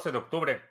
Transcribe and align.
12 0.00 0.12
de 0.12 0.18
octubre, 0.18 0.62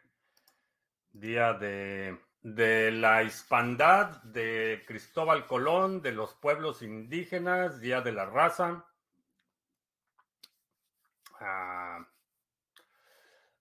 día 1.11 1.53
de, 1.53 2.17
la 2.41 3.21
hispandad 3.21 4.23
de 4.23 4.83
Cristóbal 4.87 5.45
Colón, 5.45 6.01
de 6.01 6.13
los 6.13 6.33
pueblos 6.33 6.81
indígenas, 6.81 7.79
día 7.79 8.01
de 8.01 8.11
la 8.11 8.25
raza. 8.25 8.87
Ah, 11.39 12.07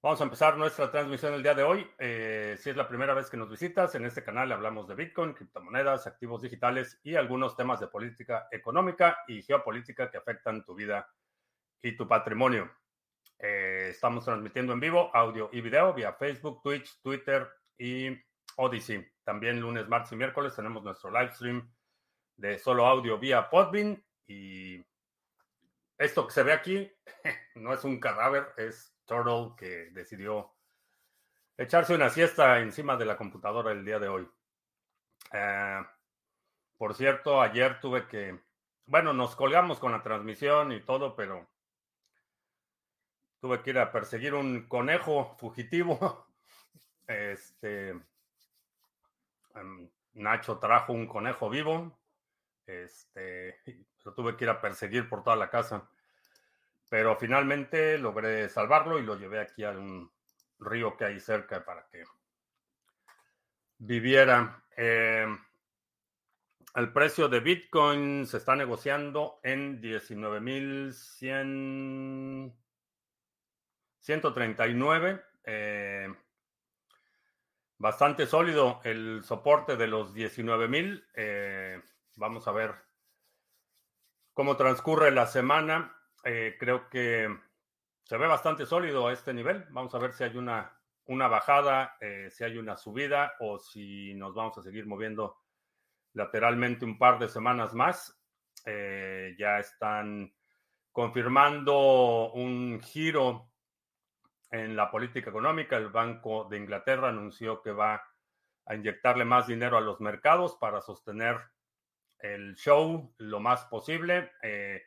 vamos 0.00 0.18
a 0.22 0.24
empezar 0.24 0.56
nuestra 0.56 0.90
transmisión 0.90 1.34
el 1.34 1.42
día 1.42 1.54
de 1.54 1.64
hoy. 1.64 1.86
Eh, 1.98 2.56
si 2.58 2.70
es 2.70 2.76
la 2.76 2.88
primera 2.88 3.12
vez 3.12 3.28
que 3.28 3.36
nos 3.36 3.50
visitas, 3.50 3.94
en 3.94 4.06
este 4.06 4.24
canal 4.24 4.50
hablamos 4.50 4.88
de 4.88 4.94
Bitcoin, 4.94 5.34
criptomonedas, 5.34 6.06
activos 6.06 6.40
digitales 6.40 6.98
y 7.02 7.14
algunos 7.14 7.56
temas 7.56 7.78
de 7.78 7.88
política 7.88 8.48
económica 8.50 9.18
y 9.28 9.42
geopolítica 9.42 10.10
que 10.10 10.16
afectan 10.16 10.64
tu 10.64 10.74
vida 10.74 11.06
y 11.82 11.94
tu 11.94 12.08
patrimonio. 12.08 12.70
Eh, 13.40 13.88
estamos 13.90 14.24
transmitiendo 14.24 14.72
en 14.72 14.80
vivo 14.80 15.14
audio 15.14 15.48
y 15.52 15.60
video 15.60 15.94
vía 15.94 16.12
Facebook, 16.12 16.60
Twitch, 16.62 17.00
Twitter 17.02 17.48
y 17.78 18.08
Odyssey. 18.56 19.06
También 19.22 19.60
lunes, 19.60 19.88
martes 19.88 20.12
y 20.12 20.16
miércoles 20.16 20.56
tenemos 20.56 20.82
nuestro 20.82 21.10
live 21.10 21.32
stream 21.32 21.72
de 22.36 22.58
solo 22.58 22.86
audio 22.86 23.18
vía 23.18 23.48
Podbean. 23.48 24.02
Y 24.26 24.84
esto 25.96 26.26
que 26.26 26.32
se 26.32 26.42
ve 26.42 26.52
aquí 26.52 26.90
no 27.54 27.72
es 27.72 27.84
un 27.84 28.00
cadáver, 28.00 28.48
es 28.56 28.96
Turtle 29.04 29.54
que 29.56 29.90
decidió 29.92 30.52
echarse 31.56 31.94
una 31.94 32.10
siesta 32.10 32.58
encima 32.60 32.96
de 32.96 33.04
la 33.04 33.16
computadora 33.16 33.70
el 33.70 33.84
día 33.84 33.98
de 33.98 34.08
hoy. 34.08 34.28
Eh, 35.32 35.80
por 36.76 36.94
cierto, 36.94 37.40
ayer 37.40 37.80
tuve 37.80 38.06
que, 38.06 38.40
bueno, 38.86 39.12
nos 39.12 39.36
colgamos 39.36 39.78
con 39.78 39.92
la 39.92 40.02
transmisión 40.02 40.72
y 40.72 40.80
todo, 40.80 41.14
pero 41.14 41.48
Tuve 43.40 43.62
que 43.62 43.70
ir 43.70 43.78
a 43.78 43.92
perseguir 43.92 44.34
un 44.34 44.68
conejo 44.68 45.36
fugitivo. 45.38 46.26
Este. 47.06 47.96
Em, 49.54 49.88
Nacho 50.12 50.58
trajo 50.58 50.92
un 50.92 51.06
conejo 51.06 51.48
vivo. 51.48 51.98
Este. 52.66 53.62
Lo 54.04 54.12
tuve 54.12 54.36
que 54.36 54.44
ir 54.44 54.50
a 54.50 54.60
perseguir 54.60 55.08
por 55.08 55.22
toda 55.22 55.36
la 55.36 55.48
casa. 55.48 55.88
Pero 56.90 57.16
finalmente 57.16 57.96
logré 57.96 58.50
salvarlo 58.50 58.98
y 58.98 59.04
lo 59.04 59.16
llevé 59.16 59.40
aquí 59.40 59.64
a 59.64 59.70
un 59.70 60.12
río 60.58 60.98
que 60.98 61.06
hay 61.06 61.20
cerca 61.20 61.64
para 61.64 61.88
que 61.88 62.04
viviera. 63.78 64.62
Em, 64.76 65.38
el 66.74 66.92
precio 66.92 67.28
de 67.28 67.40
Bitcoin 67.40 68.26
se 68.26 68.36
está 68.36 68.54
negociando 68.54 69.40
en 69.42 69.80
19.100. 69.80 72.54
139. 74.00 75.22
Eh, 75.44 76.14
bastante 77.78 78.26
sólido 78.26 78.80
el 78.84 79.22
soporte 79.24 79.76
de 79.76 79.86
los 79.86 80.14
19.000. 80.14 81.04
Eh, 81.14 81.82
vamos 82.16 82.46
a 82.48 82.52
ver 82.52 82.74
cómo 84.32 84.56
transcurre 84.56 85.10
la 85.10 85.26
semana. 85.26 85.96
Eh, 86.24 86.56
creo 86.58 86.88
que 86.88 87.28
se 88.04 88.16
ve 88.16 88.26
bastante 88.26 88.66
sólido 88.66 89.08
a 89.08 89.12
este 89.12 89.32
nivel. 89.34 89.64
Vamos 89.70 89.94
a 89.94 89.98
ver 89.98 90.12
si 90.12 90.24
hay 90.24 90.36
una, 90.36 90.78
una 91.06 91.28
bajada, 91.28 91.96
si 92.30 92.44
hay 92.44 92.56
una 92.56 92.76
subida 92.76 93.34
o 93.40 93.58
si 93.58 94.14
nos 94.14 94.34
vamos 94.34 94.56
a 94.58 94.62
seguir 94.62 94.86
moviendo 94.86 95.36
lateralmente 96.14 96.84
un 96.84 96.98
par 96.98 97.18
de 97.18 97.28
semanas 97.28 97.74
más. 97.74 98.18
ya 98.64 99.58
están 99.58 100.32
confirmando 100.92 102.32
un 102.32 102.80
giro 102.80 103.47
en 104.50 104.76
la 104.76 104.90
política 104.90 105.30
económica. 105.30 105.76
El 105.76 105.88
Banco 105.88 106.46
de 106.50 106.56
Inglaterra 106.58 107.08
anunció 107.08 107.62
que 107.62 107.72
va 107.72 108.02
a 108.66 108.74
inyectarle 108.74 109.24
más 109.24 109.46
dinero 109.46 109.76
a 109.76 109.80
los 109.80 110.00
mercados 110.00 110.56
para 110.60 110.80
sostener 110.80 111.38
el 112.18 112.54
show 112.56 113.14
lo 113.18 113.40
más 113.40 113.64
posible. 113.64 114.32
Eh, 114.42 114.82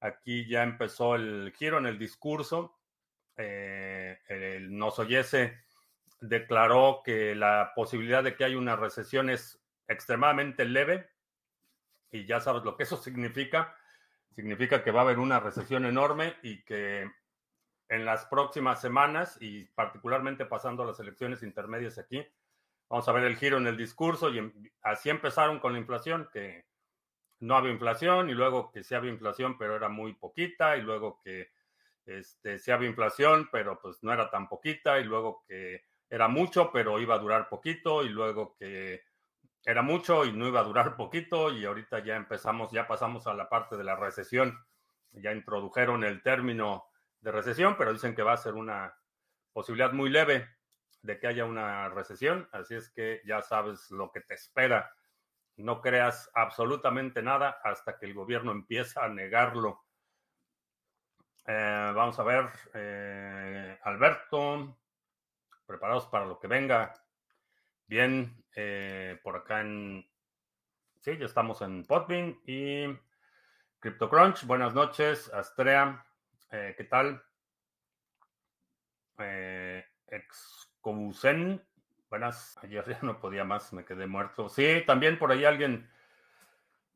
aquí 0.00 0.46
ya 0.46 0.62
empezó 0.62 1.14
el 1.14 1.52
giro 1.56 1.78
en 1.78 1.86
el 1.86 1.98
discurso. 1.98 2.78
Eh, 3.36 4.18
el 4.28 4.76
Nosoyese 4.76 5.62
declaró 6.20 7.02
que 7.04 7.34
la 7.34 7.72
posibilidad 7.74 8.22
de 8.22 8.36
que 8.36 8.44
haya 8.44 8.58
una 8.58 8.76
recesión 8.76 9.30
es 9.30 9.60
extremadamente 9.88 10.64
leve 10.64 11.10
y 12.10 12.26
ya 12.26 12.40
sabes 12.40 12.62
lo 12.62 12.76
que 12.76 12.84
eso 12.84 12.96
significa. 12.96 13.74
Significa 14.34 14.82
que 14.82 14.90
va 14.90 15.00
a 15.00 15.04
haber 15.04 15.18
una 15.18 15.40
recesión 15.40 15.84
enorme 15.84 16.36
y 16.42 16.62
que 16.64 17.10
en 17.92 18.06
las 18.06 18.24
próximas 18.24 18.80
semanas 18.80 19.36
y 19.38 19.66
particularmente 19.66 20.46
pasando 20.46 20.82
a 20.82 20.86
las 20.86 20.98
elecciones 20.98 21.42
intermedias 21.42 21.98
aquí. 21.98 22.26
Vamos 22.88 23.06
a 23.06 23.12
ver 23.12 23.24
el 23.24 23.36
giro 23.36 23.58
en 23.58 23.66
el 23.66 23.76
discurso 23.76 24.30
y 24.30 24.38
em, 24.38 24.50
así 24.80 25.10
empezaron 25.10 25.58
con 25.58 25.74
la 25.74 25.78
inflación, 25.78 26.26
que 26.32 26.64
no 27.40 27.54
había 27.54 27.70
inflación 27.70 28.30
y 28.30 28.32
luego 28.32 28.72
que 28.72 28.82
sí 28.82 28.94
había 28.94 29.10
inflación, 29.10 29.58
pero 29.58 29.76
era 29.76 29.90
muy 29.90 30.14
poquita 30.14 30.78
y 30.78 30.80
luego 30.80 31.20
que 31.22 31.50
este, 32.06 32.58
sí 32.58 32.70
había 32.70 32.88
inflación, 32.88 33.50
pero 33.52 33.78
pues 33.78 34.02
no 34.02 34.10
era 34.10 34.30
tan 34.30 34.48
poquita 34.48 34.98
y 34.98 35.04
luego 35.04 35.44
que 35.46 35.84
era 36.08 36.28
mucho, 36.28 36.72
pero 36.72 36.98
iba 36.98 37.16
a 37.16 37.18
durar 37.18 37.50
poquito 37.50 38.04
y 38.04 38.08
luego 38.08 38.56
que 38.56 39.02
era 39.66 39.82
mucho 39.82 40.24
y 40.24 40.32
no 40.32 40.48
iba 40.48 40.60
a 40.60 40.64
durar 40.64 40.96
poquito 40.96 41.52
y 41.52 41.66
ahorita 41.66 41.98
ya 41.98 42.16
empezamos, 42.16 42.72
ya 42.72 42.86
pasamos 42.86 43.26
a 43.26 43.34
la 43.34 43.50
parte 43.50 43.76
de 43.76 43.84
la 43.84 43.96
recesión, 43.96 44.58
ya 45.12 45.32
introdujeron 45.32 46.04
el 46.04 46.22
término 46.22 46.86
de 47.22 47.32
recesión, 47.32 47.76
pero 47.78 47.92
dicen 47.92 48.14
que 48.14 48.22
va 48.22 48.34
a 48.34 48.36
ser 48.36 48.54
una 48.54 48.94
posibilidad 49.52 49.92
muy 49.92 50.10
leve 50.10 50.48
de 51.02 51.18
que 51.18 51.28
haya 51.28 51.44
una 51.44 51.88
recesión, 51.88 52.48
así 52.52 52.74
es 52.74 52.90
que 52.90 53.22
ya 53.24 53.42
sabes 53.42 53.90
lo 53.90 54.12
que 54.12 54.20
te 54.20 54.34
espera. 54.34 54.94
No 55.56 55.80
creas 55.80 56.30
absolutamente 56.34 57.22
nada 57.22 57.60
hasta 57.62 57.98
que 57.98 58.06
el 58.06 58.14
gobierno 58.14 58.52
empieza 58.52 59.04
a 59.04 59.08
negarlo. 59.08 59.84
Eh, 61.46 61.92
vamos 61.94 62.18
a 62.18 62.22
ver, 62.22 62.48
eh, 62.74 63.78
Alberto, 63.82 64.78
preparados 65.66 66.06
para 66.06 66.26
lo 66.26 66.38
que 66.38 66.46
venga. 66.46 66.94
Bien, 67.86 68.44
eh, 68.54 69.18
por 69.22 69.36
acá 69.36 69.60
en... 69.60 70.08
Sí, 71.00 71.18
ya 71.18 71.26
estamos 71.26 71.60
en 71.62 71.84
Podbean 71.84 72.40
y 72.46 72.86
CryptoCrunch. 73.80 74.44
Buenas 74.46 74.72
noches, 74.72 75.32
Astrea. 75.34 76.06
Eh, 76.54 76.74
¿Qué 76.76 76.84
tal? 76.84 77.22
Eh. 79.18 79.82
Buenas. 82.10 82.58
Ayer 82.62 82.84
ya 82.86 82.98
no 83.00 83.18
podía 83.18 83.42
más, 83.42 83.72
me 83.72 83.86
quedé 83.86 84.06
muerto. 84.06 84.50
Sí, 84.50 84.82
también 84.86 85.18
por 85.18 85.32
ahí 85.32 85.46
alguien 85.46 85.88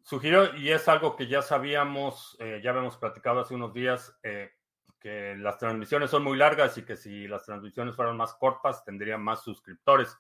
sugirió, 0.02 0.54
y 0.54 0.70
es 0.70 0.86
algo 0.88 1.16
que 1.16 1.26
ya 1.26 1.40
sabíamos, 1.40 2.36
eh, 2.38 2.60
ya 2.62 2.70
habíamos 2.70 2.98
platicado 2.98 3.40
hace 3.40 3.54
unos 3.54 3.72
días, 3.72 4.14
eh, 4.22 4.52
que 5.00 5.34
las 5.36 5.56
transmisiones 5.56 6.10
son 6.10 6.22
muy 6.22 6.36
largas 6.36 6.76
y 6.76 6.84
que 6.84 6.96
si 6.96 7.26
las 7.26 7.46
transmisiones 7.46 7.96
fueran 7.96 8.18
más 8.18 8.34
cortas, 8.34 8.84
tendrían 8.84 9.22
más 9.22 9.42
suscriptores. 9.42 10.18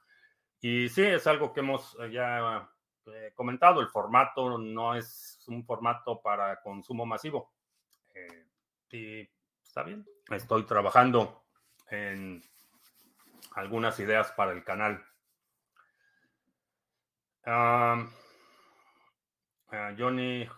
Y 0.62 0.88
sí, 0.88 1.02
es 1.02 1.26
algo 1.26 1.52
que 1.52 1.60
hemos 1.60 1.94
ya 2.10 2.70
comentado, 3.34 3.82
el 3.82 3.88
formato 3.88 4.56
no 4.58 4.94
es 4.94 5.44
un 5.46 5.62
formato 5.64 6.22
para 6.22 6.60
consumo 6.62 7.04
masivo. 7.04 7.52
Y 8.90 9.28
está 9.62 9.82
bien. 9.82 10.06
Estoy 10.30 10.64
trabajando 10.64 11.44
en 11.90 12.42
algunas 13.54 13.98
ideas 14.00 14.32
para 14.32 14.52
el 14.52 14.64
canal. 14.64 15.04
Johnny 19.98 20.48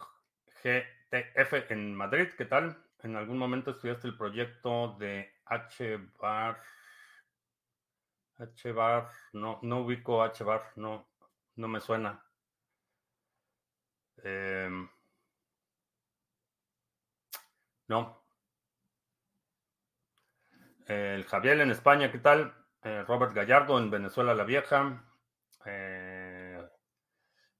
GTF 0.62 1.70
en 1.70 1.94
Madrid, 1.94 2.28
¿qué 2.36 2.44
tal? 2.44 2.76
En 3.02 3.16
algún 3.16 3.38
momento 3.38 3.70
estudiaste 3.70 4.08
el 4.08 4.16
proyecto 4.16 4.96
de 4.98 5.32
HBAR. 5.46 6.60
HBAR, 8.38 9.10
no, 9.32 9.58
no 9.62 9.80
ubico 9.80 10.22
HBAR, 10.24 10.72
no, 10.76 11.08
no 11.56 11.68
me 11.68 11.80
suena. 11.80 12.24
Em, 14.22 14.88
no. 17.88 18.22
El 20.86 21.24
Javier 21.24 21.60
en 21.60 21.70
España, 21.70 22.10
¿qué 22.10 22.18
tal? 22.18 22.54
Eh, 22.82 23.04
Robert 23.06 23.34
Gallardo 23.34 23.78
en 23.78 23.90
Venezuela 23.90 24.34
la 24.34 24.44
Vieja. 24.44 25.04
Eh, 25.66 26.66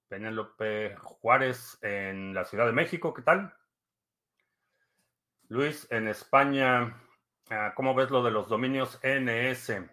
Penélope 0.09 0.97
Juárez 0.97 1.79
en 1.83 2.33
la 2.33 2.45
Ciudad 2.45 2.67
de 2.67 2.73
México, 2.73 3.13
¿qué 3.13 3.23
tal? 3.23 3.55
Luis 5.49 5.87
en 5.91 6.09
España, 6.09 6.97
ah, 7.51 7.73
¿cómo 7.75 7.95
ves 7.95 8.11
lo 8.11 8.23
de 8.23 8.31
los 8.31 8.49
dominios 8.49 8.99
NS? 9.03 9.91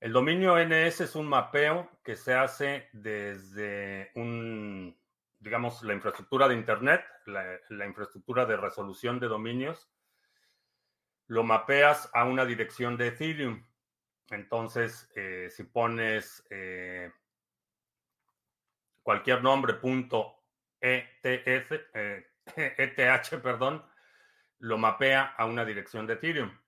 El 0.00 0.12
dominio 0.12 0.58
NS 0.58 1.00
es 1.00 1.16
un 1.16 1.26
mapeo 1.26 1.88
que 2.02 2.16
se 2.16 2.34
hace 2.34 2.88
desde 2.92 4.10
un 4.14 4.94
digamos, 5.44 5.82
la 5.82 5.92
infraestructura 5.92 6.48
de 6.48 6.54
Internet, 6.54 7.04
la, 7.26 7.86
infraestructura 7.86 8.46
de 8.46 8.56
resolución 8.56 9.20
de 9.20 9.28
dominios, 9.28 9.90
lo 11.26 11.44
mapeas 11.44 12.08
a 12.14 12.24
una 12.24 12.46
dirección 12.46 12.96
de 12.96 13.08
Ethereum. 13.08 13.62
Entonces, 14.30 15.10
eh, 15.14 15.48
si 15.50 15.64
pones 15.64 16.46
eh, 16.48 17.12
cualquier 19.02 19.42
nombre 19.42 19.74
punto 19.74 20.44
ETH, 20.80 21.14
ETH, 22.56 23.42
perdón, 23.42 23.84
lo 24.60 24.78
mapea 24.78 25.34
a 25.36 25.44
una 25.44 25.66
dirección 25.66 26.06
de 26.06 26.14
Ethereum. 26.14 26.58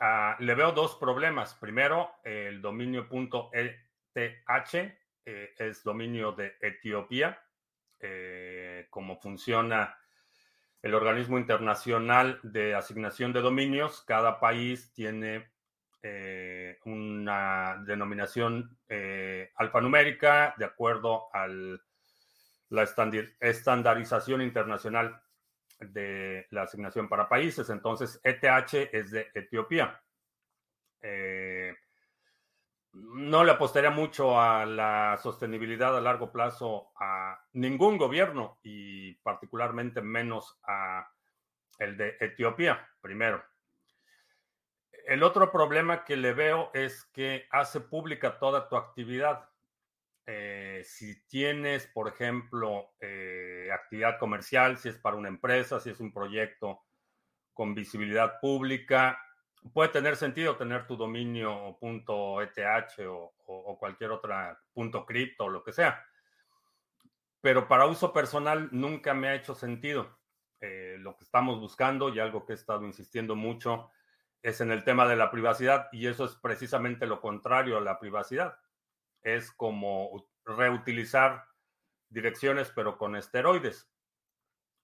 Ah, 0.00 0.36
le 0.38 0.54
veo 0.54 0.72
dos 0.72 0.96
problemas. 0.96 1.54
Primero, 1.54 2.10
el 2.24 2.60
dominio 2.60 3.08
.eth 3.52 4.74
eh, 5.24 5.54
es 5.56 5.82
dominio 5.82 6.32
de 6.32 6.56
Etiopía. 6.60 7.42
Eh, 8.00 8.86
como 8.90 9.20
funciona 9.20 9.98
el 10.82 10.94
organismo 10.94 11.38
internacional 11.38 12.40
de 12.42 12.74
asignación 12.74 13.32
de 13.32 13.40
dominios, 13.40 14.02
cada 14.06 14.40
país 14.40 14.92
tiene 14.94 15.50
eh, 16.02 16.78
una 16.84 17.82
denominación 17.86 18.78
alfanumérica 19.56 20.54
de 20.56 20.64
acuerdo 20.64 21.28
a 21.34 21.46
la 22.70 22.82
estandarización 23.40 24.40
internacional 24.40 25.20
de 25.80 26.46
la 26.50 26.62
asignación 26.62 27.08
para 27.08 27.28
países. 27.28 27.68
Entonces, 27.70 28.20
ETH 28.22 28.74
es 28.92 29.10
de 29.10 29.28
Etiopía. 29.34 30.00
Eh, 31.02 31.74
no 32.92 33.44
le 33.44 33.52
apostaría 33.52 33.90
mucho 33.90 34.40
a 34.40 34.66
la 34.66 35.18
sostenibilidad 35.22 35.96
a 35.96 36.00
largo 36.00 36.32
plazo 36.32 36.90
a 36.98 37.40
ningún 37.52 37.98
gobierno 37.98 38.58
y 38.62 39.14
particularmente 39.16 40.00
menos 40.00 40.58
a 40.66 41.08
el 41.78 41.96
de 41.96 42.16
Etiopía, 42.20 42.88
primero. 43.00 43.42
El 45.06 45.22
otro 45.22 45.50
problema 45.50 46.04
que 46.04 46.16
le 46.16 46.32
veo 46.34 46.70
es 46.74 47.04
que 47.06 47.46
hace 47.50 47.80
pública 47.80 48.38
toda 48.38 48.68
tu 48.68 48.76
actividad. 48.76 49.48
Eh, 50.26 50.82
si 50.84 51.26
tienes, 51.26 51.86
por 51.86 52.08
ejemplo, 52.08 52.92
eh, 53.00 53.70
actividad 53.72 54.18
comercial, 54.18 54.76
si 54.78 54.90
es 54.90 54.98
para 54.98 55.16
una 55.16 55.28
empresa, 55.28 55.80
si 55.80 55.90
es 55.90 56.00
un 56.00 56.12
proyecto 56.12 56.82
con 57.54 57.74
visibilidad 57.74 58.38
pública, 58.40 59.18
puede 59.72 59.90
tener 59.90 60.16
sentido 60.16 60.56
tener 60.56 60.86
tu 60.86 60.96
dominio 60.96 61.78
.eth 61.80 62.98
o, 63.06 63.76
cualquier 63.78 64.10
otra 64.12 64.58
punto 64.72 65.06
o 65.38 65.48
lo 65.48 65.62
que 65.62 65.72
sea. 65.72 66.04
Pero 67.40 67.68
para 67.68 67.86
uso 67.86 68.12
personal 68.12 68.68
nunca 68.72 69.14
me 69.14 69.28
ha 69.28 69.34
hecho 69.34 69.54
sentido. 69.54 70.18
Eh, 70.60 70.96
lo 70.98 71.16
que 71.16 71.24
estamos 71.24 71.58
buscando 71.58 72.10
y 72.10 72.20
algo 72.20 72.44
que 72.44 72.52
he 72.52 72.56
estado 72.56 72.84
insistiendo 72.84 73.34
mucho 73.34 73.90
es 74.42 74.60
en 74.60 74.70
el 74.70 74.84
tema 74.84 75.06
de 75.06 75.16
la 75.16 75.30
privacidad 75.30 75.88
y 75.92 76.06
eso 76.06 76.24
es 76.24 76.34
precisamente 76.36 77.06
lo 77.06 77.20
contrario 77.20 77.78
a 77.78 77.80
la 77.80 77.98
privacidad 77.98 78.58
es 79.22 79.52
como 79.52 80.28
reutilizar 80.44 81.46
direcciones 82.08 82.72
pero 82.74 82.98
con 82.98 83.16
esteroides. 83.16 83.90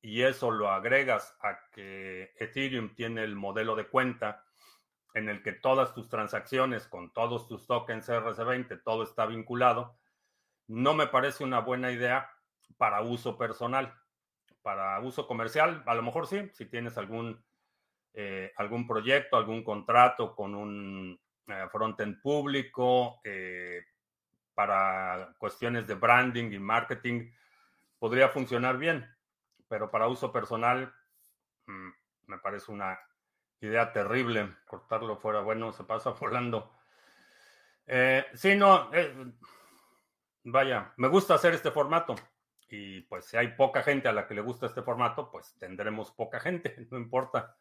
Y 0.03 0.23
eso 0.23 0.51
lo 0.51 0.71
agregas 0.71 1.37
a 1.41 1.59
que 1.73 2.33
Ethereum 2.39 2.95
tiene 2.95 3.25
el 3.25 3.35
modelo 3.35 3.75
de 3.75 3.89
cuenta 3.89 4.46
en 5.17 5.31
el 5.31 5.43
que 5.43 5.53
todas 5.53 5.95
tus 5.95 6.11
transacciones 6.11 6.87
con 6.87 7.11
todos 7.11 7.49
tus 7.49 7.67
tokens 7.67 8.07
RC20, 8.07 8.83
todo 8.85 9.03
está 9.03 9.25
vinculado. 9.25 9.97
No 10.69 10.93
me 10.93 11.07
parece 11.07 11.43
una 11.43 11.61
buena 11.61 11.91
idea 11.91 12.31
para 12.77 13.01
uso 13.01 13.39
personal. 13.39 13.95
Para 14.61 15.01
uso 15.01 15.27
comercial, 15.27 15.83
a 15.87 15.95
lo 15.95 16.03
mejor 16.03 16.27
sí, 16.27 16.51
si 16.53 16.67
tienes 16.67 16.99
algún, 16.99 17.43
eh, 18.13 18.53
algún 18.57 18.87
proyecto, 18.87 19.39
algún 19.39 19.65
contrato 19.65 20.37
con 20.37 20.55
un 20.55 21.19
eh, 21.47 21.65
frontend 21.73 22.21
público, 22.21 23.19
eh, 23.25 23.83
para 24.53 25.35
cuestiones 25.39 25.87
de 25.87 25.95
branding 25.95 26.53
y 26.53 26.59
marketing 26.59 27.33
podría 27.99 28.29
funcionar 28.29 28.77
bien, 28.77 29.09
pero 29.67 29.91
para 29.91 30.09
uso 30.09 30.31
personal 30.31 30.93
mm, 31.67 31.89
me 32.27 32.39
parece 32.39 32.71
una 32.71 32.99
idea 33.61 33.93
terrible. 33.93 34.57
Cortarlo 34.67 35.17
fuera, 35.17 35.41
bueno, 35.41 35.73
se 35.73 35.85
pasa 35.85 36.11
volando. 36.21 36.73
Eh, 37.87 38.27
sí, 38.35 38.57
no, 38.57 38.91
eh, 38.93 39.15
vaya, 40.45 40.93
me 40.97 41.09
gusta 41.09 41.35
hacer 41.35 41.55
este 41.55 41.71
formato. 41.71 42.15
Y 42.69 43.03
pues 43.03 43.27
si 43.27 43.37
hay 43.37 43.49
poca 43.49 43.83
gente 43.83 44.09
a 44.09 44.13
la 44.13 44.27
que 44.27 44.35
le 44.35 44.41
gusta 44.41 44.67
este 44.67 44.83
formato, 44.83 45.31
pues 45.31 45.57
tendremos 45.59 46.11
poca 46.13 46.41
gente, 46.41 46.75
no 46.91 46.99
importa. 46.99 47.57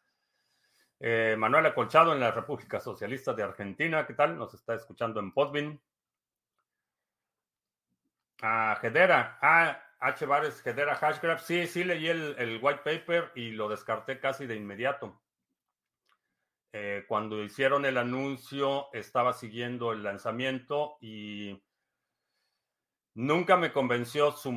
Eh, 0.99 1.35
Manuel 1.37 1.65
Acolchado 1.67 2.13
en 2.13 2.19
la 2.19 2.31
República 2.31 2.79
Socialista 2.79 3.33
de 3.33 3.43
Argentina, 3.43 4.07
¿qué 4.07 4.13
tal? 4.13 4.37
Nos 4.37 4.53
está 4.53 4.75
escuchando 4.75 5.19
en 5.19 5.33
Podbean. 5.33 5.79
Ah, 8.41 8.79
Hedera. 8.81 9.37
Ah, 9.41 9.81
H. 9.99 10.25
Bares, 10.25 10.65
Hedera 10.65 10.95
Hashgraph. 10.95 11.41
Sí, 11.41 11.67
sí 11.67 11.83
leí 11.83 12.07
el, 12.07 12.59
white 12.61 12.81
paper 12.83 13.31
y 13.35 13.51
lo 13.51 13.69
descarté 13.69 14.19
casi 14.19 14.45
de 14.45 14.55
inmediato. 14.55 15.21
Eh, 16.77 17.05
cuando 17.07 17.41
hicieron 17.41 17.85
el 17.85 17.97
anuncio, 17.97 18.87
estaba 18.91 19.31
siguiendo 19.31 19.93
el 19.93 20.03
lanzamiento 20.03 20.97
y 20.99 21.63
nunca 23.13 23.55
me 23.55 23.71
convenció 23.71 24.33
su, 24.33 24.51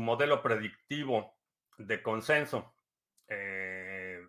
modelo 0.00 0.40
predictivo 0.40 1.36
de 1.76 2.02
consenso. 2.02 2.74
Eh, 3.28 4.26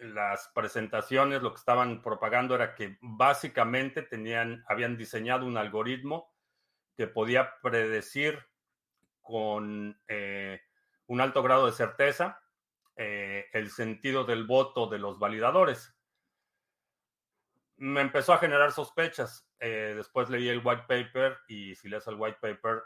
las 0.00 0.50
presentaciones 0.52 1.42
lo 1.42 1.52
que 1.52 1.60
estaban 1.60 2.02
propagando 2.02 2.56
era 2.56 2.74
que 2.74 2.98
básicamente 3.02 4.02
tenían, 4.02 4.64
habían 4.66 4.96
diseñado 4.96 5.46
un 5.46 5.58
algoritmo 5.58 6.34
que 6.96 7.06
podía 7.06 7.52
predecir 7.62 8.36
con 9.20 9.96
eh, 10.08 10.60
un 11.06 11.20
alto 11.20 11.40
grado 11.44 11.66
de 11.66 11.72
certeza 11.72 12.42
eh, 12.96 13.46
el 13.52 13.70
sentido 13.70 14.24
del 14.24 14.44
voto 14.44 14.88
de 14.88 14.98
los 14.98 15.20
validadores. 15.20 15.94
Me 17.78 18.00
empezó 18.00 18.32
a 18.32 18.38
generar 18.38 18.72
sospechas. 18.72 19.48
Eh, 19.58 19.94
después 19.96 20.30
leí 20.30 20.48
el 20.48 20.60
white 20.64 20.84
paper 20.86 21.38
y 21.48 21.74
si 21.74 21.88
lees 21.88 22.06
el 22.06 22.16
white 22.16 22.38
paper 22.40 22.82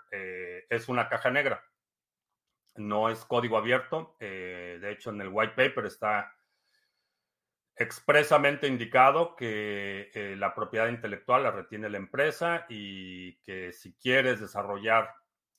es 0.70 0.88
una 0.88 1.08
caja 1.08 1.30
negra. 1.30 1.62
No 2.76 3.10
es 3.10 3.24
código 3.24 3.58
abierto. 3.58 4.16
de 4.20 4.90
hecho, 4.90 5.10
en 5.10 5.20
el 5.20 5.28
white 5.28 5.54
paper 5.54 5.86
está 5.86 6.32
expresamente 7.76 8.66
indicado 8.66 9.34
que 9.34 10.10
eh, 10.14 10.36
la 10.36 10.54
propiedad 10.54 10.88
intelectual 10.88 11.42
la 11.42 11.50
retiene 11.50 11.88
la 11.88 11.98
empresa 11.98 12.66
y 12.68 13.36
que 13.42 13.72
si 13.72 13.94
quieres 13.94 14.40
desarrollar 14.40 15.10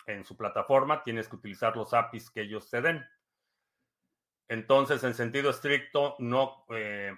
en 0.05 0.23
su 0.23 0.37
plataforma 0.37 1.03
tienes 1.03 1.27
que 1.27 1.37
utilizar 1.37 1.75
los 1.75 1.93
APIs 1.93 2.29
que 2.29 2.41
ellos 2.41 2.69
te 2.69 2.81
den. 2.81 3.05
Entonces, 4.49 5.03
en 5.03 5.13
sentido 5.13 5.49
estricto, 5.49 6.15
no, 6.19 6.65
eh, 6.69 7.17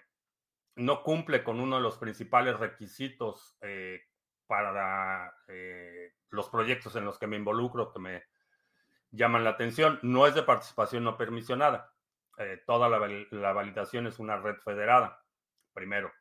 no 0.75 1.03
cumple 1.03 1.43
con 1.43 1.59
uno 1.59 1.77
de 1.77 1.81
los 1.81 1.97
principales 1.97 2.59
requisitos 2.59 3.57
eh, 3.61 4.01
para 4.47 5.33
los 6.29 6.49
proyectos 6.49 6.95
en 6.95 7.05
los 7.05 7.17
que 7.17 7.27
me 7.27 7.37
involucro, 7.37 7.91
que 7.91 7.99
me 7.99 8.23
llaman 9.11 9.43
la 9.43 9.51
atención. 9.51 9.99
No 10.03 10.27
es 10.27 10.35
de 10.35 10.43
participación 10.43 11.03
no 11.03 11.17
permisionada. 11.17 11.93
Eh, 12.37 12.61
toda 12.65 12.89
la, 12.89 13.53
validación 13.53 14.07
es 14.07 14.19
una 14.19 14.37
red 14.37 14.55
federada, 14.57 15.23
primero. 15.73 16.11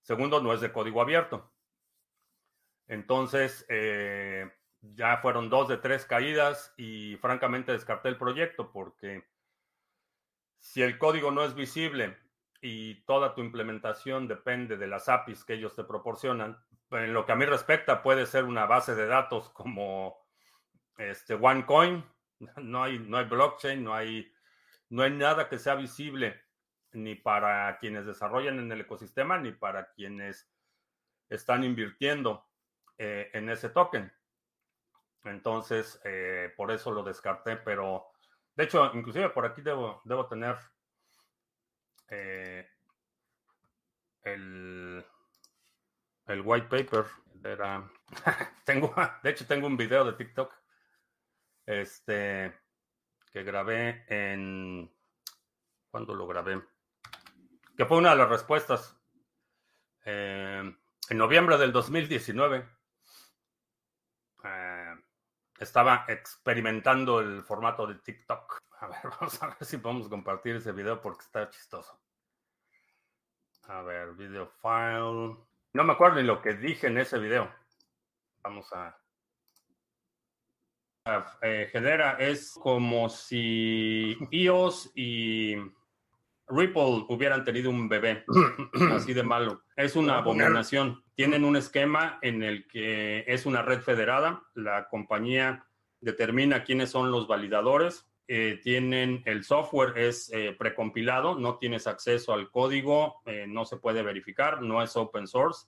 Segundo, 0.00 0.40
no 0.40 0.52
es 0.52 0.60
de 0.60 0.72
código 0.72 1.02
abierto. 1.02 1.52
Entonces, 2.88 3.64
eh, 3.68 4.50
ya 4.80 5.18
fueron 5.18 5.50
dos 5.50 5.68
de 5.68 5.76
tres 5.76 6.06
caídas 6.06 6.72
y 6.76 7.16
francamente 7.16 7.72
descarté 7.72 8.08
el 8.08 8.18
proyecto 8.18 8.72
porque 8.72 9.24
si 10.58 10.82
el 10.82 10.98
código 10.98 11.30
no 11.30 11.44
es 11.44 11.54
visible 11.54 12.18
y 12.62 13.02
toda 13.04 13.34
tu 13.34 13.42
implementación 13.42 14.28
depende 14.28 14.78
de 14.78 14.86
las 14.86 15.08
APIs 15.08 15.44
que 15.44 15.54
ellos 15.54 15.74
te 15.74 15.84
proporcionan, 15.84 16.56
en 16.92 17.12
lo 17.12 17.26
que 17.26 17.32
a 17.32 17.36
mí 17.36 17.44
respecta 17.44 18.02
puede 18.02 18.24
ser 18.24 18.44
una 18.44 18.66
base 18.66 18.94
de 18.94 19.06
datos 19.06 19.50
como 19.50 20.16
este 20.96 21.34
OneCoin, 21.34 22.04
no 22.56 22.84
hay, 22.84 22.98
no 23.00 23.18
hay 23.18 23.24
blockchain, 23.26 23.82
no 23.82 23.92
hay 23.92 24.32
no 24.92 25.02
hay 25.04 25.10
nada 25.10 25.48
que 25.48 25.58
sea 25.58 25.74
visible 25.74 26.38
ni 26.92 27.14
para 27.14 27.78
quienes 27.78 28.04
desarrollan 28.04 28.58
en 28.58 28.70
el 28.70 28.82
ecosistema 28.82 29.38
ni 29.38 29.50
para 29.50 29.90
quienes 29.92 30.52
están 31.30 31.64
invirtiendo 31.64 32.46
eh, 32.98 33.30
en 33.32 33.48
ese 33.48 33.70
token. 33.70 34.12
Entonces, 35.24 35.98
eh, 36.04 36.52
por 36.58 36.70
eso 36.70 36.92
lo 36.92 37.02
descarté, 37.02 37.56
pero 37.56 38.12
de 38.54 38.64
hecho, 38.64 38.90
inclusive 38.92 39.30
por 39.30 39.46
aquí 39.46 39.62
debo, 39.62 40.02
debo 40.04 40.26
tener 40.26 40.58
eh, 42.12 42.68
el, 44.22 45.04
el 46.26 46.40
white 46.42 46.68
paper. 46.68 47.06
Era, 47.44 47.90
tengo, 48.64 48.94
de 49.22 49.30
hecho, 49.30 49.46
tengo 49.46 49.66
un 49.66 49.76
video 49.76 50.04
de 50.04 50.12
TikTok. 50.12 50.54
Este 51.66 52.54
que 53.32 53.42
grabé 53.42 54.04
en... 54.08 54.94
¿Cuándo 55.90 56.14
lo 56.14 56.26
grabé? 56.26 56.62
que 57.76 57.86
fue 57.86 57.98
una 57.98 58.10
de 58.10 58.16
las 58.16 58.28
respuestas. 58.28 58.96
Eh, 60.04 60.74
en 61.08 61.18
noviembre 61.18 61.58
del 61.58 61.72
2019 61.72 62.58
eh, 62.58 62.64
estaba 65.62 66.04
experimentando 66.08 67.20
el 67.20 67.42
formato 67.42 67.86
de 67.86 67.94
TikTok. 67.96 68.60
A 68.80 68.88
ver, 68.88 69.12
vamos 69.20 69.40
a 69.40 69.46
ver 69.46 69.64
si 69.64 69.78
podemos 69.78 70.08
compartir 70.08 70.56
ese 70.56 70.72
video 70.72 71.00
porque 71.00 71.22
está 71.22 71.48
chistoso. 71.48 71.96
A 73.68 73.80
ver, 73.82 74.12
video 74.14 74.48
file. 74.60 75.36
No 75.72 75.84
me 75.84 75.92
acuerdo 75.92 76.16
ni 76.16 76.24
lo 76.24 76.42
que 76.42 76.54
dije 76.54 76.88
en 76.88 76.98
ese 76.98 77.16
video. 77.20 77.48
Vamos 78.42 78.72
a... 78.72 78.98
Eh, 81.42 81.68
genera 81.70 82.16
es 82.18 82.54
como 82.60 83.08
si 83.08 84.16
iOS 84.32 84.90
y 84.96 85.54
Ripple 86.52 87.06
hubieran 87.08 87.44
tenido 87.44 87.70
un 87.70 87.88
bebé 87.88 88.24
así 88.92 89.14
de 89.14 89.22
malo. 89.22 89.62
Es 89.76 89.96
una 89.96 90.18
abominación. 90.18 91.02
Tienen 91.14 91.44
un 91.44 91.56
esquema 91.56 92.18
en 92.22 92.42
el 92.42 92.66
que 92.66 93.24
es 93.26 93.46
una 93.46 93.62
red 93.62 93.80
federada. 93.80 94.42
La 94.54 94.88
compañía 94.88 95.64
determina 96.00 96.64
quiénes 96.64 96.90
son 96.90 97.10
los 97.10 97.26
validadores. 97.26 98.06
Eh, 98.28 98.60
tienen 98.62 99.22
el 99.26 99.44
software 99.44 99.98
es 99.98 100.30
eh, 100.32 100.54
precompilado, 100.58 101.34
no 101.38 101.58
tienes 101.58 101.86
acceso 101.86 102.32
al 102.32 102.50
código, 102.50 103.20
eh, 103.26 103.46
no 103.48 103.64
se 103.64 103.78
puede 103.78 104.02
verificar, 104.02 104.62
no 104.62 104.82
es 104.82 104.96
open 104.96 105.26
source. 105.26 105.66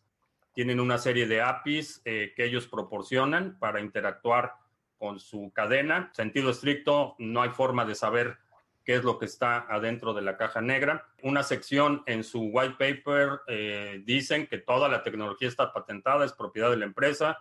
Tienen 0.52 0.78
una 0.78 0.98
serie 0.98 1.26
de 1.26 1.42
APIs 1.42 2.00
que 2.04 2.32
ellos 2.36 2.68
proporcionan 2.68 3.58
para 3.58 3.80
interactuar 3.80 4.52
con 4.98 5.18
su 5.18 5.50
cadena. 5.52 6.12
Sentido 6.14 6.50
estricto, 6.50 7.16
no 7.18 7.42
hay 7.42 7.50
forma 7.50 7.84
de 7.84 7.96
saber 7.96 8.38
qué 8.84 8.96
es 8.96 9.04
lo 9.04 9.18
que 9.18 9.24
está 9.24 9.66
adentro 9.68 10.12
de 10.12 10.22
la 10.22 10.36
caja 10.36 10.60
negra. 10.60 11.08
Una 11.22 11.42
sección 11.42 12.02
en 12.06 12.22
su 12.22 12.50
white 12.52 12.76
paper 12.78 13.40
eh, 13.46 14.02
dicen 14.04 14.46
que 14.46 14.58
toda 14.58 14.88
la 14.88 15.02
tecnología 15.02 15.48
está 15.48 15.72
patentada, 15.72 16.24
es 16.24 16.32
propiedad 16.32 16.70
de 16.70 16.76
la 16.76 16.84
empresa, 16.84 17.38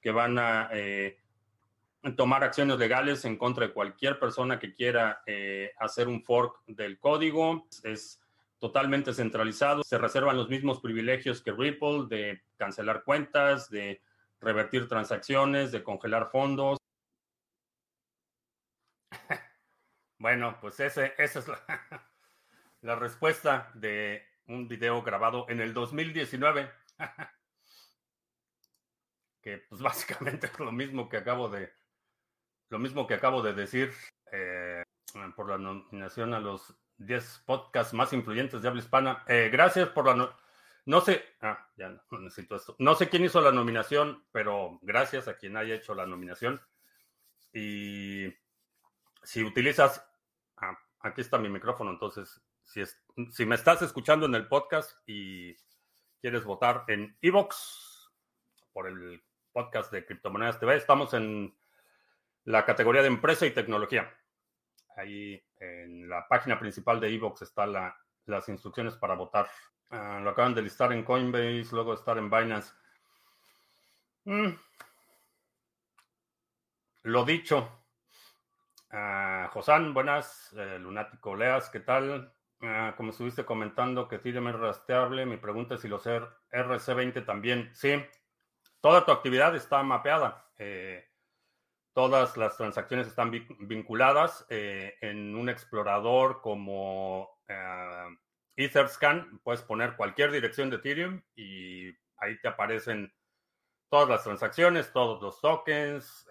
que 0.00 0.12
van 0.12 0.38
a 0.38 0.68
eh, 0.72 1.18
tomar 2.16 2.44
acciones 2.44 2.78
legales 2.78 3.24
en 3.24 3.36
contra 3.36 3.66
de 3.66 3.72
cualquier 3.72 4.18
persona 4.18 4.58
que 4.58 4.72
quiera 4.72 5.22
eh, 5.26 5.72
hacer 5.78 6.08
un 6.08 6.22
fork 6.22 6.60
del 6.66 6.98
código. 6.98 7.66
Es 7.82 8.20
totalmente 8.58 9.12
centralizado. 9.12 9.82
Se 9.82 9.98
reservan 9.98 10.36
los 10.36 10.48
mismos 10.48 10.80
privilegios 10.80 11.42
que 11.42 11.52
Ripple 11.52 12.06
de 12.08 12.42
cancelar 12.56 13.02
cuentas, 13.02 13.68
de 13.68 14.00
revertir 14.40 14.88
transacciones, 14.88 15.72
de 15.72 15.82
congelar 15.82 16.30
fondos. 16.30 16.78
Bueno, 20.24 20.56
pues 20.58 20.80
ese, 20.80 21.12
esa 21.18 21.40
es 21.40 21.48
la, 22.80 22.94
respuesta 22.94 23.70
de 23.74 24.26
un 24.46 24.66
video 24.66 25.02
grabado 25.02 25.44
en 25.50 25.60
el 25.60 25.74
2019. 25.74 26.70
que 29.42 29.58
pues 29.68 29.82
básicamente 29.82 30.46
es 30.46 30.58
lo 30.58 30.72
mismo 30.72 31.10
que 31.10 31.18
acabo 31.18 31.50
de 31.50 31.70
lo 32.70 32.78
mismo 32.78 33.06
que 33.06 33.12
acabo 33.12 33.42
de 33.42 33.52
decir 33.52 33.92
eh, 34.32 34.82
por 35.36 35.50
la 35.50 35.58
nominación 35.58 36.32
a 36.32 36.40
los 36.40 36.74
10 36.96 37.42
podcasts 37.44 37.92
más 37.92 38.14
influyentes 38.14 38.62
de 38.62 38.68
habla 38.68 38.80
hispana. 38.80 39.24
Eh, 39.28 39.50
gracias 39.52 39.90
por 39.90 40.06
la 40.06 40.14
no, 40.14 40.34
no 40.86 41.02
sé, 41.02 41.22
ah, 41.42 41.68
ya 41.76 41.90
no 41.90 42.20
necesito 42.20 42.56
esto. 42.56 42.76
No 42.78 42.94
sé 42.94 43.10
quién 43.10 43.26
hizo 43.26 43.42
la 43.42 43.52
nominación, 43.52 44.24
pero 44.32 44.78
gracias 44.80 45.28
a 45.28 45.36
quien 45.36 45.58
haya 45.58 45.74
hecho 45.74 45.94
la 45.94 46.06
nominación. 46.06 46.62
Y 47.52 48.34
si 49.22 49.44
utilizas 49.44 50.02
aquí 51.00 51.20
está 51.20 51.38
mi 51.38 51.48
micrófono, 51.48 51.90
entonces 51.90 52.42
si, 52.64 53.46
me 53.46 53.54
estás 53.54 53.82
escuchando 53.82 54.26
en 54.26 54.34
el 54.34 54.48
podcast 54.48 54.90
y 55.06 55.54
quieres 56.20 56.44
votar 56.44 56.84
en 56.88 57.16
Evox 57.20 58.10
por 58.72 58.88
el 58.88 59.22
podcast 59.52 59.92
de 59.92 60.04
Criptomonedas 60.04 60.58
TV, 60.58 60.76
estamos 60.76 61.14
en 61.14 61.56
la 62.44 62.64
categoría 62.64 63.02
de 63.02 63.08
empresa 63.08 63.46
y 63.46 63.52
tecnología. 63.52 64.12
Ahí 64.96 65.42
en 65.58 66.08
la 66.08 66.26
página 66.26 66.58
principal 66.58 67.00
de 67.00 67.14
Evox 67.14 67.42
están 67.42 67.72
las 68.26 68.48
instrucciones 68.48 68.96
para 68.96 69.14
votar. 69.14 69.48
Ah, 69.90 70.20
lo 70.22 70.30
acaban 70.30 70.54
de 70.54 70.62
listar 70.62 70.92
en 70.92 71.04
Coinbase, 71.04 71.68
luego 71.72 71.94
estar 71.94 72.18
en 72.18 72.30
Binance. 72.30 72.72
Mm. 74.24 74.52
Lo 77.02 77.24
dicho, 77.24 77.83
Uh, 78.94 79.48
Josán, 79.48 79.92
buenas. 79.92 80.54
Eh, 80.56 80.78
Lunático 80.78 81.34
Leas, 81.34 81.68
¿qué 81.68 81.80
tal? 81.80 82.32
Ah, 82.60 82.94
como 82.96 83.10
estuviste 83.10 83.44
comentando 83.44 84.06
que 84.06 84.16
Ethereum 84.16 84.46
es 84.46 84.54
rastreable, 84.54 85.26
mi 85.26 85.36
pregunta 85.36 85.74
es 85.74 85.80
si 85.80 85.88
los 85.88 86.06
RC20 86.06 87.26
también. 87.26 87.70
Sí, 87.74 88.00
toda 88.80 89.04
tu 89.04 89.10
actividad 89.10 89.56
está 89.56 89.82
mapeada. 89.82 90.48
Eh, 90.58 91.08
todas 91.92 92.36
las 92.36 92.56
transacciones 92.56 93.08
están 93.08 93.32
vinculadas 93.32 94.46
eh, 94.48 94.94
en 95.00 95.34
un 95.34 95.48
explorador 95.48 96.40
como 96.40 97.40
Etherscan. 98.54 99.40
Puedes 99.42 99.62
poner 99.62 99.96
cualquier 99.96 100.30
dirección 100.30 100.70
de 100.70 100.76
Ethereum 100.76 101.20
y 101.34 101.88
ahí 102.18 102.40
te 102.40 102.46
aparecen 102.46 103.12
todas 103.90 104.08
las 104.08 104.22
transacciones, 104.22 104.92
todos 104.92 105.20
los 105.20 105.40
tokens, 105.40 106.28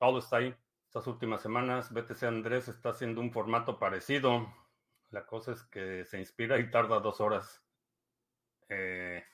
todo 0.00 0.18
está 0.18 0.38
ahí. 0.38 0.56
Estas 0.92 1.06
últimas 1.06 1.40
semanas, 1.40 1.90
BTC 1.90 2.24
Andrés 2.24 2.68
está 2.68 2.90
haciendo 2.90 3.22
un 3.22 3.32
formato 3.32 3.78
parecido. 3.78 4.52
La 5.08 5.24
cosa 5.24 5.52
es 5.52 5.62
que 5.62 6.04
se 6.04 6.18
inspira 6.18 6.58
y 6.58 6.70
tarda 6.70 7.00
dos 7.00 7.18
horas. 7.22 7.64
Eh, 8.68 9.24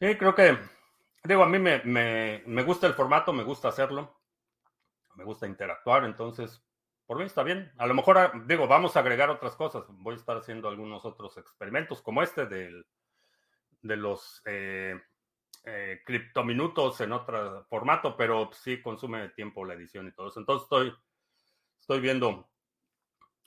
sí, 0.00 0.16
creo 0.16 0.34
que, 0.34 0.56
digo, 1.24 1.42
a 1.42 1.46
mí 1.46 1.58
me, 1.58 1.82
me, 1.84 2.62
gusta 2.62 2.86
el 2.86 2.94
formato, 2.94 3.34
me 3.34 3.44
gusta 3.44 3.68
hacerlo, 3.68 4.18
me 5.14 5.24
gusta 5.24 5.46
interactuar, 5.46 6.06
entonces, 6.06 6.64
por 7.04 7.18
mí 7.18 7.24
está 7.24 7.42
bien. 7.42 7.70
A 7.76 7.86
lo 7.86 7.92
mejor, 7.92 8.16
ah, 8.16 8.32
digo, 8.46 8.66
vamos 8.66 8.96
a 8.96 9.00
agregar 9.00 9.28
otras 9.28 9.56
cosas. 9.56 9.84
Voy 9.90 10.14
a 10.14 10.16
estar 10.16 10.38
haciendo 10.38 10.70
algunos 10.70 11.04
otros 11.04 11.36
experimentos 11.36 12.00
como 12.00 12.22
este 12.22 12.46
del, 12.46 12.86
de 13.82 13.96
los... 13.98 14.40
Eh, 14.46 14.98
eh, 15.64 16.02
criptominutos 16.04 17.00
en 17.00 17.12
otro 17.12 17.64
formato, 17.64 18.16
pero 18.16 18.50
sí 18.52 18.82
consume 18.82 19.30
tiempo 19.30 19.64
la 19.64 19.74
edición 19.74 20.06
y 20.06 20.12
todo 20.12 20.28
eso. 20.28 20.40
Entonces 20.40 20.64
estoy, 20.64 20.94
estoy 21.80 22.00
viendo 22.00 22.50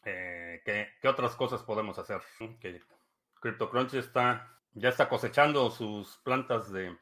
eh, 0.03 0.62
qué, 0.65 1.07
otras 1.07 1.36
cosas 1.36 1.62
podemos 1.63 2.00
hacer. 2.00 2.21
Que 2.59 2.81
CryptoCrunch 3.39 3.93
está, 3.95 4.59
ya 4.74 4.89
está 4.89 5.09
cosechando 5.09 5.69
sus 5.69 6.17
plantas 6.17 6.71
de, 6.71 6.97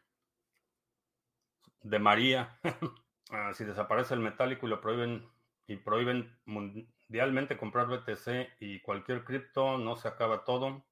de 1.81 1.99
María. 1.99 2.59
Ah, 3.31 3.55
si 3.55 3.63
desaparece 3.63 4.13
el 4.13 4.19
metálico 4.19 4.67
y 4.67 4.69
lo 4.69 4.79
prohíben 4.79 5.27
y 5.65 5.77
prohíben 5.77 6.37
mundialmente 6.45 7.57
comprar 7.57 7.87
BTC 7.87 8.55
y 8.59 8.81
cualquier 8.81 9.23
cripto, 9.23 9.79
no 9.79 9.95
se 9.95 10.07
acaba 10.07 10.45
todo. 10.45 10.85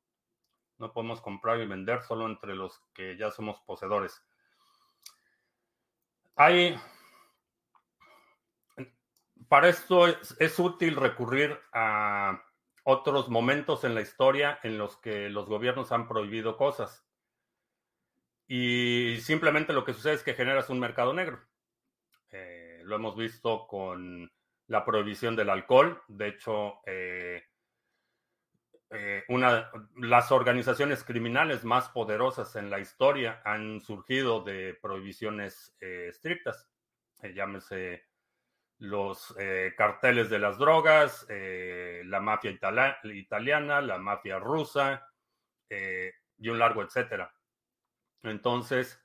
No 0.84 0.92
podemos 0.92 1.22
comprar 1.22 1.62
y 1.62 1.66
vender 1.66 2.02
solo 2.02 2.26
entre 2.26 2.56
los 2.56 2.78
que 2.94 3.16
ya 3.16 3.32
somos 3.32 3.62
poseedores. 3.62 4.22
Hay. 6.36 6.78
Para 9.48 9.70
esto 9.70 10.08
es, 10.08 10.60
útil 10.60 10.98
recurrir 10.98 11.58
a 11.72 12.44
otros 12.84 13.30
momentos 13.30 13.86
en 13.86 13.96
la 13.96 14.02
historia 14.02 14.60
en 14.62 14.78
los 14.78 14.98
que 14.98 15.30
los 15.30 15.48
gobiernos 15.48 15.94
han 15.94 16.06
prohibido 16.06 16.58
cosas. 16.58 17.08
Y 18.46 19.20
simplemente 19.22 19.72
lo 19.72 19.86
que 19.86 19.94
sucede 19.94 20.16
es 20.16 20.24
que 20.24 20.34
generas 20.34 20.70
un 20.70 20.82
mercado 20.82 21.14
negro. 21.14 21.40
Eh, 22.30 22.82
lo 22.84 22.98
hemos 22.98 23.16
visto 23.16 23.68
con 23.68 24.30
la 24.68 24.84
prohibición 24.84 25.38
del 25.38 25.50
alcohol. 25.50 26.04
De 26.10 26.28
hecho, 26.28 26.82
eh, 26.86 27.42
eh, 28.96 29.24
una, 29.30 29.72
las 29.98 30.32
organizaciones 30.32 31.04
criminales 31.04 31.64
más 31.64 31.90
poderosas 31.90 32.56
en 32.56 32.70
la 32.70 32.80
historia 32.80 33.42
han 33.44 33.82
surgido 33.82 34.44
de 34.44 34.78
prohibiciones 34.80 35.76
eh, 35.82 36.08
estrictas. 36.10 36.70
Eh, 37.24 37.34
llámese 37.34 38.06
los 38.80 39.34
carteles 39.78 40.30
de 40.30 40.40
las 40.40 40.58
drogas, 40.58 41.26
la 41.30 42.20
mafia 42.20 42.52
italiana, 42.52 43.80
la 43.80 43.98
mafia 43.98 44.40
rusa 44.40 45.08
y 45.70 46.50
un 46.50 46.60
largo 46.60 46.84
etcétera. 46.84 47.34
Entonces, 48.24 49.02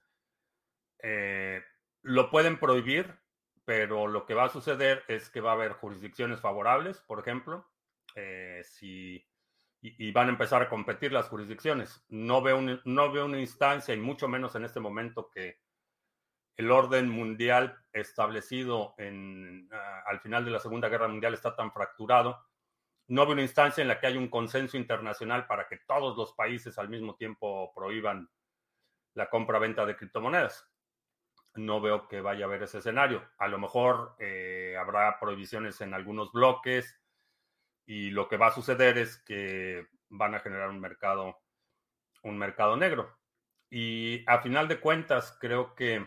lo 2.02 2.30
pueden 2.30 2.58
prohibir, 2.58 3.20
pero 3.64 4.08
lo 4.08 4.26
que 4.26 4.34
va 4.34 4.46
a 4.46 4.48
suceder 4.48 5.04
es 5.06 5.30
que 5.30 5.40
va 5.40 5.50
a 5.50 5.54
haber 5.54 5.74
jurisdicciones 5.74 6.40
favorables, 6.40 7.00
por 7.02 7.20
ejemplo, 7.20 7.70
si 8.64 9.27
y, 9.80 10.10
van 10.12 10.26
a 10.26 10.30
empezar 10.30 10.62
a 10.62 10.68
competir 10.68 11.12
las 11.12 11.28
jurisdicciones. 11.28 12.04
No 12.08 12.42
veo, 12.42 12.60
no 12.84 13.12
veo 13.12 13.26
una 13.26 13.40
instancia, 13.40 13.94
y 13.94 13.98
mucho 13.98 14.28
menos 14.28 14.54
en 14.54 14.64
este 14.64 14.80
momento, 14.80 15.30
que 15.32 15.60
el 16.56 16.70
orden 16.70 17.08
mundial 17.08 17.78
establecido 17.92 18.94
en, 18.98 19.68
ah, 19.72 20.02
al 20.06 20.20
final 20.20 20.44
de 20.44 20.50
la 20.50 20.58
Segunda 20.58 20.88
Guerra 20.88 21.08
Mundial 21.08 21.34
está 21.34 21.54
tan 21.54 21.72
fracturado 21.72 22.48
no 23.08 23.24
veo 23.24 23.32
una 23.32 23.42
instancia 23.42 23.80
en 23.82 23.88
la 23.88 23.98
que 23.98 24.06
haya 24.06 24.18
un 24.18 24.28
consenso 24.28 24.76
internacional 24.76 25.46
para 25.46 25.66
que 25.66 25.78
todos 25.78 26.16
los 26.16 26.34
países 26.34 26.78
al 26.78 26.90
mismo 26.90 27.16
tiempo 27.16 27.72
prohíban 27.74 28.30
la 29.14 29.30
compra-venta 29.30 29.86
de 29.86 29.96
criptomonedas. 29.96 30.68
No 31.54 31.80
veo 31.80 32.06
que 32.06 32.20
vaya 32.20 32.44
a 32.44 32.48
haber 32.48 32.64
ese 32.64 32.78
escenario. 32.78 33.26
A 33.38 33.48
lo 33.48 33.58
mejor 33.58 34.14
eh, 34.18 34.76
habrá 34.78 35.18
prohibiciones 35.18 35.80
en 35.80 35.94
algunos 35.94 36.30
bloques 36.32 37.00
y 37.88 38.10
lo 38.10 38.28
que 38.28 38.36
va 38.36 38.48
a 38.48 38.54
suceder 38.54 38.98
es 38.98 39.16
que 39.16 39.88
van 40.10 40.34
a 40.34 40.40
generar 40.40 40.68
un 40.68 40.78
mercado, 40.78 41.40
un 42.22 42.36
mercado 42.36 42.76
negro. 42.76 43.18
Y 43.70 44.24
a 44.26 44.42
final 44.42 44.68
de 44.68 44.78
cuentas, 44.78 45.38
creo 45.40 45.74
que 45.74 46.06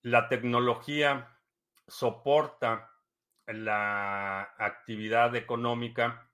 la 0.00 0.26
tecnología 0.30 1.38
soporta 1.86 2.90
la 3.46 4.54
actividad 4.56 5.36
económica 5.36 6.30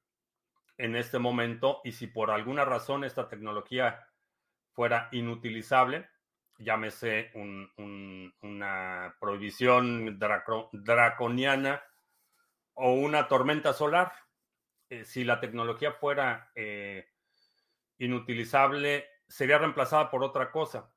en 0.78 0.94
este 0.94 1.18
momento 1.18 1.80
y 1.83 1.90
si 1.90 2.06
por 2.06 2.30
alguna 2.30 2.64
razón 2.64 3.02
esta 3.02 3.28
tecnología 3.28 4.09
fuera 4.75 5.09
inutilizable, 5.11 6.09
llámese 6.59 7.33
una 7.35 9.16
prohibición 9.18 10.21
draconiana 10.21 11.83
o 12.75 12.93
una 12.93 13.28
tormenta 13.28 13.73
solar, 13.73 14.12
eh, 14.88 15.04
si 15.04 15.25
la 15.25 15.40
tecnología 15.40 15.93
fuera 15.93 16.50
eh, 16.54 17.09
inutilizable, 17.99 19.07
sería 19.26 19.59
reemplazada 19.59 20.11
por 20.11 20.23
otra 20.23 20.50
cosa. 20.50 20.93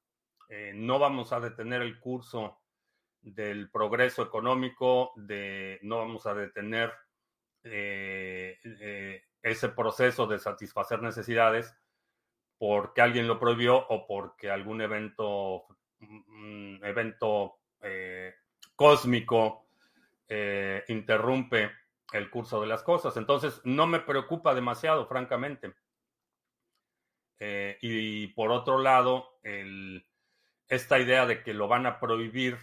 Eh, 0.50 0.72
no 0.75 1.00
vamos 1.00 1.34
a 1.34 1.39
detener 1.39 1.81
el 1.81 2.00
curso 2.00 2.62
del 3.22 3.69
progreso 3.69 4.24
económico, 4.24 5.13
de, 5.15 5.79
no 5.84 5.98
vamos 5.98 6.25
a 6.25 6.34
detener 6.34 6.93
ese 9.41 9.69
proceso 9.75 10.25
de 10.25 10.39
satisfacer 10.39 11.01
necesidades 11.01 11.75
porque 12.57 13.01
alguien 13.01 13.27
lo 13.27 13.39
prohibió 13.39 13.75
o 13.75 14.07
porque 14.07 14.50
algún 14.50 14.79
evento, 14.81 15.67
un 16.00 16.79
evento 16.81 17.60
eh, 20.27 20.84
interrumpe 20.88 21.72
el 22.13 22.29
curso 22.29 22.62
de 22.62 22.67
las 22.67 22.84
cosas. 22.84 23.17
Entonces, 23.17 23.62
no 23.63 23.88
me 23.88 24.00
preocupa 24.00 24.53
demasiado, 24.53 25.07
francamente. 25.07 25.74
y 27.81 28.27
por 28.27 28.51
otro 28.51 28.79
lado, 28.79 29.39
esta 30.67 31.00
idea 31.00 31.25
de 31.25 31.43
que 31.43 31.53
lo 31.53 31.67
van 31.67 31.86
a 31.86 32.00
prohibir 32.00 32.57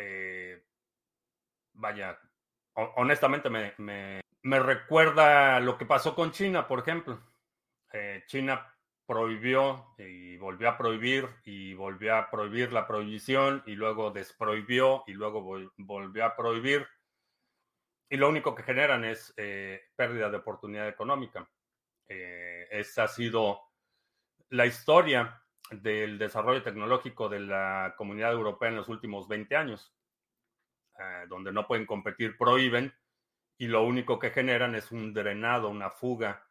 eh, 0.00 0.62
vaya, 1.72 2.18
honestamente 2.74 3.50
me, 3.50 3.74
me, 3.78 4.60
recuerda 4.60 5.58
lo 5.58 5.76
que 5.76 5.86
pasó 5.86 6.14
con 6.14 6.30
China, 6.30 6.68
por 6.68 6.80
ejemplo. 6.80 7.20
Eh, 7.92 8.22
China 8.26 8.74
prohibió 9.08 9.86
y 9.96 10.36
volvió 10.36 10.68
a 10.68 10.76
prohibir 10.76 11.26
y 11.42 11.72
volvió 11.72 12.14
a 12.14 12.30
prohibir 12.30 12.74
la 12.74 12.86
prohibición 12.86 13.62
y 13.64 13.74
luego 13.74 14.10
desprohibió 14.10 15.02
y 15.06 15.14
luego 15.14 15.40
volvió 15.78 16.26
a 16.26 16.36
prohibir. 16.36 16.86
Y 18.10 18.18
lo 18.18 18.28
único 18.28 18.54
que 18.54 18.62
generan 18.62 19.06
es 19.06 19.32
eh, 19.38 19.80
pérdida 19.96 20.28
de 20.28 20.36
oportunidad 20.36 20.88
económica. 20.88 21.48
esa 22.06 23.04
ha 23.04 23.08
sido 23.08 23.60
la 24.50 24.66
historia 24.66 25.42
del 25.70 26.18
desarrollo 26.18 26.62
tecnológico 26.62 27.30
de 27.30 27.40
la 27.40 27.94
comunidad 27.96 28.32
europea 28.32 28.68
en 28.68 28.76
los 28.76 28.88
últimos 28.88 29.26
20 29.26 29.56
años, 29.56 29.90
eh, 30.98 31.24
donde 31.28 31.50
no 31.50 31.66
pueden 31.66 31.86
competir, 31.86 32.36
prohíben 32.36 32.92
y 33.58 33.68
lo 33.68 33.84
único 33.84 34.18
que 34.18 34.30
generan 34.30 34.74
es 34.74 34.92
un 34.92 35.14
drenado, 35.14 35.70
una 35.70 35.90
fuga 35.90 36.47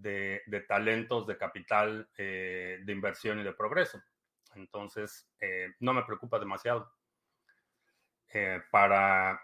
de, 0.00 0.64
talentos, 0.68 1.26
de 1.26 1.36
capital, 1.36 2.08
eh, 2.16 2.80
de 2.82 2.92
inversión 2.92 3.38
y 3.40 3.44
de 3.44 3.52
progreso. 3.52 4.02
Entonces, 4.54 5.28
eh, 5.40 5.74
no 5.80 5.92
me 5.92 6.04
preocupa 6.04 6.38
demasiado. 6.38 6.92
para 8.70 9.40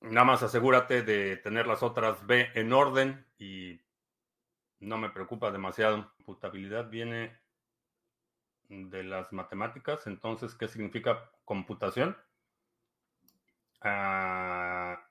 nada 0.00 0.24
más 0.24 0.42
asegúrate 0.42 1.02
de 1.02 1.36
tener 1.36 1.66
las 1.66 1.82
otras 1.82 2.26
B 2.26 2.50
en 2.54 2.72
orden 2.72 3.26
y 3.38 3.80
no 4.80 4.98
me 4.98 5.10
preocupa 5.10 5.50
demasiado. 5.50 6.12
Computabilidad 6.16 6.88
viene 6.88 7.38
de 8.68 9.02
las 9.02 9.32
matemáticas, 9.32 10.06
entonces, 10.06 10.54
¿qué 10.54 10.68
significa 10.68 11.30
computación? 11.44 12.16
Ah, 13.80 15.02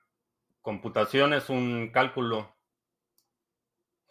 computación 0.62 1.34
es 1.34 1.50
un 1.50 1.90
cálculo. 1.92 2.56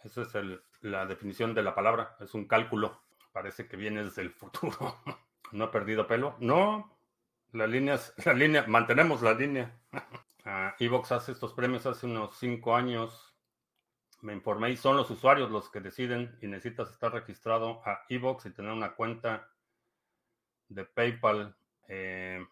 Esa 0.03 0.21
es 0.21 0.33
la 0.81 1.05
definición 1.05 1.53
de 1.53 1.63
la 1.63 1.75
palabra, 1.75 2.15
es 2.19 2.33
un 2.33 2.47
cálculo. 2.47 3.01
Parece 3.31 3.67
que 3.67 3.77
viene 3.77 4.03
desde 4.03 4.21
el 4.21 4.31
futuro. 4.31 4.95
¿No 5.51 5.65
ha 5.65 5.71
perdido 5.71 6.07
pelo? 6.07 6.35
No, 6.39 6.97
la 7.51 7.67
línea, 7.67 7.99
la 8.25 8.33
línea, 8.33 8.65
mantenemos 8.67 9.21
la 9.21 9.33
línea. 9.33 9.79
Uh, 10.45 10.71
Evox 10.79 11.11
hace 11.11 11.31
estos 11.31 11.53
premios 11.53 11.85
hace 11.85 12.05
unos 12.05 12.37
cinco 12.37 12.75
años 12.75 13.29
me 14.21 14.33
informé 14.33 14.71
y 14.71 14.77
son 14.77 14.97
los 14.97 15.09
usuarios 15.09 15.49
los 15.49 15.69
que 15.69 15.79
deciden 15.79 16.37
y 16.41 16.47
necesitas 16.47 16.91
estar 16.91 17.13
registrado 17.13 17.81
a 17.85 18.03
Evox 18.09 18.45
y 18.45 18.51
tener 18.51 18.71
una 18.71 18.95
cuenta 18.95 19.49
de 20.67 20.85
PayPal. 20.85 21.55
Eh, 21.87 22.45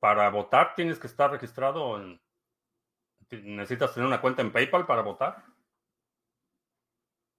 para 0.00 0.28
votar 0.30 0.74
tienes 0.74 0.98
que 0.98 1.06
estar 1.06 1.30
registrado. 1.30 1.98
Necesitas 3.30 3.94
tener 3.94 4.06
una 4.06 4.20
cuenta 4.20 4.42
en 4.42 4.52
PayPal 4.52 4.86
para 4.86 5.02
votar. 5.02 5.44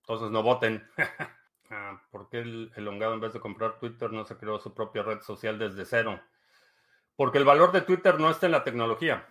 Entonces 0.02 0.32
no 0.32 0.44
voten. 0.44 0.88
ah, 1.70 2.02
¿Por 2.12 2.30
qué 2.30 2.40
el 2.40 2.72
elongado 2.76 3.14
en 3.14 3.22
vez 3.22 3.34
de 3.34 3.40
comprar 3.40 3.80
Twitter 3.80 4.12
no 4.12 4.26
se 4.26 4.38
creó 4.38 4.60
su 4.60 4.74
propia 4.74 5.04
red 5.04 5.22
social 5.22 5.58
desde 5.58 5.86
cero? 5.86 6.20
Porque 7.16 7.38
el 7.38 7.46
valor 7.46 7.72
de 7.72 7.82
Twitter 7.82 8.20
no 8.20 8.30
está 8.30 8.46
en 8.46 8.52
la 8.52 8.64
tecnología. 8.64 9.28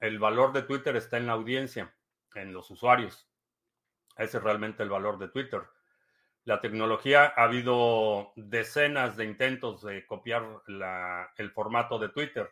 El 0.00 0.18
valor 0.18 0.52
de 0.52 0.62
Twitter 0.62 0.96
está 0.96 1.16
en 1.16 1.26
la 1.26 1.32
audiencia 1.32 1.94
en 2.34 2.52
los 2.52 2.70
usuarios. 2.70 3.28
Ese 4.16 4.38
es 4.38 4.42
realmente 4.42 4.82
el 4.82 4.88
valor 4.88 5.18
de 5.18 5.28
Twitter. 5.28 5.62
La 6.44 6.60
tecnología, 6.60 7.32
ha 7.36 7.44
habido 7.44 8.32
decenas 8.36 9.16
de 9.16 9.24
intentos 9.26 9.82
de 9.82 10.06
copiar 10.06 10.44
el 11.36 11.50
formato 11.50 11.98
de 11.98 12.08
Twitter, 12.08 12.50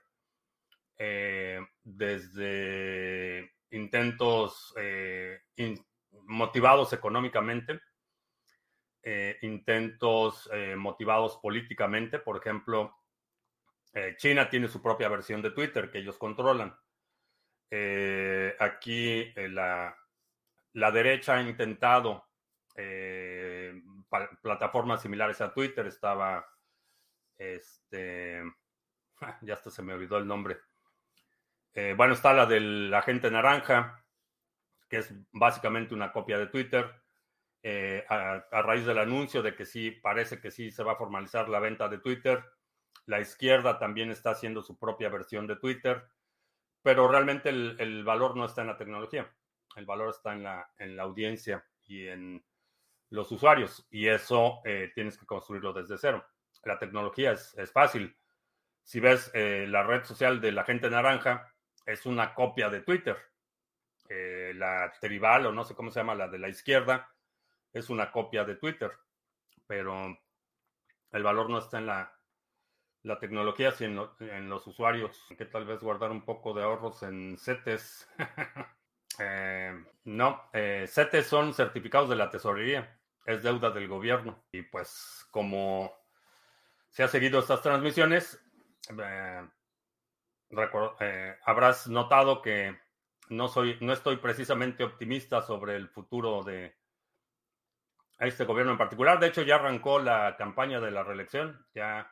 eh, 0.98 1.60
desde 1.84 3.52
intentos 3.70 4.72
eh, 4.78 5.40
motivados 6.24 6.92
económicamente, 6.94 7.80
eh, 9.02 9.36
intentos 9.42 10.48
motivados 10.76 11.36
políticamente. 11.36 12.18
Por 12.18 12.38
ejemplo, 12.38 12.96
China 14.16 14.48
tiene 14.50 14.68
su 14.68 14.82
propia 14.82 15.08
versión 15.08 15.42
de 15.42 15.50
Twitter 15.50 15.90
que 15.90 15.98
ellos 15.98 16.18
controlan. 16.18 16.74
Aquí 18.58 19.32
la, 19.36 19.96
la, 20.72 20.90
derecha 20.90 21.36
ha 21.36 21.42
intentado 21.42 22.24
plataformas 24.42 25.02
similares 25.02 25.40
a 25.40 25.52
Twitter. 25.52 25.86
Estaba, 25.86 26.44
este, 27.38 28.42
ya 29.42 29.54
hasta 29.54 29.70
se 29.70 29.82
me 29.82 29.94
olvidó 29.94 30.18
el 30.18 30.26
nombre. 30.26 30.58
Bueno, 31.96 32.14
está 32.14 32.32
la 32.32 32.46
del 32.46 32.92
agente 32.94 33.30
naranja, 33.30 34.04
que 34.88 34.98
es 34.98 35.12
básicamente 35.32 35.94
una 35.94 36.12
copia 36.12 36.38
de 36.38 36.46
Twitter. 36.46 36.90
a, 38.08 38.46
a, 38.50 38.62
raíz 38.62 38.86
del 38.86 38.98
anuncio 38.98 39.42
de 39.42 39.54
que 39.54 39.66
sí, 39.66 39.90
parece 39.90 40.40
que 40.40 40.50
sí 40.50 40.70
se 40.70 40.82
va 40.82 40.92
a 40.92 40.96
formalizar 40.96 41.48
la 41.48 41.60
venta 41.60 41.88
de 41.88 41.98
Twitter. 41.98 42.44
La 43.06 43.20
izquierda 43.20 43.78
también 43.78 44.10
está 44.10 44.30
haciendo 44.30 44.62
su 44.62 44.78
propia 44.78 45.08
versión 45.08 45.46
de 45.46 45.56
Twitter 45.56 46.08
pero 46.86 47.08
realmente 47.08 47.48
el, 47.48 48.04
valor 48.04 48.36
no 48.36 48.44
está 48.44 48.60
en 48.60 48.68
la 48.68 48.76
tecnología, 48.76 49.28
el 49.74 49.86
valor 49.86 50.10
está 50.10 50.34
en 50.34 50.44
la, 50.44 50.70
en 50.78 50.94
la 50.94 51.02
audiencia 51.02 51.66
y 51.82 52.06
en 52.06 52.46
los 53.10 53.32
usuarios, 53.32 53.88
y 53.90 54.06
eso 54.06 54.60
eh, 54.64 54.92
tienes 54.94 55.18
que 55.18 55.26
construirlo 55.26 55.72
desde 55.72 55.98
cero. 55.98 56.24
La 56.62 56.78
tecnología 56.78 57.32
es, 57.32 57.72
fácil. 57.72 58.16
Si 58.84 59.00
ves 59.00 59.32
eh, 59.34 59.66
la 59.68 59.82
red 59.82 60.04
social 60.04 60.40
de 60.40 60.52
la 60.52 60.62
gente 60.62 60.88
naranja, 60.88 61.52
es 61.86 62.04
una 62.04 62.34
copia 62.34 62.68
de 62.68 62.82
Twitter. 62.82 63.16
Eh, 64.08 64.52
la 64.54 64.92
tribal, 65.00 65.46
o 65.46 65.52
no 65.52 65.64
sé 65.64 65.74
cómo 65.74 65.90
se 65.90 66.00
llama, 66.00 66.14
la 66.14 66.28
de 66.28 66.38
la 66.38 66.48
izquierda, 66.48 67.10
es 67.72 67.88
una 67.88 68.10
copia 68.10 68.44
de 68.44 68.56
Twitter, 68.56 68.92
pero 69.66 70.18
el 71.12 71.22
valor 71.22 71.48
no 71.48 71.58
está 71.58 71.78
en 71.78 71.86
la, 71.86 72.12
la 73.02 73.18
tecnología 73.18 73.72
en, 73.80 74.48
los 74.48 74.66
usuarios, 74.66 75.24
que 75.36 75.46
tal 75.46 75.64
vez 75.64 75.80
guardar 75.80 76.10
un 76.10 76.24
poco 76.24 76.52
de 76.54 76.62
ahorros 76.62 77.02
en 77.02 77.38
CETES. 77.38 78.08
Eh, 79.18 79.72
no, 80.04 80.42
eh, 80.52 80.84
CETES 80.86 81.26
son 81.26 81.54
certificados 81.54 82.10
de 82.10 82.16
la 82.16 82.28
tesorería, 82.28 83.00
es 83.24 83.42
deuda 83.42 83.70
del 83.70 83.88
gobierno. 83.88 84.44
Y 84.52 84.60
pues 84.60 85.26
como 85.30 85.90
se 86.90 87.02
ha 87.02 87.08
seguido 87.08 87.38
estas 87.38 87.62
transmisiones, 87.62 88.38
eh, 91.00 91.36
habrás 91.44 91.88
notado 91.88 92.42
que 92.42 92.76
no, 93.28 93.48
soy, 93.48 93.78
no 93.80 93.92
estoy 93.92 94.16
precisamente 94.16 94.84
optimista 94.84 95.42
sobre 95.42 95.76
el 95.76 95.88
futuro 95.88 96.42
de 96.42 96.76
este 98.18 98.44
gobierno 98.44 98.72
en 98.72 98.78
particular. 98.78 99.18
De 99.18 99.26
hecho, 99.28 99.42
ya 99.42 99.56
arrancó 99.56 99.98
la 99.98 100.36
campaña 100.36 100.80
de 100.80 100.90
la 100.90 101.02
reelección. 101.02 101.66
Ya 101.74 102.10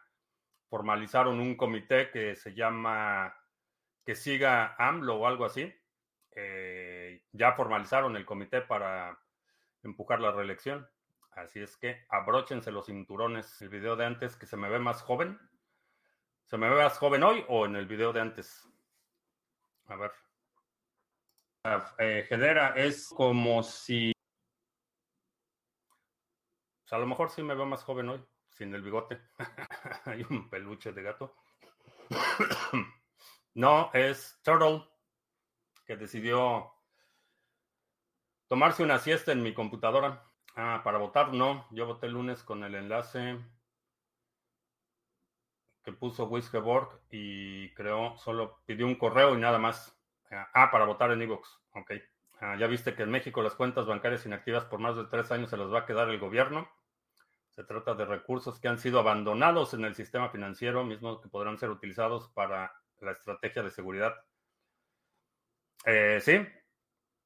formalizaron 0.68 1.40
un 1.40 1.56
comité 1.56 2.10
que 2.10 2.34
se 2.36 2.54
llama 2.54 3.34
que 4.04 4.14
siga 4.14 4.74
AMLO 4.78 5.16
o 5.16 5.26
algo 5.26 5.44
así. 5.44 5.72
Eh, 6.32 7.22
ya 7.32 7.52
formalizaron 7.52 8.16
el 8.16 8.26
comité 8.26 8.60
para 8.60 9.18
empujar 9.82 10.20
la 10.20 10.32
reelección. 10.32 10.88
Así 11.32 11.60
es 11.60 11.76
que 11.76 12.04
abróchense 12.08 12.70
los 12.70 12.86
cinturones. 12.86 13.60
El 13.62 13.68
video 13.68 13.96
de 13.96 14.04
antes 14.04 14.36
que 14.36 14.46
se 14.46 14.56
me 14.56 14.68
ve 14.68 14.78
más 14.78 15.02
joven. 15.02 15.38
¿Se 16.54 16.58
me 16.58 16.68
ve 16.68 16.84
más 16.84 16.98
joven 16.98 17.24
hoy 17.24 17.44
o 17.48 17.66
en 17.66 17.74
el 17.74 17.84
video 17.84 18.12
de 18.12 18.20
antes? 18.20 18.64
A 19.88 19.96
ver. 19.96 20.12
Ah, 21.64 21.92
eh, 21.98 22.28
es 22.76 23.08
como 23.08 23.60
si. 23.64 24.12
Pues, 26.84 26.92
a 26.92 26.98
lo 26.98 27.08
mejor 27.08 27.30
sí 27.30 27.42
me 27.42 27.56
veo 27.56 27.66
más 27.66 27.82
joven 27.82 28.08
hoy, 28.08 28.24
sin 28.50 28.72
el 28.72 28.82
bigote. 28.82 29.20
Hay 30.04 30.24
un 30.30 30.48
peluche 30.48 30.92
de 30.92 31.02
gato. 31.02 31.34
no, 33.54 33.90
es 33.92 34.38
Turtle, 34.44 34.88
que 35.84 35.96
decidió 35.96 36.72
tomarse 38.46 38.84
una 38.84 39.00
siesta 39.00 39.32
en 39.32 39.42
mi 39.42 39.54
computadora. 39.54 40.22
Ah, 40.54 40.82
para 40.84 40.98
votar 40.98 41.32
no. 41.32 41.66
Yo 41.72 41.84
voté 41.84 42.06
el 42.06 42.12
lunes 42.12 42.44
con 42.44 42.62
el 42.62 42.76
enlace 42.76 43.40
que 45.84 45.92
puso 45.92 46.26
Wiskeborg 46.26 46.88
y 47.10 47.72
creó, 47.74 48.16
solo 48.16 48.60
pidió 48.64 48.86
un 48.86 48.94
correo 48.94 49.34
y 49.34 49.38
nada 49.38 49.58
más. 49.58 49.96
Ah, 50.30 50.48
ah, 50.54 50.70
para 50.70 50.86
votar 50.86 51.10
en 51.12 51.22
Evox. 51.22 51.60
Ok. 51.74 51.92
Ah, 52.40 52.56
ya 52.58 52.66
viste 52.66 52.94
que 52.94 53.02
en 53.02 53.10
México 53.10 53.42
las 53.42 53.54
cuentas 53.54 53.86
bancarias 53.86 54.26
inactivas 54.26 54.64
por 54.64 54.80
más 54.80 54.96
de 54.96 55.04
tres 55.04 55.30
años 55.30 55.50
se 55.50 55.56
las 55.56 55.72
va 55.72 55.80
a 55.80 55.86
quedar 55.86 56.08
el 56.08 56.18
gobierno. 56.18 56.68
Se 57.50 57.62
trata 57.62 57.94
de 57.94 58.04
recursos 58.04 58.58
que 58.58 58.66
han 58.66 58.78
sido 58.78 58.98
abandonados 58.98 59.74
en 59.74 59.84
el 59.84 59.94
sistema 59.94 60.28
financiero, 60.30 60.84
mismos 60.84 61.20
que 61.20 61.28
podrán 61.28 61.58
ser 61.58 61.70
utilizados 61.70 62.28
para 62.30 62.74
la 63.00 63.12
estrategia 63.12 63.62
de 63.62 63.70
seguridad. 63.70 64.14
Eh, 65.84 66.18
sí. 66.20 66.44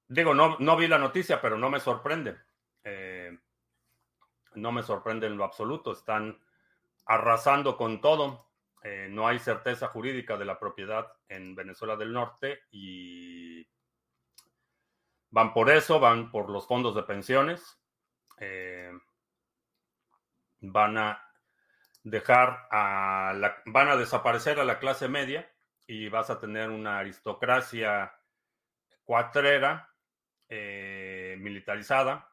Digo, 0.08 0.34
no, 0.34 0.56
no 0.58 0.76
vi 0.76 0.88
la 0.88 0.98
noticia, 0.98 1.40
pero 1.40 1.56
no 1.56 1.70
me 1.70 1.80
sorprende. 1.80 2.36
Eh, 2.82 3.38
no 4.54 4.72
me 4.72 4.82
sorprende 4.82 5.26
en 5.28 5.36
lo 5.36 5.44
absoluto. 5.44 5.92
Están 5.92 6.38
arrasando 7.06 7.76
con 7.76 8.00
todo. 8.00 8.47
Eh, 8.82 9.08
no 9.10 9.26
hay 9.26 9.38
certeza 9.38 9.88
jurídica 9.88 10.36
de 10.36 10.44
la 10.44 10.58
propiedad 10.58 11.12
en 11.28 11.54
Venezuela 11.54 11.96
del 11.96 12.12
Norte 12.12 12.60
y 12.70 13.66
van 15.30 15.52
por 15.52 15.70
eso, 15.70 15.98
van 15.98 16.30
por 16.30 16.48
los 16.48 16.66
fondos 16.66 16.94
de 16.94 17.02
pensiones, 17.02 17.80
eh, 18.38 18.92
van 20.60 20.96
a 20.96 21.24
dejar 22.04 22.68
a 22.70 23.34
la, 23.36 23.62
van 23.66 23.88
a 23.88 23.96
desaparecer 23.96 24.60
a 24.60 24.64
la 24.64 24.78
clase 24.78 25.08
media 25.08 25.50
y 25.86 26.08
vas 26.08 26.30
a 26.30 26.38
tener 26.38 26.70
una 26.70 26.98
aristocracia 26.98 28.14
cuatrera 29.04 29.92
eh, 30.48 31.36
militarizada, 31.40 32.30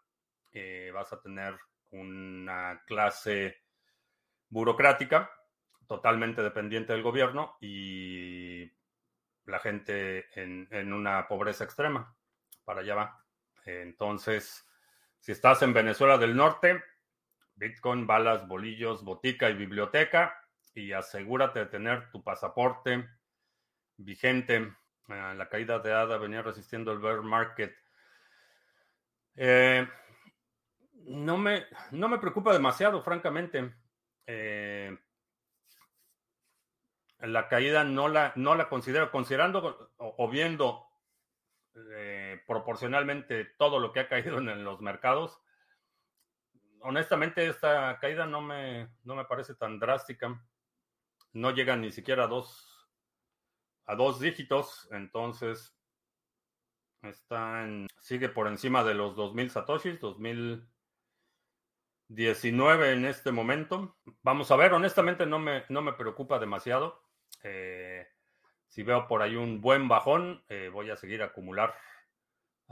vas 0.93 1.11
a 1.11 1.19
tener 1.21 1.59
una 1.91 2.81
clase 2.85 3.61
burocrática 4.47 5.29
totalmente 5.87 6.41
dependiente 6.41 6.93
del 6.93 7.03
gobierno 7.03 7.57
y 7.61 8.71
la 9.45 9.59
gente 9.59 10.25
en, 10.39 10.93
una 10.93 11.27
pobreza 11.27 11.63
extrema. 11.63 12.15
Para 12.63 12.81
allá 12.81 12.95
va. 12.95 13.25
Entonces, 13.65 14.65
si 15.19 15.31
estás 15.31 15.61
en 15.61 15.73
Venezuela 15.73 16.17
del 16.17 16.35
Norte, 16.35 16.83
Bitcoin, 17.55 18.05
balas, 18.05 18.47
bolillos, 18.47 19.03
botica 19.03 19.49
y 19.49 19.53
biblioteca, 19.53 20.39
y 20.73 20.91
asegúrate 20.91 21.59
de 21.59 21.65
tener 21.67 22.11
tu 22.11 22.23
pasaporte 22.23 23.07
vigente. 23.97 24.73
Ah, 25.07 25.33
la 25.35 25.47
caída 25.47 25.79
de 25.79 25.93
ADA 25.93 26.17
venía 26.17 26.41
resistiendo 26.41 26.91
el 26.91 26.99
bear 26.99 27.21
market. 27.21 27.73
Eh, 29.35 29.87
no, 31.05 31.37
me, 31.37 31.65
no 31.91 32.09
me 32.09 32.19
preocupa 32.19 32.51
demasiado, 32.51 33.01
francamente. 33.03 33.73
Eh, 34.27 34.97
la 37.27 37.47
caída 37.47 37.83
no 37.83 38.07
la, 38.07 38.33
no 38.35 38.55
la 38.55 38.69
considero, 38.69 39.11
considerando 39.11 39.91
o, 39.97 40.29
viendo 40.29 40.85
eh, 41.75 42.41
proporcionalmente 42.47 43.45
todo 43.57 43.79
lo 43.79 43.91
que 43.91 44.01
ha 44.01 44.07
caído 44.07 44.37
en, 44.37 44.63
los 44.63 44.81
mercados, 44.81 45.41
honestamente 46.81 47.47
esta 47.47 47.97
caída 47.99 48.25
no 48.25 48.41
me, 48.41 48.89
no 49.03 49.15
me 49.15 49.25
parece 49.25 49.55
tan 49.55 49.79
drástica. 49.79 50.41
No 51.33 51.51
llega 51.51 51.75
ni 51.75 51.91
siquiera 51.91 52.23
a 52.23 52.27
dos, 52.27 52.87
a 53.85 53.95
dos 53.95 54.21
dígitos, 54.21 54.87
entonces 54.91 55.75
está 57.01 57.67
sigue 57.99 58.29
por 58.29 58.47
encima 58.47 58.83
de 58.83 58.93
los 58.93 59.15
2000 59.15 59.49
satoshis, 59.49 59.99
2019 59.99 62.93
en 62.93 63.05
este 63.05 63.31
momento. 63.31 63.97
Vamos 64.21 64.51
a 64.51 64.55
ver, 64.55 64.73
honestamente 64.73 65.25
no 65.25 65.39
me, 65.39 65.63
no 65.69 65.81
me 65.81 65.93
preocupa 65.93 66.37
demasiado. 66.39 67.04
Eh, 67.43 68.07
si 68.67 68.83
veo 68.83 69.07
por 69.07 69.21
ahí 69.21 69.35
un 69.35 69.61
buen 69.61 69.87
bajón, 69.87 70.43
eh, 70.49 70.69
voy 70.71 70.89
a 70.89 70.97
seguir 70.97 71.23
acumular, 71.23 71.75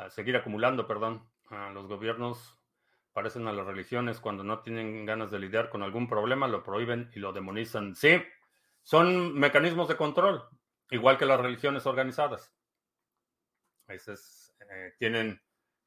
seguir 0.10 0.36
acumulando, 0.36 0.88
perdón. 0.88 1.30
los 1.73 1.88
gobiernos 1.88 2.60
parecen 3.13 3.47
a 3.47 3.54
las 3.54 3.65
religiones 3.65 4.19
cuando 4.19 4.43
no 4.43 4.62
tienen 4.62 5.06
ganas 5.06 5.30
de 5.30 5.39
lidiar 5.39 5.69
con 5.69 5.84
algún 5.84 6.08
problema, 6.08 6.47
lo 6.47 6.63
prohíben 6.63 7.12
y 7.13 7.19
lo 7.19 7.32
demonizan. 7.32 7.95
Sí, 7.95 8.21
son 8.82 9.34
mecanismos 9.38 9.88
de 9.88 9.95
control, 9.95 10.43
igual 10.89 11.17
que 11.17 11.26
las 11.26 11.39
religiones 11.39 11.86
organizadas. 11.86 12.52
Eh, 13.88 14.93
tienen, 14.97 15.41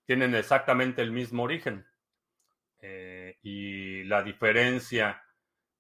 tienen 0.05 0.35
exactamente 0.35 1.03
el 1.03 1.11
mismo 1.11 1.43
origen. 1.43 1.87
y 3.43 4.05
la 4.05 4.23
diferencia 4.23 5.21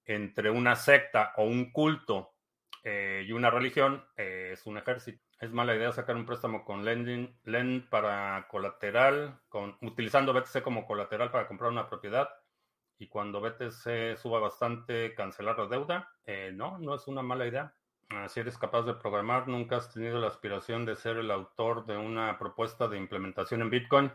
entre 0.06 0.50
una 0.50 0.76
secta 0.76 1.32
o 1.36 1.44
un 1.44 1.70
culto 1.72 2.35
eh, 2.88 3.24
y 3.26 3.32
una 3.32 3.50
religión 3.50 4.04
eh, 4.16 4.50
es 4.52 4.64
un 4.64 4.78
ejército. 4.78 5.20
Es 5.40 5.50
mala 5.50 5.74
idea 5.74 5.90
sacar 5.90 6.14
un 6.14 6.24
préstamo 6.24 6.64
con 6.64 6.84
lending, 6.84 7.36
lend 7.42 7.88
para 7.88 8.46
colateral, 8.48 9.40
con, 9.48 9.76
utilizando 9.82 10.32
BTC 10.32 10.62
como 10.62 10.86
colateral 10.86 11.32
para 11.32 11.48
comprar 11.48 11.72
una 11.72 11.88
propiedad 11.88 12.28
y 12.96 13.08
cuando 13.08 13.40
BTC 13.40 14.16
suba 14.16 14.38
bastante 14.38 15.14
cancelar 15.14 15.58
la 15.58 15.66
deuda. 15.66 16.12
Eh, 16.26 16.52
no, 16.54 16.78
no 16.78 16.94
es 16.94 17.08
una 17.08 17.22
mala 17.22 17.48
idea. 17.48 17.74
Si 18.28 18.38
eres 18.38 18.56
capaz 18.56 18.82
de 18.82 18.94
programar, 18.94 19.48
nunca 19.48 19.78
has 19.78 19.92
tenido 19.92 20.20
la 20.20 20.28
aspiración 20.28 20.84
de 20.84 20.94
ser 20.94 21.16
el 21.16 21.32
autor 21.32 21.86
de 21.86 21.96
una 21.96 22.38
propuesta 22.38 22.86
de 22.86 22.98
implementación 22.98 23.62
en 23.62 23.70
Bitcoin. 23.70 24.12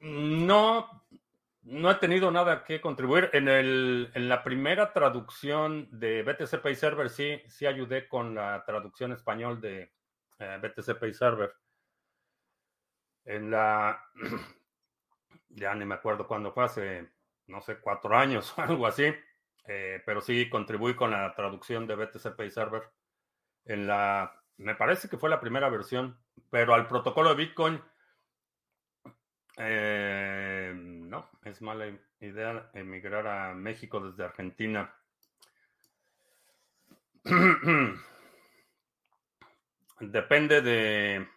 no, 0.00 1.04
no 1.62 1.90
he 1.90 1.94
tenido 1.96 2.30
nada 2.30 2.64
que 2.64 2.80
contribuir. 2.80 3.30
En, 3.32 3.48
el, 3.48 4.10
en 4.14 4.28
la 4.28 4.42
primera 4.42 4.92
traducción 4.92 5.88
de 5.92 6.22
BTC 6.22 6.60
Pay 6.62 6.74
Server 6.74 7.10
sí, 7.10 7.40
sí 7.48 7.66
ayudé 7.66 8.08
con 8.08 8.34
la 8.34 8.64
traducción 8.64 9.12
español 9.12 9.60
de 9.60 9.92
eh, 10.38 10.58
BTC 10.62 10.98
Pay 10.98 11.14
Server. 11.14 11.54
En 13.24 13.50
la, 13.50 14.02
ya 15.50 15.74
ni 15.74 15.84
me 15.84 15.96
acuerdo 15.96 16.26
cuándo 16.26 16.52
fue, 16.52 16.64
hace, 16.64 17.08
no 17.46 17.60
sé, 17.60 17.78
cuatro 17.78 18.16
años 18.16 18.54
o 18.56 18.62
algo 18.62 18.86
así, 18.86 19.12
eh, 19.66 20.02
pero 20.06 20.20
sí 20.20 20.48
contribuí 20.48 20.94
con 20.94 21.10
la 21.10 21.34
traducción 21.34 21.86
de 21.86 21.96
BTC 21.96 22.36
Pay 22.36 22.50
Server. 22.50 22.82
En 23.66 23.86
la, 23.86 24.34
me 24.56 24.74
parece 24.74 25.08
que 25.08 25.18
fue 25.18 25.28
la 25.28 25.40
primera 25.40 25.68
versión, 25.68 26.18
pero 26.48 26.74
al 26.74 26.88
protocolo 26.88 27.28
de 27.30 27.36
Bitcoin 27.36 27.82
eh, 29.58 30.49
es 31.42 31.62
mala 31.62 31.86
idea 32.20 32.70
emigrar 32.74 33.26
a 33.26 33.54
México 33.54 34.00
desde 34.00 34.24
Argentina. 34.24 34.94
Depende 40.00 40.62
de 40.62 41.28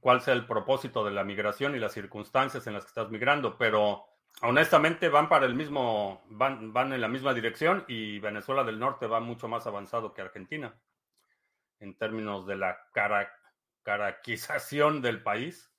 cuál 0.00 0.20
sea 0.20 0.34
el 0.34 0.46
propósito 0.46 1.04
de 1.04 1.10
la 1.10 1.24
migración 1.24 1.74
y 1.74 1.78
las 1.78 1.92
circunstancias 1.92 2.66
en 2.66 2.74
las 2.74 2.84
que 2.84 2.88
estás 2.88 3.10
migrando, 3.10 3.56
pero 3.58 4.04
honestamente 4.42 5.08
van 5.08 5.28
para 5.28 5.46
el 5.46 5.54
mismo, 5.54 6.24
van, 6.28 6.72
van 6.72 6.92
en 6.92 7.00
la 7.00 7.08
misma 7.08 7.32
dirección 7.34 7.84
y 7.88 8.18
Venezuela 8.18 8.64
del 8.64 8.78
Norte 8.78 9.06
va 9.06 9.20
mucho 9.20 9.48
más 9.48 9.66
avanzado 9.66 10.12
que 10.12 10.22
Argentina 10.22 10.74
en 11.80 11.96
términos 11.96 12.46
de 12.46 12.56
la 12.56 12.78
cara, 12.92 13.32
caraquización 13.82 15.02
del 15.02 15.22
país 15.22 15.70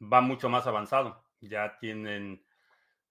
va 0.00 0.20
mucho 0.20 0.48
más 0.48 0.66
avanzado. 0.66 1.24
Ya 1.40 1.78
tienen 1.78 2.44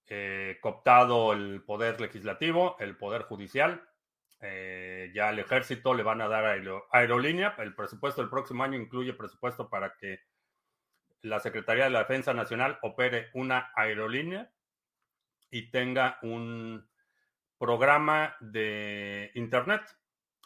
eh, 0.08 0.58
cooptado 0.62 1.34
el 1.34 1.64
poder 1.64 2.02
legislativo, 2.02 2.76
el 2.80 2.98
poder 2.98 3.24
judicial, 3.24 3.86
Eh, 4.42 5.12
ya 5.14 5.28
al 5.28 5.40
ejército 5.40 5.94
le 5.94 6.02
van 6.04 6.22
a 6.22 6.30
dar 6.30 6.46
aerolínea. 6.92 7.56
El 7.58 7.76
presupuesto 7.76 8.22
del 8.22 8.30
próximo 8.30 8.64
año 8.64 8.78
incluye 8.78 9.14
presupuesto 9.14 9.70
para 9.70 9.96
que 9.98 10.22
la 11.22 11.40
Secretaría 11.42 11.84
de 11.86 11.90
la 11.90 12.00
Defensa 12.00 12.34
Nacional 12.34 12.80
opere 12.82 13.30
una 13.34 13.72
aerolínea 13.76 14.50
y 15.52 15.70
tenga 15.72 16.20
un 16.22 16.90
programa 17.58 18.36
de 18.40 19.32
Internet. 19.36 19.82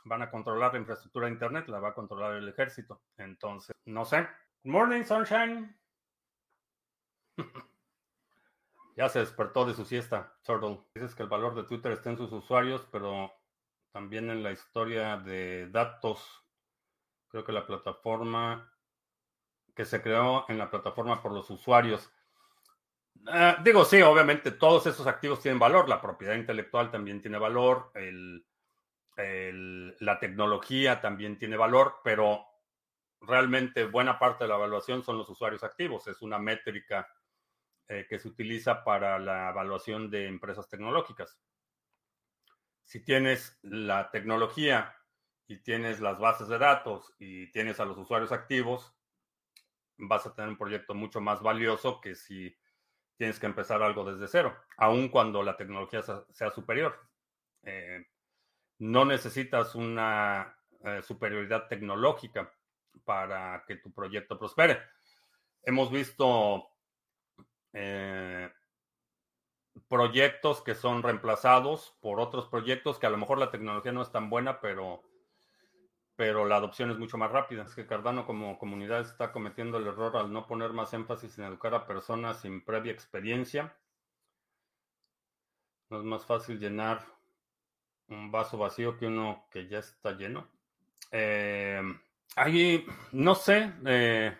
Van 0.05 0.23
a 0.23 0.31
controlar 0.31 0.73
la 0.73 0.79
infraestructura 0.79 1.27
de 1.27 1.33
Internet, 1.33 1.67
la 1.67 1.79
va 1.79 1.89
a 1.89 1.93
controlar 1.93 2.35
el 2.35 2.49
ejército. 2.49 3.03
Entonces, 3.17 3.75
no 3.85 4.05
sé. 4.05 4.27
morning, 4.63 5.03
sunshine. 5.03 5.77
ya 8.95 9.09
se 9.09 9.19
despertó 9.19 9.65
de 9.65 9.73
su 9.73 9.85
siesta, 9.85 10.35
Turtle. 10.43 10.81
Dices 10.93 11.15
que 11.15 11.23
el 11.23 11.29
valor 11.29 11.55
de 11.55 11.63
Twitter 11.63 11.91
está 11.91 12.09
en 12.09 12.17
sus 12.17 12.31
usuarios, 12.31 12.87
pero 12.91 13.31
también 13.91 14.29
en 14.29 14.43
la 14.43 14.51
historia 14.51 15.17
de 15.17 15.69
datos. 15.69 16.43
Creo 17.27 17.43
que 17.43 17.51
la 17.51 17.65
plataforma 17.65 18.71
que 19.75 19.85
se 19.85 20.01
creó 20.01 20.45
en 20.49 20.57
la 20.57 20.69
plataforma 20.69 21.21
por 21.21 21.31
los 21.31 21.49
usuarios. 21.49 22.11
Ah, 23.27 23.57
digo, 23.63 23.85
sí, 23.85 24.01
obviamente 24.01 24.51
todos 24.51 24.85
esos 24.85 25.07
activos 25.07 25.41
tienen 25.41 25.59
valor, 25.59 25.89
la 25.89 26.01
propiedad 26.01 26.35
intelectual 26.35 26.91
también 26.91 27.21
tiene 27.21 27.37
valor, 27.37 27.91
la 29.15 30.19
tecnología 30.19 31.01
también 31.01 31.37
tiene 31.39 31.57
valor, 31.57 31.95
pero 32.03 32.45
realmente 33.21 33.85
buena 33.85 34.19
parte 34.19 34.43
de 34.43 34.49
la 34.49 34.55
evaluación 34.55 35.03
son 35.03 35.17
los 35.17 35.29
usuarios 35.29 35.63
activos, 35.63 36.05
es 36.07 36.21
una 36.21 36.37
métrica 36.37 37.07
eh, 37.93 38.07
que 38.09 38.17
se 38.17 38.27
utiliza 38.27 38.83
para 38.83 39.19
la 39.19 39.51
evaluación 39.51 40.09
de 40.09 40.25
empresas 40.25 40.67
tecnológicas. 40.67 41.37
Si 42.83 43.03
tienes 43.03 43.59
la 43.61 44.09
tecnología 44.09 44.95
y 45.45 45.59
tienes 45.59 45.99
las 45.99 46.17
bases 46.17 46.47
de 46.47 46.57
datos 46.57 47.13
y 47.19 47.51
tienes 47.51 47.79
a 47.79 47.85
los 47.85 47.95
usuarios 47.99 48.31
activos, 48.31 48.95
vas 49.97 50.25
a 50.25 50.33
tener 50.33 50.49
un 50.49 50.57
proyecto 50.57 50.95
mucho 50.95 51.21
más 51.21 51.41
valioso 51.43 52.01
que 52.01 52.15
si 52.15 52.57
tienes 53.15 53.39
que 53.39 53.45
empezar 53.45 53.83
algo 53.83 54.11
desde 54.11 54.27
cero, 54.27 54.57
aun 54.77 55.09
cuando 55.09 55.43
la 55.43 55.55
tecnología 55.55 56.01
sea, 56.01 56.49
superior. 56.49 56.99
Eh, 57.61 58.07
no 58.79 59.05
necesitas 59.05 59.75
una 59.75 60.57
eh, 60.83 61.03
superioridad 61.03 61.67
tecnológica 61.67 62.51
para 63.05 63.63
que 63.67 63.75
tu 63.75 63.93
proyecto 63.93 64.39
prospere. 64.39 64.79
Hemos 65.61 65.91
visto 65.91 66.72
eh, 67.73 68.51
proyectos 69.87 70.61
que 70.61 70.75
son 70.75 71.03
reemplazados 71.03 71.95
por 72.01 72.19
otros 72.19 72.47
proyectos 72.47 72.99
que 72.99 73.07
a 73.07 73.09
lo 73.09 73.17
mejor 73.17 73.37
la 73.37 73.51
tecnología 73.51 73.91
no 73.91 74.01
es 74.01 74.11
tan 74.11 74.29
buena, 74.29 74.61
pero 74.61 75.03
pero 76.15 76.45
la 76.45 76.57
adopción 76.57 76.91
es 76.91 76.99
mucho 76.99 77.17
más 77.17 77.31
rápida. 77.31 77.63
Es 77.63 77.73
que 77.73 77.87
Cardano 77.87 78.25
como 78.25 78.59
comunidad 78.59 79.01
está 79.01 79.31
cometiendo 79.31 79.77
el 79.77 79.87
error 79.87 80.15
al 80.15 80.31
no 80.31 80.45
poner 80.45 80.71
más 80.71 80.93
énfasis 80.93 81.37
en 81.37 81.45
educar 81.45 81.73
a 81.73 81.87
personas 81.87 82.41
sin 82.41 82.63
previa 82.63 82.91
experiencia. 82.91 83.75
No 85.89 85.99
es 85.99 86.03
más 86.03 86.25
fácil 86.25 86.59
llenar 86.59 87.05
un 88.07 88.31
vaso 88.31 88.57
vacío 88.57 88.97
que 88.97 89.07
uno 89.07 89.47
que 89.49 89.67
ya 89.67 89.79
está 89.79 90.11
lleno. 90.11 90.47
Eh, 91.11 91.81
hay, 92.35 92.85
no 93.11 93.35
sé, 93.35 93.73
eh, 93.85 94.37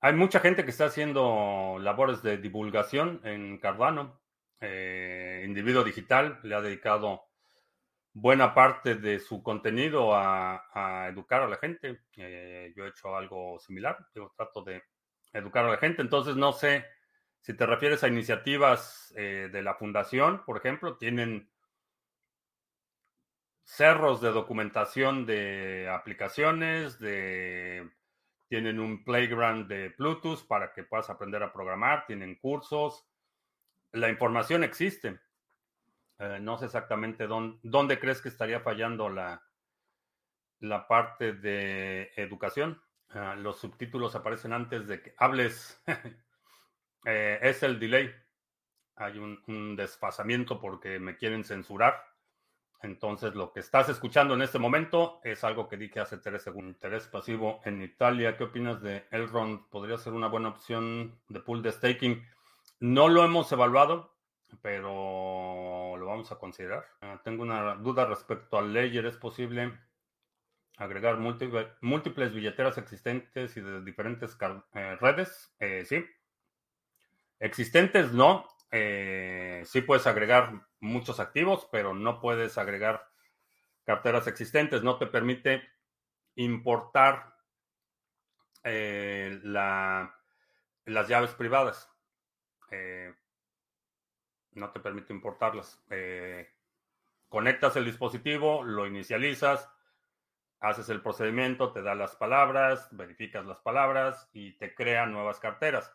hay 0.00 0.14
mucha 0.14 0.40
gente 0.40 0.64
que 0.64 0.70
está 0.70 0.86
haciendo 0.86 1.78
labores 1.80 2.22
de 2.22 2.38
divulgación 2.38 3.20
en 3.24 3.58
Cardano. 3.58 4.20
Eh, 4.60 5.42
individuo 5.44 5.84
digital 5.84 6.40
le 6.42 6.54
ha 6.54 6.60
dedicado 6.60 7.24
buena 8.12 8.54
parte 8.54 8.94
de 8.94 9.18
su 9.18 9.42
contenido 9.42 10.14
a, 10.14 11.08
educar 11.10 11.42
a 11.42 11.48
la 11.48 11.56
gente. 11.56 12.00
Eh, 12.16 12.72
yo 12.74 12.86
he 12.86 12.88
hecho 12.88 13.16
algo 13.16 13.58
similar, 13.58 13.98
yo 14.14 14.32
trato 14.36 14.62
de 14.62 14.82
educar 15.32 15.66
a 15.66 15.70
la 15.70 15.76
gente, 15.76 16.00
entonces 16.00 16.36
no 16.36 16.52
sé 16.52 16.86
si 17.40 17.54
te 17.54 17.66
refieres 17.66 18.02
a 18.02 18.08
iniciativas 18.08 19.12
eh, 19.16 19.50
de 19.52 19.62
la 19.62 19.74
fundación, 19.74 20.44
por 20.44 20.56
ejemplo, 20.56 20.96
tienen 20.96 21.50
cerros 23.64 24.20
de 24.20 24.30
documentación 24.30 25.26
de 25.26 25.88
aplicaciones, 25.90 26.98
de 26.98 27.90
tienen 28.48 28.78
un 28.80 29.04
playground 29.04 29.68
de 29.68 29.90
Bluetooth 29.98 30.46
para 30.46 30.72
que 30.72 30.84
puedas 30.84 31.10
aprender 31.10 31.42
a 31.42 31.52
programar, 31.52 32.06
tienen 32.06 32.36
cursos, 32.36 33.06
la 33.92 34.08
información 34.08 34.64
existe. 34.64 35.20
Eh, 36.18 36.38
no 36.40 36.56
sé 36.58 36.66
exactamente 36.66 37.26
dónde, 37.26 37.98
crees 37.98 38.22
que 38.22 38.28
estaría 38.28 38.60
fallando 38.60 39.08
la, 39.08 39.42
la 40.60 40.86
parte 40.86 41.32
de 41.32 42.12
educación. 42.16 42.80
Ah, 43.10 43.34
los 43.36 43.58
subtítulos 43.58 44.14
aparecen 44.14 44.52
antes 44.52 44.86
de 44.86 45.02
que 45.02 45.14
hables. 45.18 45.82
Eh, 47.08 47.38
es 47.40 47.62
el 47.62 47.78
delay. 47.78 48.12
Hay 48.96 49.16
un, 49.16 49.76
desfasamiento 49.76 50.60
porque 50.60 50.98
me 50.98 51.16
quieren 51.16 51.44
censurar. 51.44 52.02
Entonces, 52.82 53.34
lo 53.34 53.52
que 53.52 53.60
estás 53.60 53.88
escuchando 53.88 54.34
en 54.34 54.42
este 54.42 54.58
momento 54.58 55.20
es 55.24 55.42
algo 55.44 55.68
que 55.68 55.76
dije 55.76 56.00
hace 56.00 56.18
tres 56.18 56.42
segundos. 56.42 56.74
Interés 56.74 57.06
pasivo 57.08 57.60
en 57.64 57.82
Italia. 57.82 58.36
¿Qué 58.36 58.44
opinas 58.44 58.82
de 58.82 59.06
Elrond? 59.10 59.68
¿Podría 59.70 59.98
ser 59.98 60.12
una 60.12 60.28
buena 60.28 60.50
opción 60.50 61.18
de 61.28 61.40
pool 61.40 61.62
de 61.62 61.72
staking? 61.72 62.26
No 62.80 63.08
lo 63.08 63.24
hemos 63.24 63.50
evaluado 63.52 64.16
pero 64.62 65.96
lo 65.96 66.06
vamos 66.06 66.30
a 66.32 66.38
considerar. 66.38 66.86
Ah, 67.00 67.20
tengo 67.22 67.42
una 67.42 67.74
duda 67.76 68.06
respecto 68.06 68.58
al 68.58 68.72
Ledger. 68.72 69.06
¿Es 69.06 69.16
posible 69.16 69.78
agregar 70.76 71.18
múltiples, 71.18 72.34
billeteras 72.34 72.78
existentes 72.78 73.56
y 73.56 73.60
de 73.60 73.82
diferentes 73.82 74.36
eh, 74.74 74.96
redes? 75.00 75.54
Eh, 75.58 75.84
sí. 75.84 76.04
Existentes 77.40 78.12
no. 78.12 78.46
Eh, 78.70 79.62
sí 79.64 79.80
puedes 79.80 80.06
agregar 80.06 80.66
muchos 80.80 81.20
activos, 81.20 81.68
pero 81.70 81.94
no 81.94 82.20
puedes 82.20 82.58
agregar 82.58 83.08
carteras 83.84 84.26
existentes. 84.26 84.82
No 84.82 84.98
te 84.98 85.06
permite 85.06 85.62
importar 86.34 87.34
las 89.44 90.10
llaves 91.08 91.30
privadas 91.34 91.88
no 94.56 94.70
te 94.70 94.80
permite 94.80 95.12
importarlas. 95.12 95.80
Eh, 95.90 96.48
conectas 97.28 97.76
el 97.76 97.84
dispositivo, 97.84 98.64
lo 98.64 98.86
inicializas, 98.86 99.70
haces 100.60 100.88
el 100.88 101.02
procedimiento, 101.02 101.72
te 101.72 101.82
da 101.82 101.94
las 101.94 102.16
palabras, 102.16 102.88
verificas 102.90 103.44
las 103.46 103.60
palabras 103.60 104.28
y 104.32 104.52
te 104.56 104.74
crea 104.74 105.06
nuevas 105.06 105.38
carteras. 105.38 105.92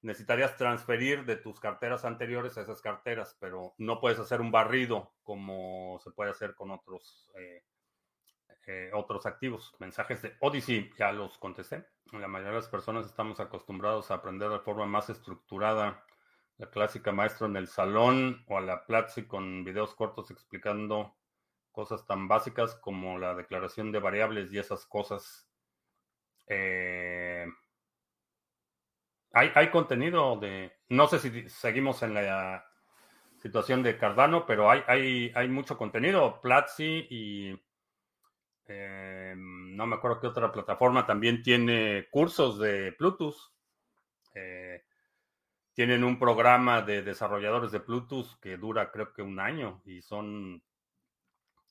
Necesitarías 0.00 0.56
transferir 0.56 1.24
de 1.24 1.36
tus 1.36 1.58
carteras 1.58 2.04
anteriores 2.04 2.56
a 2.56 2.62
esas 2.62 2.80
carteras, 2.80 3.36
pero 3.40 3.74
no 3.78 4.00
puedes 4.00 4.18
hacer 4.18 4.40
un 4.40 4.52
barrido 4.52 5.12
como 5.22 5.98
se 6.02 6.10
puede 6.12 6.30
hacer 6.30 6.54
con 6.54 6.70
otros, 6.70 7.30
eh, 7.34 7.64
eh, 8.66 8.90
otros 8.94 9.26
activos. 9.26 9.74
Mensajes 9.80 10.22
de 10.22 10.36
Odyssey, 10.40 10.90
ya 10.96 11.10
los 11.10 11.38
contesté. 11.38 11.86
La 12.12 12.28
mayoría 12.28 12.52
de 12.52 12.60
las 12.60 12.68
personas 12.68 13.06
estamos 13.06 13.40
acostumbrados 13.40 14.10
a 14.10 14.14
aprender 14.14 14.50
de 14.50 14.60
forma 14.60 14.86
más 14.86 15.10
estructurada 15.10 16.04
la 16.58 16.70
clásica 16.70 17.12
maestro 17.12 17.46
en 17.46 17.56
el 17.56 17.68
salón 17.68 18.44
o 18.48 18.58
a 18.58 18.60
la 18.60 18.84
Platzi 18.84 19.26
con 19.26 19.64
videos 19.64 19.94
cortos 19.94 20.30
explicando 20.30 21.16
cosas 21.72 22.04
tan 22.06 22.26
básicas 22.26 22.74
como 22.74 23.18
la 23.18 23.34
declaración 23.34 23.92
de 23.92 24.00
variables 24.00 24.52
y 24.52 24.58
esas 24.58 24.84
cosas. 24.84 25.48
Eh, 26.48 27.46
hay, 29.32 29.70
contenido 29.70 30.36
de, 30.36 30.72
no 30.88 31.06
sé 31.06 31.18
si 31.18 31.48
seguimos 31.48 32.02
en 32.02 32.14
la 32.14 32.64
situación 33.38 33.82
de 33.82 33.96
Cardano, 33.96 34.46
pero 34.46 34.70
hay, 34.70 35.32
hay, 35.34 35.48
mucho 35.48 35.76
contenido. 35.76 36.40
Platzi 36.40 37.06
y 37.10 37.62
eh, 38.66 39.34
no 39.36 39.86
me 39.86 39.96
acuerdo 39.96 40.20
qué 40.20 40.26
otra 40.26 40.50
plataforma 40.52 41.06
también 41.06 41.42
tiene 41.42 42.08
cursos 42.10 42.58
de 42.58 42.94
Bluetooth. 42.98 43.36
Eh, 44.34 44.84
tienen 45.72 46.02
un 46.02 46.18
programa 46.18 46.82
de 46.82 47.02
desarrolladores 47.02 47.70
de 47.70 47.78
Bluetooth 47.78 48.38
que 48.40 48.56
dura 48.56 48.90
creo 48.90 49.12
que 49.12 49.22
un 49.22 49.38
año 49.38 49.80
y 49.84 50.02
son 50.02 50.62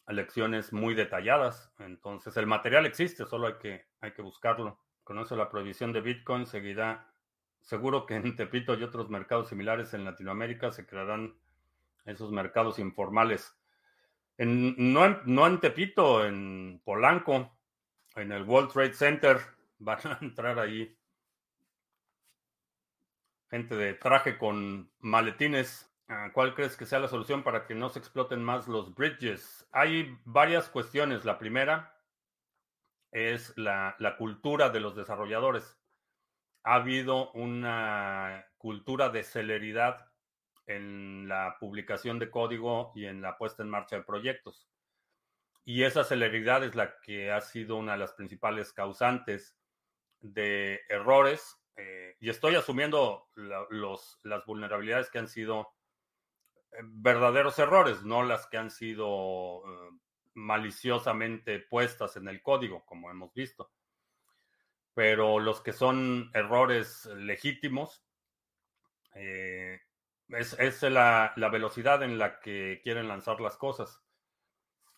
lecciones 0.07 0.71
muy 0.71 0.95
detalladas. 0.95 1.73
Entonces 1.79 2.35
el 2.37 2.47
material 2.47 2.85
existe, 2.85 3.25
solo 3.25 3.47
hay 3.47 3.55
que, 3.55 3.87
hay 3.99 4.13
que 4.13 4.21
buscarlo. 4.21 4.79
Con 5.03 5.17
la 5.17 5.49
prohibición 5.49 5.93
de 5.93 6.01
Bitcoin 6.01 6.45
seguirá. 6.45 7.09
Seguro 7.67 8.05
que 8.05 8.15
en 8.15 8.33
Tepito 8.37 8.75
y 8.75 8.83
otros 8.83 9.09
mercados 9.09 9.49
similares 9.49 9.93
en 9.93 10.05
Latinoamérica 10.05 10.71
se 10.71 10.85
crearán 10.85 11.35
esos 12.05 12.31
mercados 12.31 12.79
informales. 12.79 13.53
En, 14.37 14.93
no, 14.93 15.03
en, 15.03 15.17
no 15.25 15.45
en 15.45 15.59
Tepito, 15.59 16.25
en 16.25 16.81
Polanco, 16.85 17.51
en 18.15 18.31
el 18.31 18.43
World 18.43 18.71
Trade 18.71 18.93
Center, 18.93 19.41
van 19.79 19.99
a 20.05 20.17
entrar 20.21 20.59
ahí 20.59 20.97
gente 23.49 23.75
de 23.75 23.95
traje 23.95 24.37
con 24.37 24.89
maletines. 24.99 25.93
Ah, 26.07 26.31
¿Cuál 26.33 26.55
crees 26.55 26.77
que 26.77 26.85
sea 26.85 26.99
la 26.99 27.09
solución 27.09 27.43
para 27.43 27.65
que 27.65 27.75
no 27.75 27.89
se 27.89 27.99
exploten 27.99 28.41
más 28.41 28.69
los 28.69 28.95
bridges? 28.95 29.67
Hay 29.73 30.17
varias 30.23 30.69
cuestiones. 30.69 31.25
La 31.25 31.37
primera 31.37 32.01
es 33.11 33.53
la, 33.57 33.97
cultura 34.17 34.69
de 34.69 34.79
los 34.79 34.95
desarrolladores. 34.95 35.77
Ha 36.67 36.75
habido 36.75 37.31
una 37.31 38.45
cultura 38.57 39.07
de 39.07 39.23
celeridad 39.23 40.11
en 40.65 41.29
la 41.29 41.55
publicación 41.61 42.19
de 42.19 42.29
código 42.29 42.91
y 42.93 43.05
en 43.05 43.21
la 43.21 43.37
puesta 43.37 43.63
en 43.63 43.69
marcha 43.69 43.95
de 43.95 44.03
proyectos. 44.03 44.67
Y 45.63 45.83
esa 45.83 46.03
celeridad 46.03 46.65
es 46.65 46.75
la 46.75 46.99
que 46.99 47.31
ha 47.31 47.39
sido 47.39 47.77
una 47.77 47.93
de 47.93 47.99
las 47.99 48.11
principales 48.11 48.73
causantes 48.73 49.57
de 50.19 50.81
errores. 50.89 51.57
Eh, 51.77 52.17
y 52.19 52.29
estoy 52.29 52.55
asumiendo 52.55 53.29
las 53.35 54.45
vulnerabilidades 54.45 55.09
que 55.09 55.19
han 55.19 55.29
sido 55.29 55.69
eh, 56.73 56.79
verdaderos 56.83 57.57
errores, 57.59 58.03
no 58.03 58.23
las 58.23 58.45
que 58.47 58.57
han 58.57 58.71
sido 58.71 59.63
eh, 59.65 59.91
maliciosamente 60.33 61.59
puestas 61.59 62.17
en 62.17 62.27
el 62.27 62.41
código, 62.41 62.85
como 62.85 63.09
hemos 63.09 63.33
visto. 63.33 63.71
Pero 64.97 65.37
los 65.37 65.61
que 65.61 65.73
son 65.73 66.31
errores 66.33 67.05
legítimos, 67.05 68.03
eh, 69.13 69.79
es, 70.29 70.81
la, 70.81 71.35
velocidad 71.51 72.01
en 72.01 72.17
la 72.17 72.39
que 72.39 72.81
quieren 72.81 73.07
lanzar 73.07 73.39
las 73.39 73.57
cosas. 73.57 74.01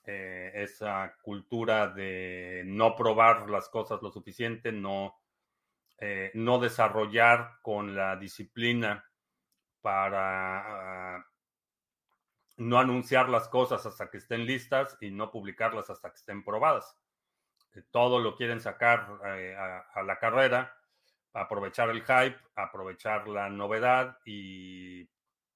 esa 0.05 1.17
cultura 1.21 1.89
de 1.89 2.63
no 2.65 2.95
probar 2.95 3.49
las 3.49 3.67
cosas 3.67 4.01
lo 4.01 4.09
suficiente, 4.09 4.71
no, 4.71 5.19
no 6.33 6.59
desarrollar 6.59 7.59
con 7.61 7.93
la 7.93 8.15
disciplina 8.15 9.03
para 9.81 11.17
ah, 11.17 11.25
no 12.55 12.79
anunciar 12.79 13.27
las 13.27 13.49
cosas 13.49 13.85
hasta 13.85 14.09
que 14.09 14.19
estén 14.19 14.45
listas 14.45 14.97
y 15.01 15.11
no 15.11 15.29
publicarlas 15.29 15.89
hasta 15.89 16.09
que 16.09 16.15
estén 16.15 16.41
probadas. 16.41 16.95
Todo 17.91 18.19
lo 18.19 18.35
quieren 18.35 18.59
sacar 18.59 19.19
eh, 19.25 19.55
a, 19.55 20.03
la 20.03 20.19
carrera, 20.19 20.75
aprovechar 21.33 21.89
el 21.89 22.01
hype, 22.01 22.37
aprovechar 22.55 23.27
la 23.27 23.49
novedad 23.49 24.17
y 24.25 25.05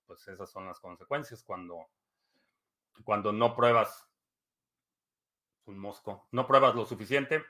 pues 0.06 0.28
esas 0.28 0.50
son 0.50 0.68
las 0.68 0.80
consecuencias 0.80 1.44
cuando, 1.44 1.88
cuando 3.04 3.32
no 3.32 3.56
pruebas 3.56 4.08
un 5.66 5.78
mosco, 5.78 6.28
no 6.32 6.46
pruebas 6.46 6.76
lo 6.76 6.86
suficiente, 6.86 7.44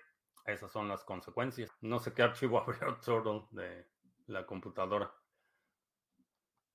esas 0.46 0.72
son 0.72 0.88
las 0.88 1.04
consecuencias. 1.04 1.72
No 1.82 2.00
sé 2.00 2.14
qué 2.14 2.24
archivo 2.24 2.60
abrió 2.62 2.98
Turtle 2.98 3.44
de 3.52 3.88
la 4.28 4.46
computadora. 4.46 5.12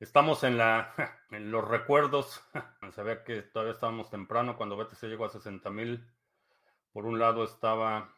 Estamos 0.00 0.44
en, 0.44 0.56
la, 0.56 0.94
en 1.30 1.50
los 1.50 1.66
recuerdos. 1.66 2.42
Se 2.94 3.02
ve 3.02 3.22
que 3.24 3.42
todavía 3.42 3.74
estábamos 3.74 4.10
temprano 4.10 4.56
cuando 4.56 4.76
BTC 4.76 5.02
llegó 5.04 5.24
a 5.24 5.30
60 5.30 5.70
mil. 5.70 6.06
Por 6.98 7.06
un 7.06 7.20
lado 7.20 7.44
estaba 7.44 8.12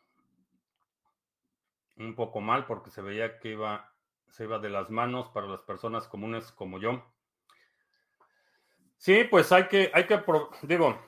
un 1.96 2.14
poco 2.14 2.40
mal 2.40 2.64
porque 2.64 2.88
se 2.88 3.02
veía 3.02 3.38
que 3.38 3.50
iba, 3.50 3.92
se 4.30 4.44
iba 4.44 4.58
de 4.58 4.70
las 4.70 4.88
manos 4.88 5.28
para 5.34 5.46
las 5.48 5.60
personas 5.60 6.08
comunes 6.08 6.50
como 6.52 6.80
yo. 6.80 7.04
Sí, 8.96 9.24
pues 9.24 9.52
hay 9.52 9.68
que, 9.68 9.90
hay 9.92 10.06
que, 10.06 10.22
digo, 10.62 10.98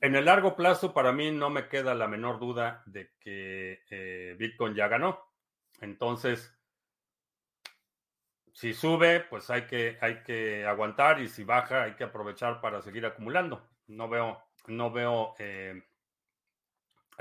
en 0.00 0.16
el 0.16 0.24
largo 0.24 0.56
plazo 0.56 0.92
para 0.92 1.12
mí 1.12 1.30
no 1.30 1.48
me 1.48 1.68
queda 1.68 1.94
la 1.94 2.08
menor 2.08 2.40
duda 2.40 2.82
de 2.86 3.12
que 3.20 3.84
eh, 3.88 4.34
Bitcoin 4.36 4.74
ya 4.74 4.88
ganó. 4.88 5.32
Entonces, 5.80 6.58
si 8.52 8.74
sube, 8.74 9.20
pues 9.20 9.48
hay 9.48 9.68
que, 9.68 9.96
hay 10.00 10.24
que 10.24 10.66
aguantar 10.66 11.20
y 11.20 11.28
si 11.28 11.44
baja, 11.44 11.84
hay 11.84 11.94
que 11.94 12.02
aprovechar 12.02 12.60
para 12.60 12.82
seguir 12.82 13.06
acumulando. 13.06 13.64
No 13.86 14.08
veo, 14.08 14.42
no 14.66 14.90
veo 14.90 15.36
eh, 15.38 15.84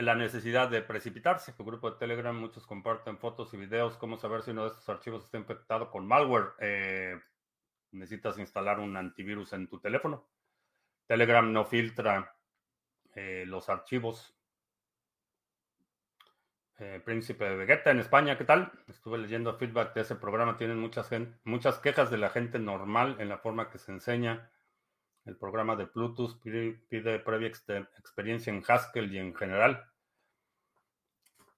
la 0.02 0.16
necesidad 0.16 0.70
de 0.70 0.82
precipitarse. 0.82 1.54
Tu 1.54 1.66
grupo 1.66 1.92
de 1.92 1.98
Telegram, 1.98 2.36
muchos 2.36 2.66
comparten 2.66 3.18
fotos 3.18 3.54
y 3.54 3.58
videos. 3.58 3.98
¿Cómo 3.98 4.18
saber 4.18 4.42
si 4.44 4.52
uno 4.52 4.64
de 4.64 4.70
estos 4.70 4.88
archivos 4.90 5.26
está 5.26 5.38
infectado 5.38 5.92
con 5.92 6.08
malware? 6.08 6.54
Eh, 6.60 7.20
necesitas 7.92 8.38
instalar 8.38 8.80
un 8.80 8.96
antivirus 8.98 9.54
en 9.54 9.68
tu 9.68 9.80
teléfono. 9.80 10.28
Telegram 11.08 11.52
no 11.52 11.66
filtra 11.66 12.36
eh, 13.16 13.44
los 13.48 13.70
archivos 13.70 14.40
eh, 16.80 17.02
Príncipe 17.04 17.44
de 17.44 17.58
Vegeta 17.58 17.92
en 17.92 18.00
España, 18.00 18.38
¿qué 18.38 18.46
tal? 18.46 18.72
Estuve 18.88 19.18
leyendo 19.18 19.58
feedback 19.58 19.94
de 19.94 20.02
ese 20.02 20.16
programa, 20.16 20.58
tienen 20.58 20.80
muchas, 20.80 21.10
muchas 21.44 21.78
quejas 21.80 22.10
de 22.10 22.18
la 22.18 22.30
gente 22.30 22.58
normal 22.58 23.18
en 23.20 23.28
la 23.28 23.38
forma 23.38 23.70
que 23.70 23.78
se 23.78 23.92
enseña. 23.92 24.50
El 25.26 25.36
programa 25.36 25.76
de 25.76 25.86
Bluetooth 25.86 26.40
pide, 26.42 27.20
previa 27.20 27.50
experiencia 27.50 28.54
en 28.54 28.64
Haskell 28.66 29.14
y 29.14 29.18
en 29.18 29.36
general. 29.36 29.88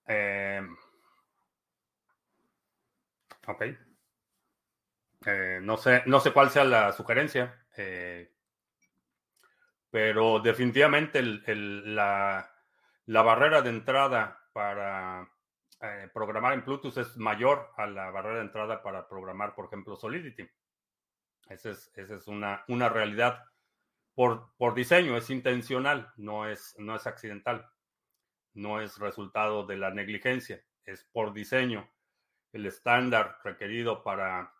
Eh, 0.07 0.61
ok. 3.47 3.61
Eh, 5.25 5.59
no, 5.61 5.77
sé, 5.77 6.03
no 6.07 6.19
sé 6.19 6.33
cuál 6.33 6.49
sea 6.49 6.63
la 6.63 6.91
sugerencia, 6.91 7.63
pero 9.91 10.39
definitivamente 10.39 11.21
la, 11.21 12.49
barrera 13.05 13.61
de 13.61 13.69
entrada 13.69 14.47
para 14.53 15.29
eh, 15.81 16.09
programar 16.13 16.53
en 16.53 16.63
Bluetooth 16.65 16.97
es 16.97 17.17
mayor 17.17 17.71
a 17.77 17.85
la 17.85 18.09
barrera 18.09 18.37
de 18.37 18.45
entrada 18.45 18.81
para 18.81 19.07
programar, 19.07 19.53
por 19.53 19.65
ejemplo, 19.65 19.95
Solidity. 19.95 20.49
Esa 21.49 21.71
es, 21.71 22.27
una, 22.27 22.89
realidad 22.89 23.43
por, 24.15 24.73
diseño, 24.73 25.17
es 25.17 25.29
intencional, 25.29 26.11
no 26.15 26.47
es 26.47 26.75
accidental, 27.05 27.69
no 28.53 28.81
es 28.81 28.97
resultado 28.97 29.65
de 29.65 29.77
la 29.77 29.91
negligencia, 29.91 30.63
es 30.85 31.03
por 31.05 31.33
diseño. 31.33 31.89
El 32.51 32.65
estándar 32.65 33.37
requerido 33.43 34.03
para 34.03 34.53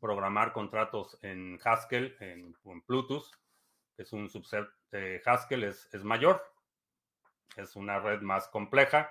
programar 0.00 0.52
contratos 0.52 1.18
en 1.22 1.58
Haskell, 1.62 2.16
en, 2.20 2.54
en 2.64 2.82
que 3.96 4.02
es 4.02 4.12
un 4.12 4.28
subset 4.28 4.66
de 4.90 5.20
Haskell, 5.24 5.64
es, 5.64 5.88
es 5.92 6.04
mayor 6.04 6.42
es 7.56 7.76
una 7.76 7.98
red 7.98 8.20
más 8.22 8.48
compleja, 8.48 9.10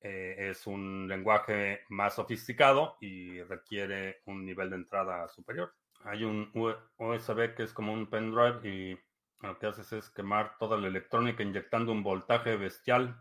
eh, 0.00 0.36
es 0.50 0.66
un 0.66 1.08
lenguaje 1.08 1.84
más 1.88 2.14
sofisticado 2.14 2.96
y 3.00 3.42
requiere 3.42 4.22
un 4.26 4.44
nivel 4.44 4.70
de 4.70 4.76
entrada 4.76 5.28
superior. 5.28 5.74
Hay 6.04 6.24
un 6.24 6.50
USB 6.96 7.54
que 7.54 7.64
es 7.64 7.72
como 7.72 7.92
un 7.92 8.08
pendrive 8.08 8.66
y 8.66 8.98
lo 9.40 9.58
que 9.58 9.66
haces 9.66 9.92
es 9.92 10.08
quemar 10.10 10.56
toda 10.58 10.76
la 10.76 10.88
electrónica 10.88 11.42
inyectando 11.42 11.92
un 11.92 12.02
voltaje 12.02 12.56
bestial. 12.56 13.20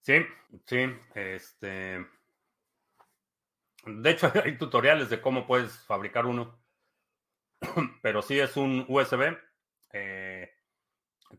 Sí, 0.00 0.24
sí, 0.66 0.86
este... 1.14 2.06
De 3.86 4.10
hecho, 4.10 4.32
hay 4.44 4.56
tutoriales 4.56 5.10
de 5.10 5.20
cómo 5.20 5.46
puedes 5.46 5.78
fabricar 5.86 6.26
uno, 6.26 6.58
pero 8.02 8.22
sí 8.22 8.38
es 8.38 8.56
un 8.56 8.84
USB. 8.88 9.36
Eh, 9.92 10.50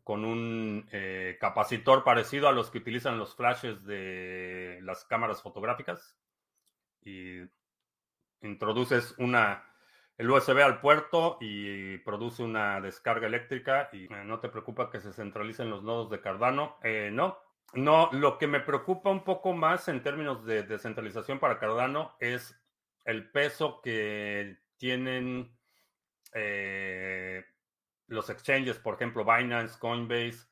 con 0.04 0.26
un 0.26 0.88
eh, 0.92 1.38
capacitor 1.40 2.04
parecido 2.04 2.48
a 2.48 2.52
los 2.52 2.70
que 2.70 2.80
utilizan 2.80 3.18
los 3.18 3.36
flashes 3.36 3.86
de 3.86 4.80
las 4.84 5.06
cámaras 5.06 5.42
fotográficas 5.42 6.18
y 7.02 7.42
introduces 8.42 9.16
una 9.18 9.64
el 10.18 10.30
USB 10.30 10.62
al 10.62 10.80
puerto 10.80 11.38
y 11.42 11.98
produce 12.00 12.44
una 12.44 12.80
descarga 12.82 13.28
eléctrica 13.28 13.90
y 13.92 14.06
eh, 14.06 14.24
no 14.26 14.40
te 14.40 14.50
preocupa 14.50 14.90
que 14.90 15.02
se 15.02 15.14
centralicen 15.14 15.70
los 15.70 15.84
nodos 15.84 16.10
de 16.10 16.22
Cardano. 16.22 16.78
Eh, 16.84 17.10
no, 17.12 17.38
no, 17.74 18.10
lo 18.14 18.38
que 18.38 18.48
me 18.48 18.60
preocupa 18.60 19.10
un 19.10 19.24
poco 19.24 19.54
más 19.54 19.88
en 19.88 20.02
términos 20.02 20.46
de 20.46 20.64
descentralización 20.64 21.40
para 21.40 21.60
Cardano 21.60 22.16
es 22.20 22.56
el 23.04 23.30
peso 23.32 23.82
que 23.82 24.58
tienen 24.78 25.52
los 28.08 28.30
exchanges, 28.30 28.78
por 28.78 28.96
ejemplo, 28.96 29.24
Binance, 29.24 29.80
Coinbase, 29.80 30.48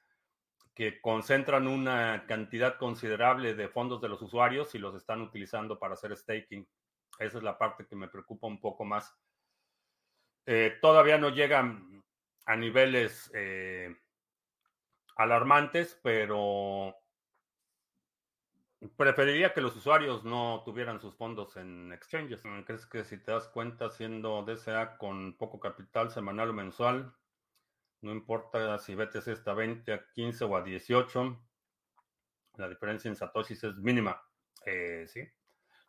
que 0.73 0.99
concentran 1.01 1.67
una 1.67 2.25
cantidad 2.27 2.77
considerable 2.77 3.53
de 3.53 3.67
fondos 3.67 4.01
de 4.01 4.09
los 4.09 4.21
usuarios 4.21 4.73
y 4.73 4.79
los 4.79 4.95
están 4.95 5.21
utilizando 5.21 5.77
para 5.77 5.93
hacer 5.93 6.15
staking. 6.17 6.67
Esa 7.19 7.37
es 7.37 7.43
la 7.43 7.57
parte 7.57 7.85
que 7.85 7.95
me 7.95 8.07
preocupa 8.07 8.47
un 8.47 8.59
poco 8.59 8.83
más. 8.83 9.15
Eh, 10.45 10.77
todavía 10.81 11.17
no 11.17 11.29
llegan 11.29 12.03
a 12.45 12.55
niveles 12.55 13.31
eh, 13.33 13.95
alarmantes, 15.15 15.99
pero 16.03 16.95
preferiría 18.97 19.53
que 19.53 19.61
los 19.61 19.75
usuarios 19.75 20.23
no 20.25 20.61
tuvieran 20.65 20.99
sus 20.99 21.15
fondos 21.15 21.55
en 21.57 21.93
exchanges. 21.93 22.43
¿Crees 22.65 22.85
que 22.85 23.03
si 23.05 23.17
te 23.17 23.31
das 23.31 23.47
cuenta, 23.47 23.89
siendo 23.89 24.43
DCA 24.43 24.97
con 24.97 25.37
poco 25.37 25.59
capital 25.59 26.11
semanal 26.11 26.49
o 26.49 26.53
mensual, 26.53 27.15
no 28.01 28.11
importa 28.11 28.77
si 28.79 28.95
BTC 28.95 29.27
está 29.29 29.51
a 29.51 29.55
20, 29.55 29.93
a 29.93 30.05
15 30.13 30.43
o 30.43 30.57
a 30.57 30.61
18. 30.61 31.39
La 32.57 32.67
diferencia 32.67 33.07
en 33.07 33.15
Satoshis 33.15 33.63
es 33.63 33.77
mínima. 33.77 34.21
Eh, 34.65 35.05
sí. 35.07 35.25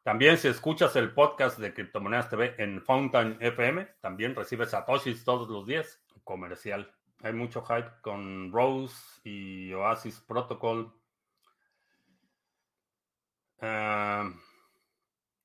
También 0.05 0.37
si 0.37 0.49
escuchas 0.49 0.95
el 0.97 1.15
podcast 1.15 1.59
de 1.59 1.73
Criptomonedas 1.73 2.29
TV 2.29 2.55
en 2.59 2.83
Fountain 2.83 3.39
FM, 3.41 3.87
también 4.03 4.35
recibes 4.35 4.69
satoshis 4.69 5.25
todos 5.25 5.49
los 5.49 5.67
días. 5.67 5.99
Comercial. 6.25 6.93
Hay 7.23 7.33
mucho 7.33 7.65
hype 7.65 7.91
con 8.03 8.53
Rose 8.53 8.95
y 9.25 9.73
Oasis 9.73 10.21
Protocol. 10.21 10.93
Ah, 13.61 14.31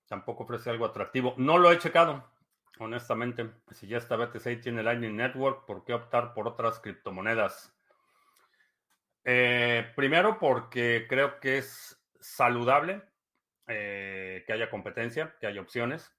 tampoco 0.10 0.44
ofrece 0.44 0.70
algo 0.70 0.86
atractivo. 0.86 1.36
No 1.38 1.58
lo 1.58 1.72
he 1.72 1.78
checado, 1.78 2.30
honestamente. 2.80 3.50
Si 3.72 3.88
ya 3.88 3.98
está 3.98 4.18
BTC 4.18 4.60
tiene 4.62 4.84
Lightning 4.84 5.16
Network, 5.16 5.66
¿por 5.66 5.86
qué 5.86 5.94
optar 5.94 6.34
por 6.34 6.50
otras 6.50 6.82
criptomonedas? 6.82 7.74
Eh, 9.24 9.90
primero 9.96 10.38
porque 10.38 11.06
creo 11.08 11.40
que 11.40 11.60
es 11.60 11.98
saludable 12.20 13.09
eh, 13.72 14.44
que 14.48 14.54
haya 14.54 14.68
competencia, 14.72 15.36
que 15.40 15.46
haya 15.46 15.62
opciones. 15.62 16.12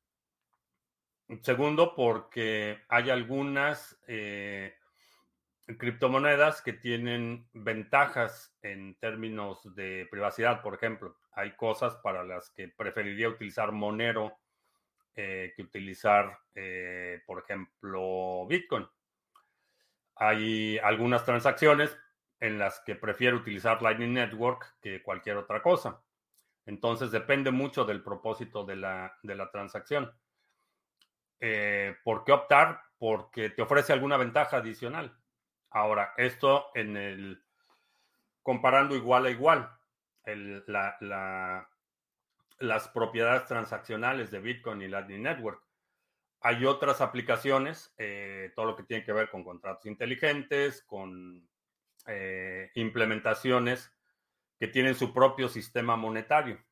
Segundo, 1.43 1.97
porque 1.97 2.79
hay 2.89 3.11
algunas 3.11 4.01
eh, 4.07 4.77
criptomonedas 5.79 6.63
que 6.63 6.73
tienen 6.73 7.49
ventajas 7.53 8.57
en 8.63 8.95
términos 9.01 9.63
de 9.75 10.07
privacidad, 10.13 10.63
por 10.63 10.75
ejemplo. 10.75 11.19
Hay 11.33 11.57
cosas 11.57 11.97
para 11.97 12.23
las 12.23 12.51
que 12.51 12.69
preferiría 12.69 13.29
utilizar 13.29 13.73
Monero 13.73 14.39
eh, 15.17 15.53
que 15.57 15.63
utilizar, 15.63 16.39
por 17.27 17.41
ejemplo, 17.41 18.47
Bitcoin. 18.47 18.87
Hay 20.15 20.79
algunas 20.79 21.25
transacciones 21.25 21.99
en 22.39 22.59
las 22.59 22.81
que 22.87 22.95
prefiero 22.95 23.39
utilizar 23.39 23.83
Lightning 23.83 24.15
Network 24.15 24.77
que 24.81 25.03
cualquier 25.03 25.37
otra 25.37 25.61
cosa. 25.63 26.01
Entonces 26.71 27.11
depende 27.11 27.51
mucho 27.51 27.85
del 27.85 28.01
propósito 28.01 28.65
de 28.65 28.77
la, 28.77 29.19
transacción. 29.51 30.13
Eh, 31.41 31.97
¿Por 32.05 32.23
qué 32.23 32.31
optar? 32.31 32.81
Porque 32.97 33.51
te 33.51 33.63
ofrece 33.63 33.93
alguna 33.93 34.17
ventaja 34.17 34.59
adicional. 34.59 35.19
Ahora, 35.71 36.15
esto 36.17 36.67
en 36.77 36.97
el 36.97 37.43
comparando 38.45 38.95
igual 38.95 39.27
a 39.27 39.31
igual, 39.31 39.69
las 42.61 42.89
propiedades 42.95 43.47
transaccionales 43.47 44.31
de 44.31 44.39
Bitcoin 44.39 44.81
y 44.83 44.87
Lightning 44.87 45.23
Network. 45.25 45.61
Hay 46.41 46.65
otras 46.65 47.01
aplicaciones, 47.01 47.93
eh, 47.99 48.53
todo 48.55 48.67
lo 48.67 48.77
que 48.77 48.85
tiene 48.85 49.05
que 49.05 49.13
ver 49.13 49.29
con 49.29 49.43
contratos 49.43 49.87
inteligentes, 49.87 50.85
con 50.85 51.51
eh, 52.07 52.71
implementaciones 52.77 53.93
que 54.61 54.69
tienen 54.69 54.95
su 54.95 55.15
propio 55.15 55.49
sistema 55.49 55.97
monetario. 55.97 56.63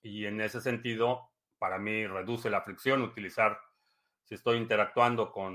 Y 0.00 0.26
en 0.26 0.40
ese 0.40 0.60
sentido, 0.60 1.32
para 1.58 1.76
mí 1.76 2.06
reduce 2.06 2.48
la 2.48 2.62
fricción 2.62 3.02
utilizar, 3.02 3.58
si 4.22 4.36
estoy 4.36 4.58
interactuando 4.58 5.32
con 5.32 5.52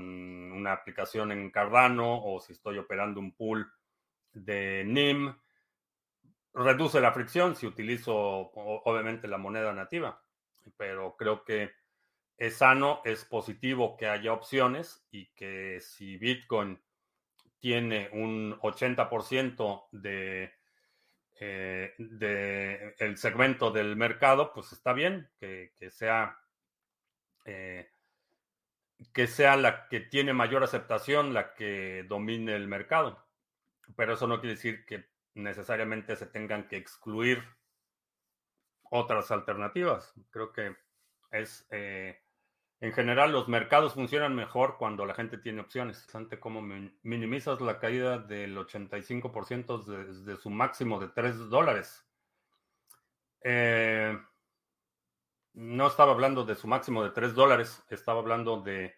una 0.52 0.72
aplicación 0.72 1.32
en 1.32 1.50
Cardano 1.50 2.22
o 2.22 2.40
si 2.40 2.52
estoy 2.52 2.76
operando 2.76 3.20
un 3.20 3.34
pool 3.34 3.72
de 4.34 4.84
NIM, 4.86 5.34
reduce 6.52 7.00
la 7.00 7.12
fricción 7.12 7.56
si 7.56 7.66
utilizo 7.66 8.14
obviamente 8.14 9.26
la 9.26 9.38
moneda 9.38 9.72
nativa. 9.72 10.22
Pero 10.76 11.16
creo 11.16 11.42
que 11.42 11.70
es 12.36 12.58
sano, 12.58 13.00
es 13.06 13.24
positivo 13.24 13.96
que 13.96 14.08
haya 14.08 14.34
opciones 14.34 15.06
y 15.10 15.32
que 15.32 15.80
si 15.80 16.18
Bitcoin 16.18 16.78
tiene 17.58 18.10
un 18.12 18.58
80% 18.60 19.88
de 19.90 20.57
eh, 21.40 21.94
del 21.98 23.16
segmento 23.16 23.70
del 23.70 23.96
mercado, 23.96 24.52
pues 24.52 24.72
está 24.72 24.92
bien 24.92 25.30
que, 25.38 25.72
sea 25.90 26.38
eh, 27.44 27.90
que 29.12 29.26
sea 29.26 29.56
la 29.56 29.88
que 29.88 30.00
tiene 30.00 30.32
mayor 30.32 30.64
aceptación, 30.64 31.32
la 31.34 31.54
que 31.54 32.04
domine 32.08 32.56
el 32.56 32.66
mercado. 32.66 33.24
Pero 33.96 34.14
eso 34.14 34.26
no 34.26 34.40
quiere 34.40 34.56
decir 34.56 34.84
que 34.84 35.08
necesariamente 35.34 36.16
se 36.16 36.26
tengan 36.26 36.66
que 36.68 36.76
excluir 36.76 37.42
otras 38.90 39.30
alternativas. 39.30 40.12
Creo 40.30 40.52
que 40.52 40.76
es 41.30 41.66
eh, 41.70 42.20
en 42.80 42.92
general, 42.92 43.32
los 43.32 43.48
mercados 43.48 43.94
funcionan 43.94 44.36
mejor 44.36 44.76
cuando 44.78 45.04
la 45.04 45.14
gente 45.14 45.38
tiene 45.38 45.60
opciones. 45.60 45.98
Interesante 45.98 46.38
cómo 46.38 46.62
minimizas 47.02 47.60
la 47.60 47.80
caída 47.80 48.18
del 48.18 48.56
85% 48.56 49.84
desde 49.84 50.36
su 50.36 50.48
máximo 50.50 51.00
de 51.00 51.08
3 51.08 51.48
dólares. 51.48 52.06
Eh, 53.42 54.16
no 55.54 55.86
estaba 55.88 56.12
hablando 56.12 56.44
de 56.44 56.54
su 56.54 56.68
máximo 56.68 57.02
de 57.02 57.10
3 57.10 57.34
dólares, 57.34 57.82
estaba 57.88 58.20
hablando 58.20 58.60
de 58.60 58.94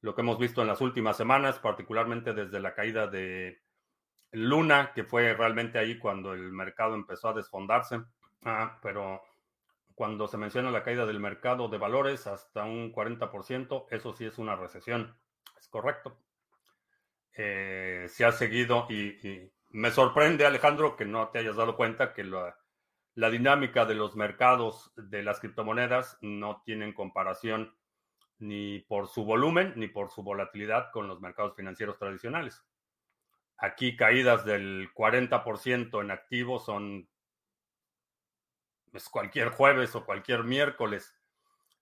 lo 0.00 0.14
que 0.14 0.20
hemos 0.20 0.38
visto 0.38 0.62
en 0.62 0.68
las 0.68 0.80
últimas 0.80 1.16
semanas, 1.16 1.58
particularmente 1.58 2.34
desde 2.34 2.60
la 2.60 2.74
caída 2.74 3.08
de 3.08 3.62
Luna, 4.30 4.92
que 4.94 5.02
fue 5.02 5.34
realmente 5.34 5.78
ahí 5.78 5.98
cuando 5.98 6.34
el 6.34 6.52
mercado 6.52 6.94
empezó 6.94 7.30
a 7.30 7.34
desfondarse. 7.34 8.00
Ah, 8.44 8.78
pero 8.80 9.22
cuando 9.94 10.26
se 10.26 10.36
menciona 10.36 10.70
la 10.70 10.82
caída 10.82 11.06
del 11.06 11.20
mercado 11.20 11.68
de 11.68 11.78
valores 11.78 12.26
hasta 12.26 12.64
un 12.64 12.92
40%, 12.92 13.86
eso 13.90 14.12
sí 14.12 14.24
es 14.26 14.38
una 14.38 14.56
recesión. 14.56 15.16
Es 15.58 15.68
correcto. 15.68 16.18
Eh, 17.36 18.06
se 18.08 18.24
ha 18.24 18.32
seguido 18.32 18.86
y, 18.90 19.50
me 19.70 19.90
sorprende, 19.90 20.46
Alejandro, 20.46 20.96
que 20.96 21.04
no 21.04 21.28
te 21.28 21.40
hayas 21.40 21.56
dado 21.56 21.76
cuenta 21.76 22.12
que 22.12 22.24
la, 22.24 22.56
la 23.14 23.30
dinámica 23.30 23.84
de 23.84 23.94
los 23.94 24.14
mercados 24.14 24.92
de 24.96 25.22
las 25.22 25.40
criptomonedas 25.40 26.18
no 26.20 26.62
tienen 26.64 26.92
comparación 26.92 27.76
ni 28.38 28.80
por 28.80 29.08
su 29.08 29.24
volumen 29.24 29.72
ni 29.76 29.88
por 29.88 30.10
su 30.10 30.22
volatilidad 30.22 30.90
con 30.92 31.08
los 31.08 31.20
mercados 31.20 31.54
financieros 31.56 31.98
tradicionales. 31.98 32.64
Aquí 33.56 33.96
caídas 33.96 34.44
del 34.44 34.92
40% 34.92 36.02
en 36.02 36.10
activos 36.10 36.64
son 36.64 37.08
pues, 38.94 39.08
cualquier 39.08 39.48
jueves 39.48 39.96
o 39.96 40.04
cualquier 40.04 40.44
miércoles 40.44 41.16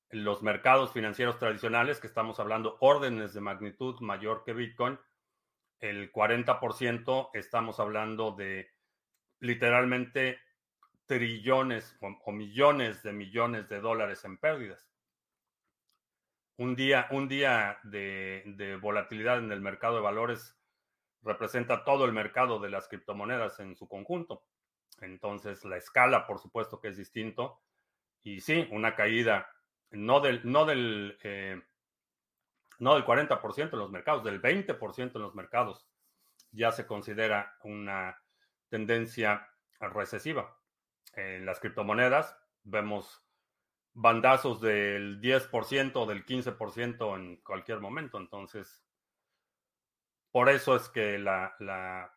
los 0.09 0.43
mercados 0.43 0.93
financieros 0.93 1.39
tradicionales, 1.39 2.01
que 2.01 2.07
estamos 2.07 2.41
hablando 2.41 2.79
órdenes 2.81 3.35
de 3.35 3.43
magnitud 3.43 4.01
mayor 4.01 4.45
que 4.45 4.55
Bitcoin, 4.55 4.99
el 5.79 6.11
40% 6.11 7.29
estamos 7.35 7.81
hablando 7.81 8.33
de 8.33 8.71
literalmente 9.41 10.41
trillones 11.05 11.99
o, 12.01 12.33
millones 12.33 13.03
de 13.03 13.13
millones 13.13 13.69
de 13.69 13.81
dólares 13.81 14.25
en 14.25 14.39
pérdidas. 14.39 14.91
Un 16.57 16.75
día, 16.75 17.09
un 17.11 17.29
día 17.29 17.79
de, 17.83 18.79
volatilidad 18.81 19.37
en 19.37 19.53
el 19.53 19.61
mercado 19.61 19.97
de 19.97 20.01
valores 20.01 20.59
representa 21.21 21.85
todo 21.85 22.07
el 22.07 22.13
mercado 22.13 22.59
de 22.59 22.71
las 22.71 22.89
criptomonedas 22.89 23.61
en 23.61 23.77
su 23.77 23.87
conjunto. 23.87 24.47
Entonces, 25.03 25.65
la 25.65 25.77
escala, 25.77 26.27
por 26.27 26.39
supuesto 26.39 26.81
que 26.81 26.89
es 26.89 26.97
distinto. 26.97 27.61
Y 28.23 28.41
sí, 28.41 28.69
una 28.71 28.95
caída 28.95 29.49
no 29.91 30.21
del, 30.21 30.41
no 30.45 30.65
del, 30.65 31.19
eh, 31.23 31.61
no 32.79 32.95
del 32.95 33.05
40% 33.05 33.73
en 33.73 33.79
los 33.79 33.91
mercados, 33.91 34.25
del 34.25 34.41
20% 34.41 35.17
en 35.17 35.23
los 35.23 35.35
mercados, 35.35 35.87
ya 36.51 36.73
se 36.73 36.87
considera 36.87 37.57
una 37.63 38.19
tendencia 38.69 39.49
recesiva. 39.81 40.57
En 41.15 41.45
las 41.45 41.61
criptomonedas 41.61 42.39
vemos 42.63 43.23
bandazos 43.95 44.61
del 44.61 45.21
10% 45.21 45.93
o 45.97 46.07
del 46.07 46.25
15% 46.25 47.17
en 47.17 47.37
cualquier 47.37 47.81
momento. 47.81 48.19
Entonces, 48.19 48.83
por 50.31 50.49
eso 50.49 50.77
es 50.77 50.89
que 50.89 51.19
la, 51.19 51.55
la 51.59 52.15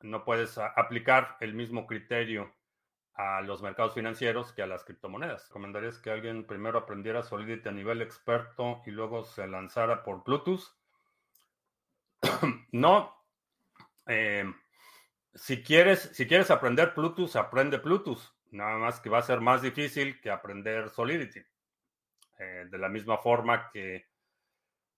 no 0.00 0.24
puedes 0.24 0.58
aplicar 0.58 1.36
el 1.40 1.54
mismo 1.54 1.86
criterio 1.86 2.54
a 3.14 3.40
los 3.40 3.62
mercados 3.62 3.94
financieros 3.94 4.52
que 4.52 4.62
a 4.62 4.66
las 4.66 4.84
criptomonedas. 4.84 5.48
¿Recomendarías 5.48 5.98
que 5.98 6.10
alguien 6.10 6.46
primero 6.46 6.78
aprendiera 6.78 7.22
Solidity 7.22 7.68
a 7.68 7.72
nivel 7.72 8.00
experto 8.00 8.80
y 8.86 8.92
luego 8.92 9.24
se 9.24 9.46
lanzara 9.48 10.04
por 10.04 10.22
Bluetooth? 10.22 10.62
no. 12.72 13.14
Eh, 14.06 14.44
si, 15.34 15.62
quieres, 15.62 16.10
si 16.14 16.26
quieres 16.26 16.50
aprender 16.50 16.92
Bluetooth, 16.94 17.34
aprende 17.36 17.78
Bluetooth. 17.78 18.22
Nada 18.50 18.78
más 18.78 19.00
que 19.00 19.10
va 19.10 19.18
a 19.18 19.22
ser 19.22 19.40
más 19.40 19.62
difícil 19.62 20.20
que 20.20 20.30
aprender 20.30 20.88
Solidity. 20.88 21.40
Eh, 22.38 22.66
de 22.70 22.78
la 22.78 22.88
misma 22.88 23.18
forma 23.18 23.68
que 23.72 24.06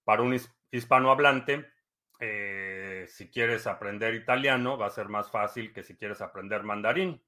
para 0.05 0.23
un 0.23 0.39
hispanohablante, 0.71 1.73
eh, 2.21 2.70
si 3.11 3.31
quieres 3.31 3.67
aprender 3.67 4.15
italiano, 4.15 4.79
va 4.79 4.87
a 4.87 4.91
ser 4.91 5.09
más 5.09 5.31
fácil 5.31 5.73
que 5.73 5.83
si 5.83 5.97
quieres 5.97 6.21
aprender 6.21 6.63
mandarín. 6.63 7.23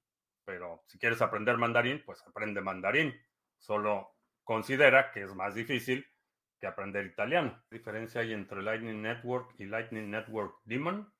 Pero 0.45 0.83
si 0.87 0.99
quieres 0.99 1.23
aprender 1.23 1.57
mandarín, 1.57 2.03
pues 2.05 2.23
aprende 2.27 2.61
mandarín. 2.61 3.15
Solo 3.59 4.17
considera 4.45 5.11
que 5.13 5.23
es 5.23 5.35
más 5.35 5.55
difícil 5.55 6.07
que 6.59 6.67
aprender 6.67 7.07
italiano. 7.07 7.63
¿Qué 7.69 7.77
diferencia 7.77 8.21
hay 8.21 8.33
entre 8.33 8.63
Lightning 8.63 9.03
Network 9.03 9.55
y 9.59 9.67
Lightning 9.67 10.11
Network 10.11 10.61
Daemon? 10.65 11.13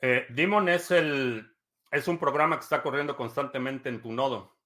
Eh, 0.00 0.26
Daemon 0.30 0.68
es, 0.68 0.90
el, 0.90 1.56
es 1.90 2.08
un 2.08 2.18
programa 2.18 2.56
que 2.56 2.64
está 2.64 2.82
corriendo 2.82 3.16
constantemente 3.16 3.88
en 3.88 4.02
tu 4.02 4.12
nodo. 4.12 4.56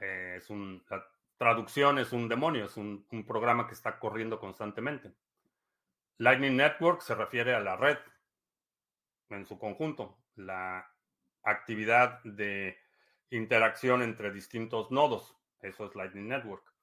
Eh, 0.00 0.34
es 0.38 0.50
un, 0.50 0.84
la 0.88 1.04
traducción 1.36 1.98
es 1.98 2.12
un 2.12 2.28
demonio, 2.28 2.66
es 2.66 2.76
un 2.76 3.24
programa 3.26 3.66
que 3.66 3.74
está 3.74 3.98
corriendo 3.98 4.38
constantemente. 4.38 5.14
Lightning 6.20 6.54
Network 6.54 7.00
se 7.00 7.14
refiere 7.14 7.54
a 7.54 7.60
la 7.60 7.76
red 7.76 7.96
en 9.30 9.46
su 9.46 9.58
conjunto, 9.58 10.18
la 10.34 10.86
actividad 11.42 12.22
de 12.24 12.76
interacción 13.30 14.02
entre 14.02 14.30
distintos 14.30 14.90
nodos. 14.90 15.34
Eso 15.60 15.86
es 15.86 15.94
Lightning 15.94 16.28
Network. 16.28 16.74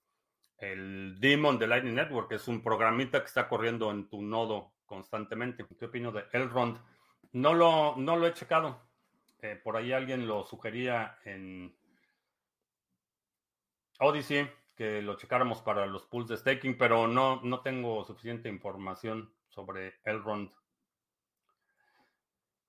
El 0.58 1.20
daemon 1.20 1.60
de 1.60 1.68
Lightning 1.68 1.94
Network 1.94 2.32
es 2.32 2.48
un 2.48 2.64
programita 2.64 3.20
que 3.20 3.28
está 3.28 3.48
corriendo 3.48 3.92
en 3.92 4.10
tu 4.10 4.24
nodo 4.24 4.74
constantemente. 4.88 5.68
¿Qué 5.78 5.86
opino 5.86 6.12
de 6.12 6.26
Elrond? 6.32 6.80
No 7.34 7.54
lo, 7.54 7.96
no 7.96 8.16
lo 8.16 8.26
he 8.26 8.34
checado. 8.34 8.90
Eh, 9.44 9.56
por 9.64 9.78
ahí 9.78 9.94
alguien 9.94 10.26
lo 10.28 10.46
sugería 10.46 11.20
en 11.26 11.78
Odyssey 14.00 14.50
que 14.78 15.02
lo 15.02 15.16
checáramos 15.18 15.62
para 15.64 15.88
los 15.88 16.06
pools 16.06 16.28
de 16.28 16.38
staking, 16.38 16.78
pero 16.78 17.08
no, 17.08 17.42
no 17.42 17.62
tengo 17.62 18.06
suficiente 18.06 18.48
información 18.48 19.34
sobre 19.50 20.00
Elrond. 20.04 20.52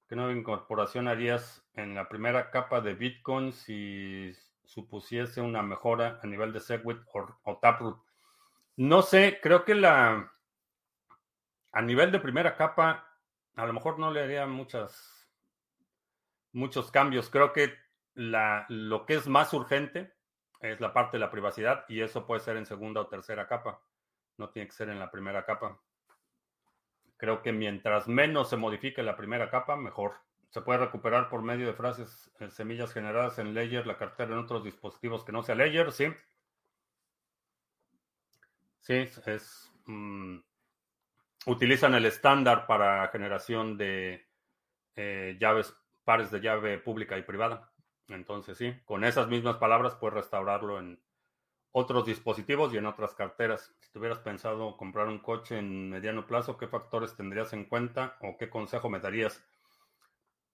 ¿Qué 0.09 0.17
nueva 0.17 0.33
incorporación 0.33 1.07
harías 1.07 1.63
en 1.75 1.95
la 1.95 2.09
primera 2.09 2.51
capa 2.51 2.81
de 2.81 2.95
Bitcoin 2.95 3.53
si 3.53 4.33
supusiese 4.65 5.43
una 5.43 5.63
mejora 5.63 6.19
a 6.23 6.27
nivel 6.27 6.51
de 6.55 6.61
Segwit 6.61 6.99
o, 7.45 7.59
Taproot? 7.59 8.03
No 8.77 9.03
sé, 9.03 9.39
creo 9.43 9.67
que 9.67 9.75
la 9.75 10.33
a 11.73 11.83
nivel 11.83 12.11
de 12.11 12.21
primera 12.21 12.57
capa 12.57 13.07
a 13.55 13.67
lo 13.67 13.75
mejor 13.75 13.99
no 13.99 14.11
le 14.11 14.23
haría 14.23 14.47
muchas 14.47 15.29
muchos 16.53 16.91
cambios. 16.91 17.29
Creo 17.29 17.53
que 17.53 17.75
la, 18.15 18.65
lo 18.71 19.05
que 19.05 19.15
es 19.15 19.29
más 19.29 19.53
urgente 19.53 20.18
es 20.61 20.81
la 20.81 20.93
parte 20.93 21.17
de 21.17 21.21
la 21.21 21.31
privacidad 21.31 21.85
y 21.89 22.01
eso 22.01 22.27
puede 22.27 22.41
ser 22.41 22.57
en 22.57 22.67
segunda 22.67 23.01
o 23.01 23.07
tercera 23.07 23.47
capa. 23.47 23.81
No 24.37 24.51
tiene 24.51 24.69
que 24.69 24.75
ser 24.75 24.89
en 24.89 24.99
la 24.99 25.11
primera 25.11 25.45
capa. 25.45 25.81
Creo 27.17 27.43
que 27.43 27.53
mientras 27.53 28.09
menos 28.09 28.51
se 28.51 28.57
modifique 28.57 29.03
la 29.03 29.17
primera 29.17 29.51
capa, 29.51 29.77
mejor. 29.77 30.15
Se 30.51 30.63
puede 30.63 30.79
recuperar 30.79 31.29
por 31.29 31.43
medio 31.43 31.67
de 31.67 31.75
frases, 31.75 32.31
eh, 32.41 32.51
semillas 32.51 32.93
generadas 32.93 33.39
en 33.39 33.55
Ledger, 33.55 33.87
la 33.87 33.99
cartera 33.99 34.33
en 34.33 34.39
otros 34.39 34.65
dispositivos 34.65 35.25
que 35.25 35.33
no 35.33 35.43
sea 35.43 35.55
Ledger, 35.55 35.93
sí. 35.93 36.07
Sí, 38.81 38.95
es. 39.27 39.73
Mm, 39.87 40.39
utilizan 41.47 41.95
el 41.95 42.07
estándar 42.07 42.67
para 42.67 43.09
generación 43.09 43.77
de 43.77 44.27
eh, 44.97 45.37
llaves, 45.41 45.75
pares 46.05 46.31
de 46.31 46.41
llave 46.41 46.79
pública 46.79 47.19
y 47.19 47.23
privada. 47.23 47.68
Entonces, 48.09 48.57
sí, 48.57 48.75
con 48.85 49.05
esas 49.05 49.29
mismas 49.29 49.57
palabras 49.57 49.95
puedes 49.95 50.15
restaurarlo 50.15 50.79
en 50.79 51.01
otros 51.73 52.07
dispositivos 52.07 52.73
y 52.73 52.79
en 52.79 52.87
otras 52.87 53.15
carteras. 53.15 53.75
Si 53.81 53.91
tuvieras 53.93 54.19
pensado 54.19 54.77
comprar 54.77 55.09
un 55.09 55.19
coche 55.19 55.59
en 55.59 55.91
mediano 55.91 56.27
plazo, 56.27 56.57
¿qué 56.57 56.67
factores 56.67 57.15
tendrías 57.15 57.53
en 57.53 57.67
cuenta 57.67 58.17
o 58.21 58.37
qué 58.39 58.49
consejo 58.49 58.89
me 58.89 59.01
darías? 59.01 59.45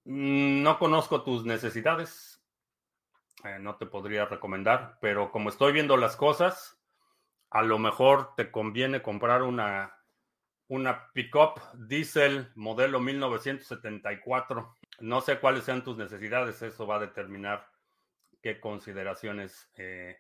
Mm, 0.05 0.63
no 0.63 0.79
conozco 0.79 1.23
tus 1.23 1.45
necesidades, 1.45 2.43
eh, 3.45 3.59
no 3.59 3.77
te 3.77 3.87
podría 3.87 4.27
recomendar, 4.27 4.99
pero 5.01 5.31
como 5.31 5.49
estoy 5.49 5.73
viendo 5.73 5.97
las 5.97 6.17
cosas, 6.17 6.79
a 7.51 7.63
lo 7.63 7.79
mejor 7.79 8.35
te 8.37 8.51
conviene 8.51 9.01
comprar 9.01 9.43
una, 9.43 9.97
una 10.69 11.11
pickup 11.13 11.61
diesel 11.75 12.51
modelo 12.55 13.01
1974. 13.01 14.77
No 15.01 15.21
sé 15.21 15.39
cuáles 15.39 15.65
sean 15.65 15.83
tus 15.85 15.97
necesidades, 15.97 16.61
eso 16.63 16.87
va 16.87 16.97
a 16.97 17.01
determinar 17.01 17.69
qué 18.43 18.61
consideraciones 18.61 19.71
eh, 19.77 20.19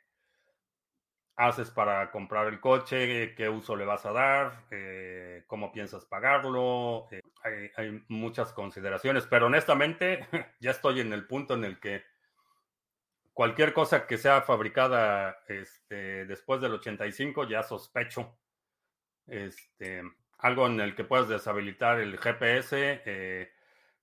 haces 1.37 1.71
para 1.71 2.11
comprar 2.11 2.47
el 2.47 2.61
coche, 2.61 3.35
qué 3.35 3.49
uso 3.49 3.77
le 3.77 3.85
vas 3.85 4.07
a 4.07 4.13
dar, 4.13 4.65
eh, 4.71 5.45
cómo 5.47 5.73
piensas 5.73 6.05
pagarlo. 6.05 7.07
Eh, 7.11 7.73
hay, 7.77 8.03
muchas 8.09 8.53
consideraciones, 8.53 9.27
pero 9.27 9.47
honestamente 9.47 10.27
ya 10.61 10.71
estoy 10.71 11.01
en 11.01 11.13
el 11.13 11.27
punto 11.27 11.55
en 11.55 11.65
el 11.65 11.81
que 11.81 12.05
cualquier 13.33 13.73
cosa 13.73 14.07
que 14.07 14.17
sea 14.17 14.43
fabricada 14.43 15.39
este, 15.49 16.25
después 16.27 16.61
del 16.61 16.75
85 16.75 17.49
ya 17.49 17.63
sospecho. 17.63 18.39
Este, 19.27 20.03
algo 20.39 20.67
en 20.67 20.81
el 20.81 20.95
que 20.95 21.05
puedas 21.05 21.29
deshabilitar 21.29 21.99
el 22.01 22.19
GPS, 22.19 23.03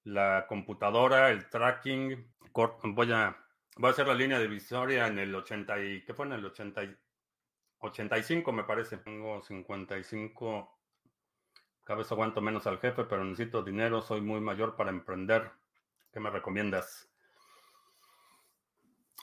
la 0.04 0.46
computadora, 0.48 1.30
el 1.30 1.50
tracking. 1.50 2.34
Voy 2.54 3.12
a, 3.12 3.38
voy 3.78 3.88
a 3.88 3.92
hacer 3.92 4.08
la 4.08 4.14
línea 4.14 4.40
divisoria 4.40 5.08
en 5.08 5.20
el 5.20 5.34
80 5.34 5.80
y, 5.80 6.04
¿qué 6.04 6.14
fue 6.14 6.26
en 6.26 6.34
el 6.34 6.46
80? 6.46 6.82
85 7.80 8.52
me 8.52 8.64
parece. 8.64 8.98
Tengo 8.98 9.42
55. 9.42 10.78
Cada 11.84 12.04
aguanto 12.04 12.42
menos 12.42 12.68
al 12.68 12.80
jefe, 12.80 13.04
pero 13.06 13.24
necesito 13.24 13.64
dinero. 13.64 14.02
Soy 14.02 14.22
muy 14.22 14.40
mayor 14.40 14.76
para 14.76 14.92
emprender. 14.92 15.52
¿Qué 16.12 16.20
me 16.20 16.30
recomiendas? 16.30 17.10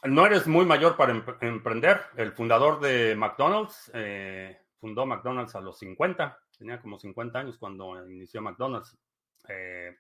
No 0.05 0.27
eres 0.27 0.47
muy 0.47 0.65
mayor 0.65 0.97
para 0.97 1.13
emprender. 1.41 2.01
El 2.17 2.33
fundador 2.33 2.81
de 2.81 3.17
McDonald's 3.17 3.91
eh, 3.95 4.61
fundó 4.81 5.07
McDonald's 5.07 5.55
a 5.55 5.61
los 5.61 5.79
50. 5.79 6.39
Tenía 6.57 6.81
como 6.81 6.99
50 6.99 7.39
años 7.39 7.59
cuando 7.59 8.09
inició 8.09 8.41
McDonald's. 8.41 8.97
Eh, 9.49 9.97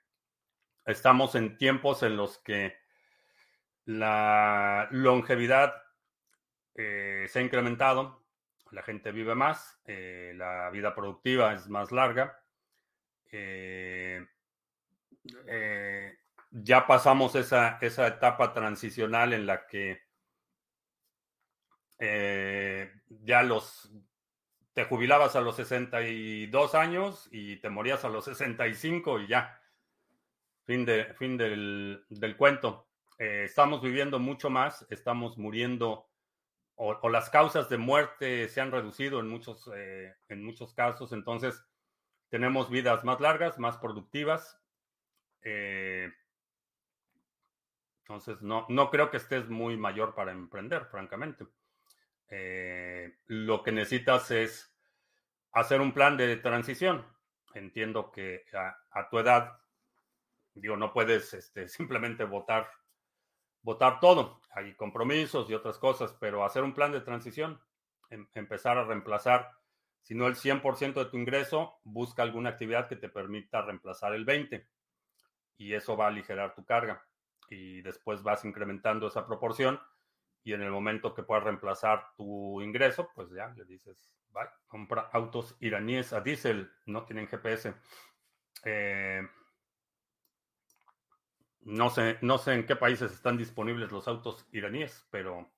estamos 0.88 1.34
en 1.34 1.58
tiempos 1.58 2.02
en 2.02 2.16
los 2.16 2.38
que 2.38 2.76
la 3.84 4.88
longevidad 4.90 5.74
eh, 6.74 7.26
se 7.28 7.38
ha 7.38 7.42
incrementado 7.42 8.24
la 8.70 8.82
gente 8.82 9.12
vive 9.12 9.34
más, 9.34 9.80
eh, 9.86 10.34
la 10.36 10.68
vida 10.68 10.94
productiva 10.94 11.54
es 11.54 11.68
más 11.68 11.90
larga. 11.90 12.42
Eh, 13.32 14.26
ya 16.50 16.86
pasamos 16.86 17.34
esa, 17.34 17.78
esa, 17.80 18.06
etapa 18.06 18.52
transicional 18.52 19.32
en 19.32 19.46
la 19.46 19.66
que 19.66 20.02
ya 23.08 23.42
los 23.42 23.90
te 24.74 24.84
jubilabas 24.84 25.34
a 25.34 25.40
los 25.40 25.56
62 25.56 26.74
años 26.74 27.28
y 27.32 27.56
te 27.56 27.70
morías 27.70 28.04
a 28.04 28.10
los 28.10 28.26
65 28.26 29.20
y 29.20 29.28
ya. 29.28 29.57
Fin, 30.68 30.84
de, 30.84 31.14
fin 31.14 31.38
del, 31.38 32.04
del 32.10 32.36
cuento. 32.36 32.88
estamos 33.16 33.80
viviendo 33.80 34.18
mucho 34.18 34.50
más, 34.50 34.86
estamos 34.90 35.38
muriendo 35.38 36.08
o, 36.80 37.08
las 37.08 37.30
causas 37.30 37.70
de 37.70 37.78
muerte 37.78 38.48
se 38.48 38.60
han 38.60 38.70
reducido 38.70 39.18
en 39.18 39.28
muchos, 39.28 39.68
eh, 39.74 40.14
en 40.28 40.44
muchos 40.44 40.74
casos, 40.74 41.12
entonces 41.12 41.64
tenemos 42.28 42.68
vidas 42.68 43.02
más 43.02 43.18
largas, 43.18 43.58
más 43.58 43.78
productivas. 43.78 44.60
Eh, 45.40 46.12
entonces, 48.02 48.42
no, 48.42 48.66
no 48.68 48.90
creo 48.90 49.10
que 49.10 49.16
estés 49.16 49.48
muy 49.48 49.78
mayor 49.78 50.14
para 50.14 50.32
emprender, 50.32 50.84
francamente. 50.84 51.46
Eh, 52.28 53.16
lo 53.26 53.62
que 53.62 53.72
necesitas 53.72 54.30
es 54.30 54.72
hacer 55.52 55.80
un 55.80 55.92
plan 55.92 56.18
de 56.18 56.36
transición. 56.36 57.06
Entiendo 57.54 58.12
que 58.12 58.44
a, 58.52 59.08
tu 59.08 59.18
edad, 59.18 59.58
digo, 60.60 60.76
no 60.76 60.92
puedes 60.92 61.34
este, 61.34 61.68
simplemente 61.68 62.24
votar 62.24 62.68
votar 63.62 64.00
todo. 64.00 64.40
Hay 64.52 64.74
compromisos 64.74 65.50
y 65.50 65.54
otras 65.54 65.78
cosas, 65.78 66.16
pero 66.18 66.44
hacer 66.44 66.62
un 66.62 66.74
plan 66.74 66.92
de 66.92 67.00
transición, 67.00 67.60
em, 68.10 68.26
empezar 68.34 68.78
a 68.78 68.84
reemplazar, 68.84 69.50
si 70.00 70.14
no 70.14 70.26
el 70.26 70.36
100% 70.36 71.04
de 71.04 71.10
tu 71.10 71.18
ingreso, 71.18 71.78
busca 71.84 72.22
alguna 72.22 72.50
actividad 72.50 72.88
que 72.88 72.96
te 72.96 73.08
permita 73.08 73.60
reemplazar 73.62 74.14
el 74.14 74.24
20% 74.24 74.66
y 75.58 75.74
eso 75.74 75.96
va 75.96 76.06
a 76.06 76.08
aligerar 76.08 76.54
tu 76.54 76.64
carga. 76.64 77.04
Y 77.50 77.82
después 77.82 78.22
vas 78.22 78.44
incrementando 78.44 79.08
esa 79.08 79.26
proporción 79.26 79.78
y 80.44 80.54
en 80.54 80.62
el 80.62 80.70
momento 80.70 81.14
que 81.14 81.22
puedas 81.22 81.44
reemplazar 81.44 82.14
tu 82.16 82.62
ingreso, 82.62 83.10
pues 83.14 83.30
ya 83.30 83.48
le 83.48 83.64
dices, 83.64 84.10
bye, 84.30 84.48
compra 84.66 85.10
autos 85.12 85.56
iraníes 85.60 86.12
a 86.12 86.20
diésel, 86.20 86.70
no 86.86 87.04
tienen 87.04 87.26
GPS. 87.26 87.74
Eh, 88.64 89.28
no 91.62 91.90
sé, 91.90 92.18
no 92.22 92.38
sé 92.38 92.54
en 92.54 92.66
qué 92.66 92.76
países 92.76 93.12
están 93.12 93.36
disponibles 93.36 93.92
los 93.92 94.08
autos 94.08 94.46
iraníes, 94.52 95.06
pero, 95.10 95.50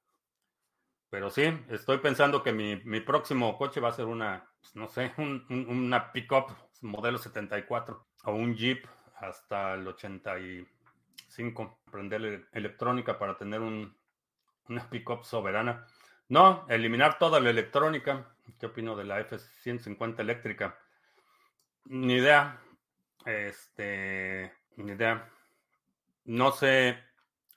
pero 1.08 1.30
sí, 1.30 1.44
estoy 1.68 1.98
pensando 1.98 2.42
que 2.42 2.52
mi, 2.52 3.00
próximo 3.00 3.56
coche 3.56 3.80
va 3.80 3.88
a 3.90 3.92
ser 3.92 4.06
una, 4.06 4.50
pues, 4.60 4.76
no 4.76 4.88
sé, 4.88 5.12
un, 5.18 5.46
una 5.68 6.12
pickup 6.12 6.50
modelo 6.82 7.18
74 7.18 8.06
o 8.24 8.32
un 8.32 8.54
Jeep 8.54 8.86
hasta 9.16 9.74
el 9.74 9.86
85. 9.86 11.80
Aprender 11.86 12.48
electrónica 12.52 13.18
para 13.18 13.36
tener 13.36 13.60
un, 13.60 13.96
una 14.68 14.88
pickup 14.88 15.24
soberana. 15.24 15.86
No, 16.28 16.64
eliminar 16.68 17.18
toda 17.18 17.40
la 17.40 17.50
electrónica. 17.50 18.34
¿Qué 18.58 18.66
opino 18.66 18.96
de 18.96 19.04
la 19.04 19.20
F-150 19.20 20.20
eléctrica? 20.20 20.78
Ni 21.86 22.14
idea. 22.14 22.60
Este, 23.24 24.52
ni 24.76 24.92
idea. 24.92 25.28
No 26.24 26.52
sé 26.52 26.98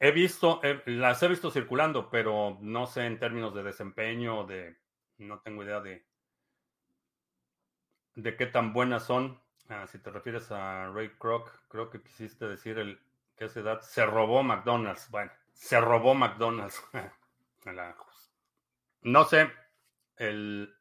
He 0.03 0.11
visto, 0.11 0.59
las 0.86 1.24
he 1.24 1.30
visto 1.30 1.49
circulando, 1.49 2.09
pero 2.09 2.57
no 2.59 2.88
sé 2.88 3.05
en 3.05 3.20
términos 3.20 3.55
de 3.55 3.64
desempeño, 3.64 4.45
de, 4.45 4.76
no 5.18 5.39
tengo 5.39 5.64
idea 5.64 5.80
de, 5.80 6.05
de 8.16 8.36
qué 8.36 8.47
tan 8.47 8.74
buenas 8.74 9.05
son. 9.05 9.41
Ah, 9.70 9.88
si 9.88 9.99
te 9.99 10.11
refieres 10.11 10.51
a 10.51 10.91
Ray 10.91 11.11
Kroc, 11.18 11.49
creo 11.70 11.89
que 11.89 12.01
quisiste 12.01 12.49
decir 12.49 12.80
el 12.80 12.99
que 13.38 13.45
esa 13.45 13.61
edad 13.61 13.80
se 13.80 14.05
robó 14.05 14.43
McDonald's. 14.43 15.09
Bueno, 15.09 15.32
se 15.53 15.80
robó 15.80 16.14
McDonald's. 16.14 16.84
no 19.03 19.24
sé, 19.24 19.53
el, 20.18 20.76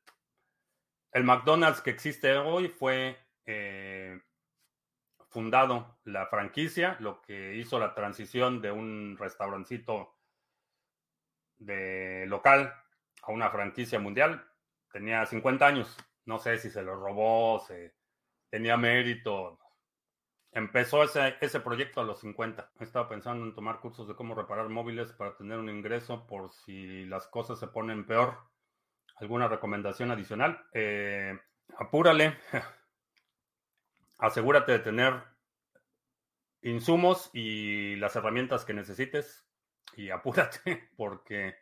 el 1.13 1.23
McDonald's 1.23 1.81
que 1.81 1.91
existe 1.91 2.37
hoy 2.39 2.67
fue 2.67 3.17
eh, 3.47 4.21
fundado 5.33 5.99
la 6.05 6.27
franquicia, 6.27 6.97
lo 7.01 7.23
que 7.23 7.57
hizo 7.57 7.79
la 7.79 7.95
transición 7.95 8.61
de 8.61 8.71
un 8.71 9.17
restaurancito 9.19 10.15
de 11.59 12.27
local 12.29 12.75
a 13.23 13.33
una 13.33 13.51
franquicia 13.51 13.99
mundial. 13.99 14.47
Tenía 14.93 15.25
50 15.25 15.67
años. 15.67 15.97
No 16.27 16.39
sé 16.39 16.59
si 16.59 16.71
se 16.71 16.83
lo 16.83 16.95
robó, 16.95 17.61
se 17.61 17.95
tenía 18.51 18.77
mérito. 18.77 19.59
Empezó 20.53 21.03
ese, 21.03 21.37
ese 21.41 21.61
proyecto 21.61 22.03
a 22.03 22.05
los 22.05 22.21
50. 22.21 22.73
Estaba 22.81 23.09
pensando 23.09 23.45
en 23.45 23.55
tomar 23.55 23.81
cursos 23.81 24.07
de 24.07 24.15
cómo 24.15 24.35
reparar 24.35 24.69
móviles 24.69 25.13
para 25.13 25.35
tener 25.37 25.59
un 25.59 25.71
ingreso 25.71 26.27
por 26.27 26.53
si 26.53 27.07
las 27.07 27.27
cosas 27.29 27.59
se 27.59 27.69
ponen 27.69 28.07
peor. 28.07 28.37
¿Alguna 29.17 29.49
recomendación 29.49 30.11
adicional? 30.11 30.63
Eh, 30.75 31.39
apúrale. 31.79 32.37
asegúrate 34.23 34.71
de 34.71 34.79
tener 34.79 35.21
insumos 36.63 37.29
y 37.33 37.97
las 37.97 38.15
herramientas 38.15 38.65
que 38.65 38.73
necesites 38.73 39.45
y 39.97 40.11
apúrate 40.11 40.91
porque 40.97 41.57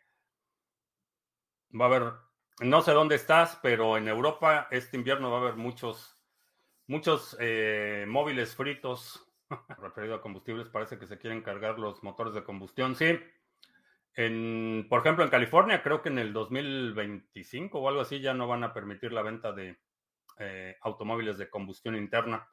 va 1.79 1.85
a 1.85 1.87
haber, 1.87 2.13
no 2.59 2.81
sé 2.83 2.91
dónde 2.91 3.15
estás, 3.15 3.59
pero 3.63 3.97
en 3.97 4.07
Europa 4.07 4.67
este 4.69 4.95
invierno 4.95 5.31
va 5.31 5.39
a 5.39 5.41
haber 5.41 5.55
muchos, 5.55 6.21
muchos 6.85 7.35
eh, 7.39 8.05
móviles 8.07 8.55
fritos 8.55 9.27
referido 9.79 10.13
a 10.13 10.21
combustibles. 10.21 10.69
Parece 10.69 10.99
que 10.99 11.07
se 11.07 11.17
quieren 11.17 11.41
cargar 11.41 11.79
los 11.79 12.03
motores 12.03 12.35
de 12.35 12.43
combustión. 12.43 12.95
Sí, 12.95 13.19
en, 14.13 14.85
por 14.87 14.99
ejemplo, 14.99 15.23
en 15.23 15.31
California 15.31 15.81
creo 15.81 16.03
que 16.03 16.09
en 16.09 16.19
el 16.19 16.31
2025 16.31 17.79
o 17.79 17.89
algo 17.89 18.01
así 18.01 18.19
ya 18.19 18.35
no 18.35 18.47
van 18.47 18.63
a 18.63 18.73
permitir 18.73 19.13
la 19.13 19.23
venta 19.23 19.51
de 19.51 19.79
eh, 20.37 20.77
automóviles 20.81 21.37
de 21.37 21.49
combustión 21.49 21.95
interna. 21.95 22.47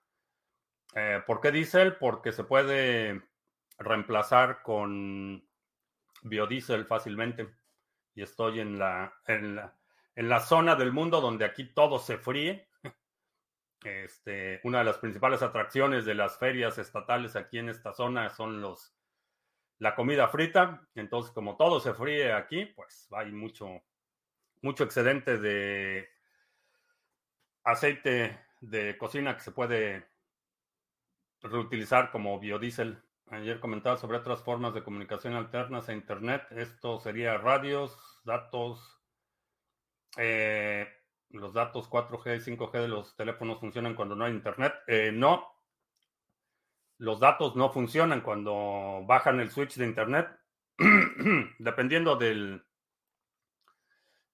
Eh, 0.95 1.23
¿Por 1.27 1.41
qué 1.41 1.53
diésel? 1.53 1.97
Porque 1.97 2.33
se 2.33 2.45
puede 2.45 3.23
reemplazar 3.79 4.63
con 4.63 5.47
biodiesel 6.23 6.87
fácilmente. 6.87 7.49
Y 8.15 8.23
estoy 8.23 8.61
en 8.61 8.79
la, 8.79 9.15
en 9.27 9.57
la, 9.57 9.77
en 10.15 10.29
la 10.29 10.41
zona 10.41 10.75
del 10.75 10.93
mundo 10.93 11.21
donde 11.21 11.45
aquí 11.45 11.73
todo 11.73 11.99
se 11.99 12.19
fríe. 12.19 12.69
Este, 13.85 14.61
una 14.65 14.79
de 14.79 14.85
las 14.87 14.99
principales 14.99 15.41
atracciones 15.41 16.05
de 16.05 16.17
las 16.17 16.37
ferias 16.37 16.79
estatales 16.79 17.37
aquí 17.37 17.59
en 17.59 17.69
esta 17.69 17.93
zona 17.93 18.29
son 18.29 18.61
los 18.61 18.99
la 19.79 19.95
comida 19.95 20.29
frita. 20.29 20.87
Entonces, 20.95 21.33
como 21.33 21.57
todo 21.57 21.81
se 21.81 21.95
fríe 21.95 22.33
aquí, 22.33 22.67
pues 22.67 23.09
hay 23.13 23.31
mucho, 23.31 23.83
mucho 24.63 24.85
excedente 24.85 25.39
de 25.39 26.09
aceite 27.69 28.39
de 28.61 28.97
cocina 28.97 29.37
que 29.37 29.43
se 29.43 29.53
puede 29.53 30.07
reutilizar 31.43 32.11
como 32.11 32.39
biodiesel. 32.41 32.99
Ayer 33.31 33.61
comentaba 33.61 33.99
sobre 33.99 34.17
otras 34.17 34.43
formas 34.43 34.73
de 34.75 34.83
comunicación 34.83 35.35
alternas 35.35 35.89
a 35.89 35.93
Internet. 35.93 36.47
Esto 36.51 36.99
sería 36.99 37.37
radios, 37.37 38.21
datos. 38.25 38.99
Eh, 40.17 40.89
los 41.31 41.53
datos 41.53 41.91
4G 41.91 42.37
y 42.37 42.57
5G 42.57 42.73
de 42.73 42.89
los 42.89 43.15
teléfonos 43.17 43.61
funcionan 43.61 43.95
cuando 43.95 44.17
no 44.17 44.25
hay 44.25 44.33
Internet. 44.33 44.75
Eh, 44.87 45.13
no. 45.13 45.47
Los 46.97 47.21
datos 47.21 47.55
no 47.55 47.71
funcionan 47.71 48.23
cuando 48.23 49.05
bajan 49.07 49.41
el 49.41 49.51
switch 49.51 49.77
de 49.77 49.85
Internet. 49.85 50.29
Dependiendo 51.59 52.17
del, 52.17 52.65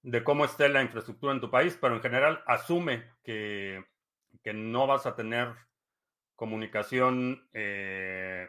de 0.05 0.23
cómo 0.23 0.45
esté 0.45 0.69
la 0.69 0.83
infraestructura 0.83 1.33
en 1.33 1.41
tu 1.41 1.49
país, 1.49 1.75
pero 1.81 1.95
en 1.95 2.01
general 2.01 2.43
asume 2.45 3.09
que, 3.23 3.83
no 4.53 4.85
vas 4.85 5.07
a 5.07 5.15
tener 5.15 5.55
comunicación 6.35 7.49
eh, 7.53 8.47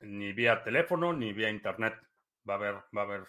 ni 0.00 0.32
vía 0.32 0.62
teléfono 0.62 1.12
ni 1.12 1.32
vía 1.32 1.50
internet. 1.50 2.00
Va 2.48 2.54
a 2.54 2.56
haber, 2.58 2.74
va 2.96 3.00
a 3.00 3.04
haber 3.04 3.26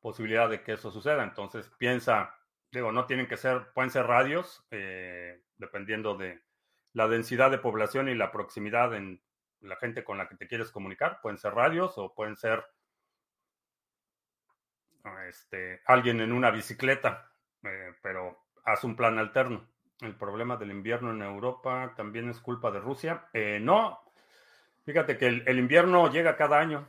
posibilidad 0.00 0.48
de 0.48 0.64
que 0.64 0.72
eso 0.72 0.90
suceda. 0.90 1.22
Entonces 1.22 1.70
piensa, 1.78 2.34
digo, 2.72 2.90
no 2.90 3.06
tienen 3.06 3.28
que 3.28 3.36
ser, 3.36 3.68
pueden 3.72 3.92
ser 3.92 4.06
radios, 4.06 4.66
eh, 4.72 5.40
dependiendo 5.58 6.16
de 6.16 6.42
la 6.92 7.06
densidad 7.06 7.52
de 7.52 7.58
población 7.58 8.08
y 8.08 8.16
la 8.16 8.32
proximidad 8.32 8.94
en 8.94 9.22
la 9.60 9.76
gente 9.76 10.02
con 10.02 10.18
la 10.18 10.28
que 10.28 10.34
te 10.34 10.48
quieres 10.48 10.72
comunicar. 10.72 11.20
Pueden 11.22 11.38
ser 11.38 11.54
radios 11.54 11.96
o 11.98 12.12
pueden 12.16 12.36
ser 12.36 12.64
este, 15.28 15.82
alguien 15.86 16.20
en 16.20 16.32
una 16.32 16.50
bicicleta, 16.50 17.30
eh, 17.62 17.94
pero 18.02 18.46
haz 18.64 18.84
un 18.84 18.96
plan 18.96 19.18
alterno. 19.18 19.68
El 20.00 20.16
problema 20.16 20.56
del 20.56 20.70
invierno 20.70 21.10
en 21.10 21.22
Europa 21.22 21.92
también 21.96 22.28
es 22.28 22.40
culpa 22.40 22.70
de 22.70 22.80
Rusia. 22.80 23.28
Eh, 23.32 23.58
no, 23.60 24.00
fíjate 24.84 25.18
que 25.18 25.26
el, 25.26 25.58
invierno 25.58 26.10
llega 26.10 26.36
cada 26.36 26.58
año. 26.58 26.88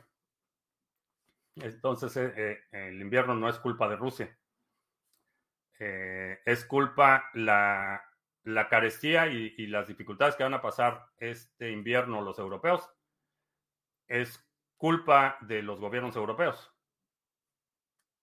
Entonces, 1.56 2.16
eh, 2.16 2.60
el 2.70 3.00
invierno 3.00 3.34
no 3.34 3.48
es 3.48 3.58
culpa 3.58 3.88
de 3.88 3.96
Rusia. 3.96 4.36
es 5.78 6.64
culpa 6.66 7.30
la, 7.34 8.04
la 8.44 8.68
carestía 8.68 9.26
y, 9.28 9.54
y, 9.56 9.66
las 9.66 9.88
dificultades 9.88 10.36
que 10.36 10.42
van 10.42 10.54
a 10.54 10.60
pasar 10.60 11.08
este 11.18 11.70
invierno 11.70 12.20
los 12.20 12.38
europeos. 12.38 12.88
Es 14.06 14.46
culpa 14.76 15.38
de 15.40 15.62
los 15.62 15.80
gobiernos 15.80 16.16
europeos 16.16 16.72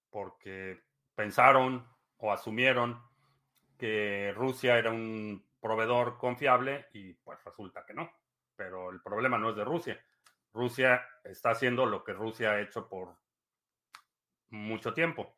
porque 0.09 0.83
pensaron 1.15 1.87
o 2.17 2.31
asumieron 2.31 3.01
que 3.77 4.33
Rusia 4.35 4.77
era 4.77 4.91
un 4.91 5.45
proveedor 5.59 6.17
confiable 6.17 6.87
y 6.93 7.13
pues 7.13 7.43
resulta 7.43 7.85
que 7.85 7.93
no. 7.93 8.11
Pero 8.55 8.89
el 8.89 9.01
problema 9.01 9.37
no 9.37 9.51
es 9.51 9.55
de 9.55 9.65
Rusia. 9.65 10.01
Rusia 10.53 11.05
está 11.23 11.51
haciendo 11.51 11.85
lo 11.85 12.03
que 12.03 12.13
Rusia 12.13 12.51
ha 12.51 12.61
hecho 12.61 12.87
por 12.87 13.15
mucho 14.49 14.93
tiempo. 14.93 15.37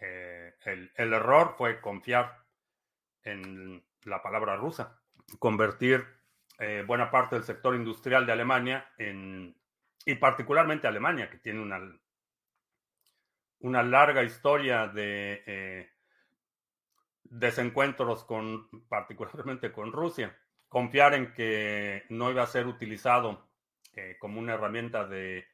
Eh, 0.00 0.54
el, 0.64 1.12
error 1.12 1.54
fue 1.58 1.80
confiar 1.80 2.38
en 3.22 3.84
la 4.04 4.22
palabra 4.22 4.56
rusa, 4.56 4.98
convertir 5.38 6.06
eh, 6.58 6.84
buena 6.86 7.10
parte 7.10 7.36
del 7.36 7.44
sector 7.44 7.74
industrial 7.74 8.24
de 8.24 8.32
Alemania 8.32 8.90
en, 8.96 9.54
y 10.06 10.14
particularmente 10.14 10.86
Alemania, 10.86 11.28
que 11.28 11.38
tiene 11.38 11.60
una 11.60 11.78
una 13.60 13.82
larga 13.82 14.22
historia 14.22 14.86
de 14.86 15.42
eh, 15.46 15.90
desencuentros 17.24 18.24
con, 18.24 18.68
particularmente 18.88 19.72
con 19.72 19.92
Rusia. 19.92 20.36
Confiar 20.68 21.14
en 21.14 21.32
que 21.32 22.04
no 22.10 22.30
iba 22.30 22.42
a 22.42 22.46
ser 22.46 22.66
utilizado 22.66 23.48
eh, 23.94 24.16
como 24.18 24.38
una 24.40 24.54
herramienta 24.54 25.04
de 25.06 25.46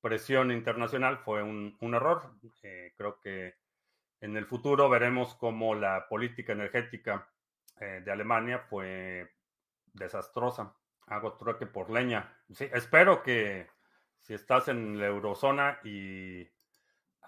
presión 0.00 0.50
internacional 0.50 1.18
fue 1.18 1.42
un, 1.42 1.76
error. 1.80 2.32
Eh, 2.62 2.92
creo 2.96 3.20
que 3.20 3.54
en 4.20 4.36
el 4.36 4.46
futuro 4.46 4.88
veremos 4.88 5.34
cómo 5.34 5.74
la 5.74 6.08
política 6.08 6.52
energética 6.52 7.28
de 7.78 8.10
Alemania 8.10 8.58
fue 8.58 9.34
desastrosa. 9.92 10.74
Hago 11.08 11.34
trueque 11.34 11.66
por 11.66 11.90
leña. 11.90 12.34
Sí, 12.50 12.66
espero 12.72 13.22
que 13.22 13.68
si 14.20 14.32
estás 14.32 14.68
en 14.68 14.98
la 14.98 15.06
eurozona 15.08 15.78
y 15.84 16.48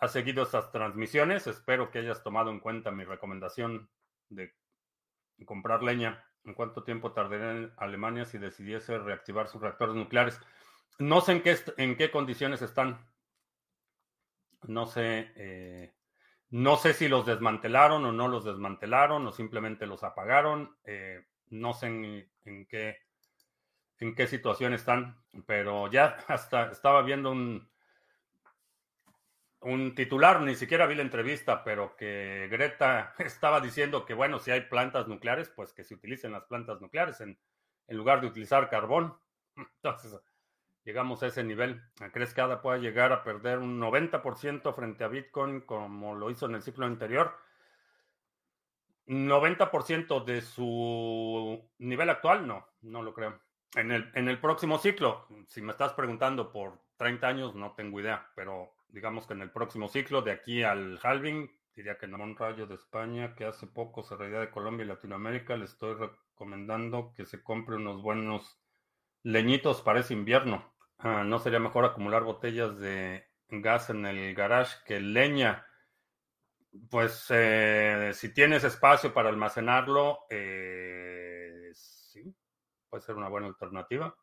has 0.01 0.13
seguido 0.13 0.43
estas 0.43 0.71
transmisiones. 0.71 1.47
Espero 1.47 1.91
que 1.91 1.99
hayas 1.99 2.23
tomado 2.23 2.51
en 2.51 2.61
cuenta 2.61 2.91
mi 2.91 3.05
recomendación 3.05 3.89
de 4.29 4.55
comprar 5.45 5.83
leña. 5.83 6.25
¿En 6.45 6.55
cuánto 6.55 6.83
tiempo 6.85 7.13
tardaría 7.13 7.51
en 7.51 7.73
Alemania 7.77 8.25
si 8.25 8.39
decidiese 8.39 8.99
reactivar 8.99 9.49
sus 9.49 9.61
reactores 9.61 9.95
nucleares? 9.95 10.41
No 10.99 11.21
sé 11.21 11.33
en 11.33 11.43
qué, 11.43 11.57
en 11.77 11.97
qué 11.97 12.11
condiciones 12.11 12.63
están. 12.63 13.07
No 14.63 14.87
sé, 14.87 15.33
eh, 15.37 15.95
no 16.51 16.77
sé 16.77 16.95
si 16.95 17.09
los 17.09 17.27
desmantelaron 17.27 18.05
o 18.05 18.13
no 18.13 18.29
los 18.29 18.45
desmantelaron 18.45 19.27
o 19.27 19.33
simplemente 19.33 19.87
los 19.87 20.03
apagaron. 20.05 20.77
Eh, 20.85 21.27
no 21.51 21.75
sé 21.75 21.87
en, 21.87 22.31
en, 22.45 22.67
qué, 22.67 22.97
en 23.99 24.15
qué 24.15 24.27
situación 24.27 24.73
están, 24.73 25.23
pero 25.47 25.91
ya 25.91 26.17
hasta 26.29 26.71
estaba 26.71 27.03
viendo 27.03 27.31
un, 27.31 27.69
un 29.61 29.95
titular, 29.95 30.41
ni 30.41 30.55
siquiera 30.55 30.87
vi 30.87 30.95
la 30.95 31.03
entrevista, 31.03 31.65
pero 31.65 31.97
que 31.97 32.49
Greta 32.51 33.15
estaba 33.19 33.61
diciendo 33.61 34.05
que, 34.05 34.15
bueno, 34.15 34.39
si 34.39 34.51
hay 34.51 34.63
plantas 34.63 35.09
nucleares, 35.09 35.49
pues 35.51 35.73
que 35.73 35.85
se 35.85 35.95
utilicen 35.95 36.33
las 36.33 36.45
plantas 36.45 36.81
nucleares 36.81 37.21
en, 37.21 37.39
lugar 37.89 38.21
de 38.21 38.29
utilizar 38.29 38.69
carbón. 38.69 39.19
Entonces, 39.57 40.21
llegamos 40.85 41.23
a 41.23 41.29
ese 41.29 41.43
nivel. 41.43 41.83
¿Crees 42.13 42.35
que 42.35 42.41
ADA 42.41 42.63
pueda 42.63 42.79
llegar 42.79 43.13
a 43.13 43.25
perder 43.25 43.59
un 43.59 43.81
90% 43.81 44.75
frente 44.75 45.05
a 45.05 45.09
Bitcoin 45.09 45.63
como 45.63 46.15
lo 46.15 46.31
hizo 46.31 46.47
en 46.47 46.55
el 46.55 46.63
ciclo 46.63 46.87
anterior? 46.87 47.35
90% 49.07 50.23
de 50.25 50.43
su 50.43 51.67
nivel 51.79 52.11
actual, 52.11 52.47
no, 52.47 52.69
no 52.83 53.03
lo 53.03 53.15
creo. 53.15 53.41
En 53.75 53.91
el, 53.91 54.11
en 54.15 54.29
el 54.29 54.39
próximo 54.39 54.79
ciclo, 54.79 55.27
si 55.47 55.63
me 55.63 55.73
estás 55.73 55.95
preguntando 55.95 56.53
por 56.53 56.79
30 56.99 57.27
años, 57.27 57.55
no 57.55 57.73
tengo 57.73 58.01
idea, 58.01 58.31
pero 58.35 58.78
digamos 58.89 59.27
que 59.27 59.35
en 59.35 59.43
el 59.43 59.51
próximo 59.51 59.89
ciclo, 59.89 60.23
de 60.23 60.33
aquí 60.33 60.63
al 60.63 60.99
halving, 61.03 61.51
diría 61.75 61.99
que 61.99 62.07
no. 62.07 62.23
Un 62.23 62.37
rayo 62.37 62.67
de 62.67 62.75
España 62.75 63.35
que 63.35 63.45
hace 63.45 63.67
poco 63.67 64.03
se 64.03 64.17
reía 64.17 64.41
de 64.41 64.51
Colombia 64.51 64.85
y 64.85 64.89
Latinoamérica, 64.89 65.57
le 65.57 65.67
estoy 65.67 65.95
recomendando 65.95 67.13
que 67.15 67.25
se 67.25 67.43
compre 67.43 67.77
unos 67.77 68.03
buenos 68.03 68.61
leñitos 69.23 69.83
para 69.83 70.01
ese 70.01 70.15
invierno. 70.15 70.73
Ah, 70.99 71.23
¿No 71.25 71.39
sería 71.39 71.61
mejor 71.61 71.85
acumular 71.85 72.25
botellas 72.25 72.79
de 72.79 73.25
gas 73.49 73.91
en 73.91 74.07
el 74.07 74.35
garage 74.35 74.77
que 74.85 75.01
leña? 75.01 75.65
Pues 76.91 77.27
eh, 77.31 78.11
si 78.15 78.33
tienes 78.35 78.65
espacio 78.65 79.15
para 79.15 79.29
almacenarlo, 79.29 80.27
eh, 80.31 81.71
sí, 81.73 82.35
puede 82.91 83.03
ser 83.03 83.17
una 83.17 83.29
buena 83.29 83.47
alternativa. 83.47 84.15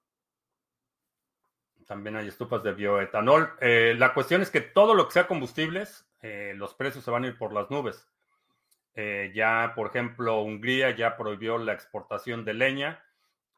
También 1.86 2.16
hay 2.16 2.28
estufas 2.28 2.64
de 2.64 2.74
bioetanol. 2.74 3.54
Eh, 3.62 3.96
la 3.98 4.14
cuestión 4.14 4.42
es 4.42 4.50
que 4.50 4.62
todo 4.62 4.94
lo 4.94 5.08
que 5.08 5.14
sea 5.14 5.28
combustibles, 5.28 6.08
los 6.56 6.74
precios 6.74 7.04
se 7.04 7.12
van 7.12 7.24
a 7.24 7.28
ir 7.28 7.38
por 7.38 7.54
las 7.54 7.70
nubes. 7.70 8.10
ya, 8.96 9.74
por 9.76 9.88
ejemplo, 9.88 10.42
Hungría 10.42 10.96
ya 10.96 11.18
prohibió 11.18 11.60
la 11.60 11.74
exportación 11.74 12.44
de 12.44 12.56
leña. 12.56 13.04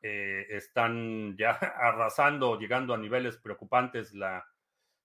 están 0.02 1.38
ya 1.38 1.52
arrasando, 1.80 2.60
llegando 2.60 2.94
a 2.94 2.98
niveles 2.98 3.38
preocupantes 3.38 4.14
la 4.14 4.46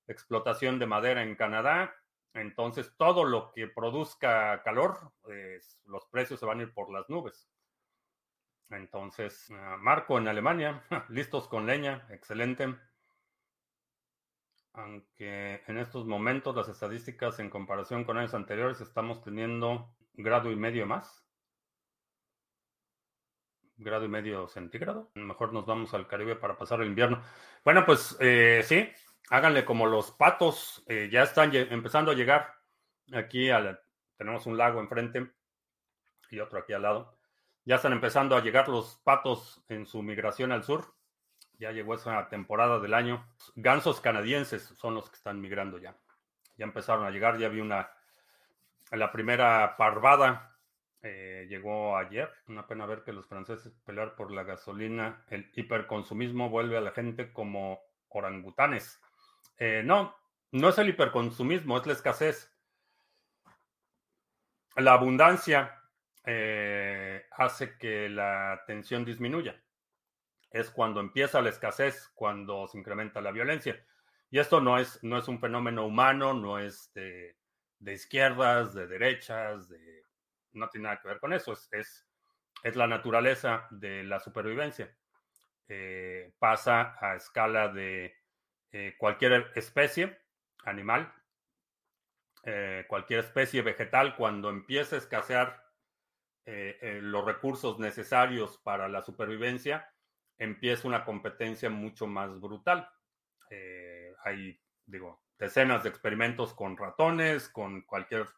explotación 0.09 0.81
de 0.81 0.87
madera 0.87 1.23
en 1.23 1.37
Canadá. 1.37 1.95
Entonces, 2.35 2.93
todo 2.97 3.25
lo 3.25 3.53
que 3.53 3.69
produzca 3.69 4.61
calor, 4.65 5.13
los 5.85 6.05
precios 6.07 6.41
se 6.41 6.47
van 6.47 6.59
a 6.59 6.63
ir 6.65 6.75
por 6.75 6.93
las 6.93 7.09
nubes. 7.09 7.49
Entonces, 8.77 9.51
ah, 9.53 9.77
Marco 9.79 10.19
en 10.19 10.29
Alemania, 10.29 10.83
listos 11.09 11.49
con 11.49 11.67
leña, 11.67 12.07
excelente. 12.11 12.75
Aunque 14.75 15.63
en 15.67 15.79
estos 15.79 16.07
momentos 16.07 16.57
las 16.57 16.69
estadísticas 16.69 17.39
en 17.39 17.51
comparación 17.51 18.05
con 18.05 18.17
años 18.17 18.35
anteriores 18.35 18.81
estamos 18.81 19.23
teniendo 19.23 19.95
grado 20.15 20.51
y 20.51 20.57
medio 20.57 20.87
más. 20.87 21.25
Grado 23.77 24.05
y 24.05 24.09
medio 24.09 24.49
centígrado. 24.49 25.11
Mejor 25.15 25.53
nos 25.53 25.67
vamos 25.67 25.93
al 25.93 26.07
Caribe 26.07 26.37
para 26.37 26.57
pasar 26.57 26.81
el 26.81 26.89
invierno. 26.89 27.23
Bueno, 27.65 27.85
pues 27.85 28.17
eh, 28.21 28.63
sí, 28.65 28.89
háganle 29.29 29.65
como 29.65 29.87
los 29.87 30.11
patos, 30.11 30.83
eh, 30.87 31.09
ya 31.11 31.23
están 31.23 31.55
empezando 31.55 32.11
a 32.11 32.15
llegar 32.15 32.55
aquí, 33.13 33.49
tenemos 34.17 34.47
un 34.47 34.57
lago 34.57 34.81
enfrente 34.81 35.33
y 36.31 36.39
otro 36.41 36.59
aquí 36.59 36.73
al 36.73 36.83
lado. 36.83 37.19
Ya 37.65 37.77
están 37.77 37.93
empezando 37.93 38.37
a 38.37 38.43
llegar 38.43 38.69
los 38.69 38.97
patos 39.05 39.65
en 39.69 39.87
su 39.87 40.03
migración 40.03 40.53
al 40.53 40.65
sur. 40.65 40.95
Ya 41.59 41.71
llegó 41.73 41.95
esa 41.95 42.29
temporada 42.29 42.79
del 42.81 42.95
año. 42.95 43.25
Gansos 43.55 44.01
canadienses 44.01 44.63
son 44.63 44.95
los 44.95 45.09
que 45.09 45.17
están 45.17 45.41
migrando 45.41 45.79
ya. 45.79 45.97
Ya 46.57 46.65
empezaron 46.65 47.07
a 47.07 47.11
llegar, 47.11 47.39
ya 47.39 47.49
vi 47.49 47.61
una, 47.61 47.91
la 48.91 49.11
primera 49.13 49.77
parvada 49.77 50.53
eh, 51.03 51.47
llegó 51.49 51.97
ayer. 51.97 52.31
Una 52.47 52.67
pena 52.67 52.87
ver 52.87 53.03
que 53.03 53.13
los 53.13 53.27
franceses 53.27 53.73
pelear 53.85 54.15
por 54.15 54.31
la 54.31 54.45
gasolina. 54.45 55.25
El 55.29 55.51
hiperconsumismo 55.55 56.49
vuelve 56.49 56.77
a 56.77 56.81
la 56.81 56.93
gente 56.93 57.33
como 57.33 57.81
orangutanes. 58.09 59.01
Eh, 59.59 59.83
no, 59.85 60.17
no 60.53 60.69
es 60.69 60.79
el 60.79 60.91
hiperconsumismo, 60.91 61.79
es 61.79 61.87
la 61.87 61.93
escasez. 61.93 62.53
La 64.77 64.93
abundancia 64.93 65.81
eh, 66.25 67.27
hace 67.33 67.77
que 67.77 68.09
la 68.09 68.63
tensión 68.67 69.05
disminuya. 69.05 69.61
Es 70.53 70.71
cuando 70.71 71.01
empieza 71.01 71.41
la 71.41 71.49
escasez, 71.49 72.11
cuando 72.15 72.69
se 72.69 72.79
incrementa 72.79 73.21
la 73.21 73.33
violencia. 73.33 73.85
Y 74.33 74.39
esto 74.39 74.63
no 74.63 74.79
es, 74.79 74.99
no 75.03 75.19
es 75.19 75.29
un 75.29 75.39
fenómeno 75.39 75.85
humano, 75.85 76.33
no 76.33 76.59
es 76.59 76.91
de, 76.95 77.37
izquierdas, 77.81 78.73
de 78.73 78.87
derechas, 78.87 79.69
de, 79.69 80.05
no 80.53 80.71
tiene 80.71 80.85
nada 80.85 81.03
que 81.03 81.09
ver 81.09 81.21
con 81.21 81.35
eso, 81.35 81.53
es, 81.53 82.09
es, 82.63 82.77
la 82.77 82.87
naturaleza 82.87 83.67
de 83.71 84.05
la 84.05 84.21
supervivencia. 84.21 84.97
Eh, 85.69 86.33
pasa 86.39 86.97
a 86.99 87.15
escala 87.15 87.69
de 87.69 88.17
eh, 88.73 88.95
cualquier 88.97 89.53
especie 89.55 90.19
animal, 90.65 91.13
eh, 92.45 92.87
cualquier 92.89 93.21
especie 93.21 93.61
vegetal, 93.61 94.17
cuando 94.17 94.49
empieza 94.49 94.97
a 94.97 94.99
escasear 94.99 95.63
los 96.45 97.25
recursos 97.25 97.79
necesarios 97.79 98.59
para 98.65 98.89
la 98.89 99.03
supervivencia, 99.03 99.92
empieza 100.43 100.89
una 100.89 101.05
competencia 101.05 101.71
mucho 101.71 102.07
más 102.07 102.41
brutal. 102.41 102.89
hay, 104.25 104.59
digo, 104.87 105.23
decenas 105.39 105.83
de 105.83 105.89
experimentos 105.89 106.55
con 106.55 106.77
ratones, 106.77 107.49
con 107.49 107.83
cualquier, 107.83 108.29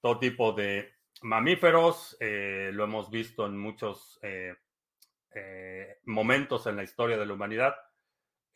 todo 0.00 0.18
tipo 0.18 0.52
de 0.52 0.94
mamíferos, 1.22 2.16
lo 2.20 2.84
hemos 2.84 3.10
visto 3.10 3.46
en 3.46 3.58
muchos 3.58 4.20
momentos 6.04 6.66
en 6.66 6.76
la 6.76 6.84
historia 6.84 7.18
de 7.18 7.26
la 7.26 7.34
humanidad 7.34 7.74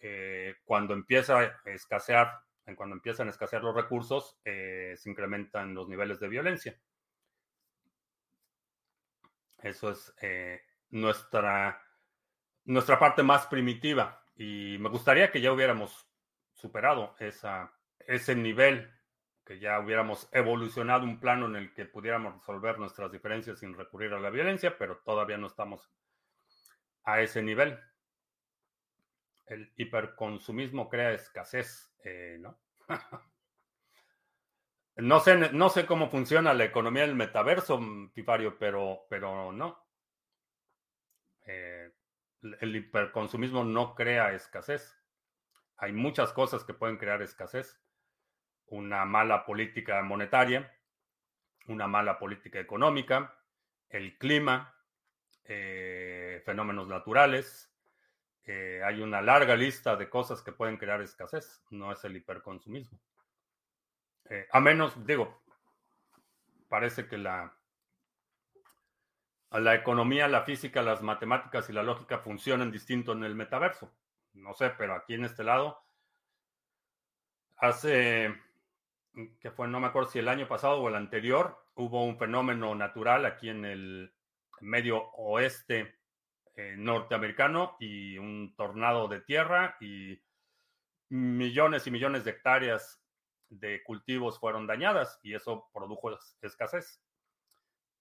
eh, 0.04 0.56
cuando 0.64 0.94
empieza 0.94 1.38
a 1.38 1.60
escasear, 1.66 2.40
cuando 2.74 2.96
empiezan 2.96 3.28
a 3.28 3.30
escasear 3.30 3.62
los 3.62 3.74
recursos, 3.74 4.36
eh, 4.44 4.94
se 4.96 5.08
incrementan 5.08 5.74
los 5.74 5.88
niveles 5.88 6.18
de 6.18 6.28
violencia. 6.28 6.76
Eso 9.62 9.92
es 9.92 10.12
eh, 10.20 10.60
nuestra, 10.90 11.80
nuestra 12.64 12.98
parte 12.98 13.22
más 13.22 13.46
primitiva. 13.46 14.24
Y 14.34 14.76
me 14.78 14.88
gustaría 14.88 15.30
que 15.30 15.40
ya 15.40 15.52
hubiéramos 15.52 16.08
superado 16.52 17.14
esa, 17.18 17.72
ese 17.98 18.34
nivel, 18.34 18.90
que 19.44 19.58
ya 19.58 19.78
hubiéramos 19.80 20.28
evolucionado 20.32 21.04
un 21.04 21.20
plano 21.20 21.46
en 21.46 21.56
el 21.56 21.74
que 21.74 21.84
pudiéramos 21.84 22.34
resolver 22.34 22.78
nuestras 22.78 23.10
diferencias 23.10 23.58
sin 23.58 23.76
recurrir 23.76 24.12
a 24.14 24.20
la 24.20 24.30
violencia, 24.30 24.76
pero 24.78 24.98
todavía 24.98 25.36
no 25.36 25.48
estamos 25.48 25.90
a 27.04 27.20
ese 27.20 27.42
nivel 27.42 27.78
el 29.52 29.72
hiperconsumismo 29.76 30.88
crea 30.88 31.12
escasez, 31.12 31.92
eh, 32.04 32.38
¿no? 32.40 32.58
no, 34.96 35.20
sé, 35.20 35.52
no 35.52 35.68
sé 35.68 35.86
cómo 35.86 36.10
funciona 36.10 36.54
la 36.54 36.64
economía 36.64 37.02
del 37.02 37.14
metaverso, 37.14 37.80
Pifario, 38.12 38.58
pero, 38.58 39.06
pero 39.08 39.52
no. 39.52 39.84
Eh, 41.44 41.90
el 42.60 42.76
hiperconsumismo 42.76 43.64
no 43.64 43.94
crea 43.94 44.32
escasez. 44.32 44.98
Hay 45.76 45.92
muchas 45.92 46.32
cosas 46.32 46.64
que 46.64 46.74
pueden 46.74 46.96
crear 46.96 47.22
escasez. 47.22 47.80
Una 48.66 49.04
mala 49.04 49.44
política 49.44 50.02
monetaria, 50.02 50.72
una 51.66 51.86
mala 51.86 52.18
política 52.18 52.58
económica, 52.58 53.34
el 53.88 54.16
clima, 54.18 54.74
eh, 55.44 56.42
fenómenos 56.44 56.88
naturales, 56.88 57.72
hay 58.84 59.00
una 59.00 59.22
larga 59.22 59.56
lista 59.56 59.96
de 59.96 60.08
cosas 60.10 60.42
que 60.42 60.52
pueden 60.52 60.76
crear 60.76 61.00
escasez, 61.00 61.62
no 61.70 61.92
es 61.92 62.04
el 62.04 62.16
hiperconsumismo. 62.16 62.98
Eh, 64.28 64.48
a 64.50 64.60
menos, 64.60 65.06
digo, 65.06 65.42
parece 66.68 67.06
que 67.06 67.18
la, 67.18 67.54
la 69.60 69.74
economía, 69.74 70.28
la 70.28 70.42
física, 70.42 70.82
las 70.82 71.02
matemáticas 71.02 71.68
y 71.68 71.72
la 71.72 71.82
lógica 71.82 72.18
funcionan 72.18 72.70
distinto 72.70 73.12
en 73.12 73.24
el 73.24 73.34
metaverso. 73.34 73.92
No 74.34 74.54
sé, 74.54 74.70
pero 74.70 74.94
aquí 74.94 75.14
en 75.14 75.24
este 75.24 75.44
lado, 75.44 75.78
hace, 77.56 78.34
que 79.40 79.50
fue, 79.50 79.68
no 79.68 79.78
me 79.78 79.88
acuerdo 79.88 80.10
si 80.10 80.18
el 80.18 80.28
año 80.28 80.48
pasado 80.48 80.80
o 80.80 80.88
el 80.88 80.94
anterior, 80.94 81.66
hubo 81.74 82.04
un 82.04 82.18
fenómeno 82.18 82.74
natural 82.74 83.26
aquí 83.26 83.48
en 83.48 83.64
el 83.64 84.14
medio 84.60 85.10
oeste 85.12 85.96
eh, 86.54 86.74
norteamericano 86.76 87.76
y 87.80 88.18
un 88.18 88.54
tornado 88.56 89.08
de 89.08 89.20
tierra 89.20 89.76
y 89.80 90.20
millones 91.08 91.86
y 91.86 91.90
millones 91.90 92.24
de 92.24 92.30
hectáreas 92.30 93.02
de 93.48 93.82
cultivos 93.82 94.38
fueron 94.38 94.66
dañadas 94.66 95.20
y 95.22 95.34
eso 95.34 95.68
produjo 95.72 96.10
escasez. 96.40 97.02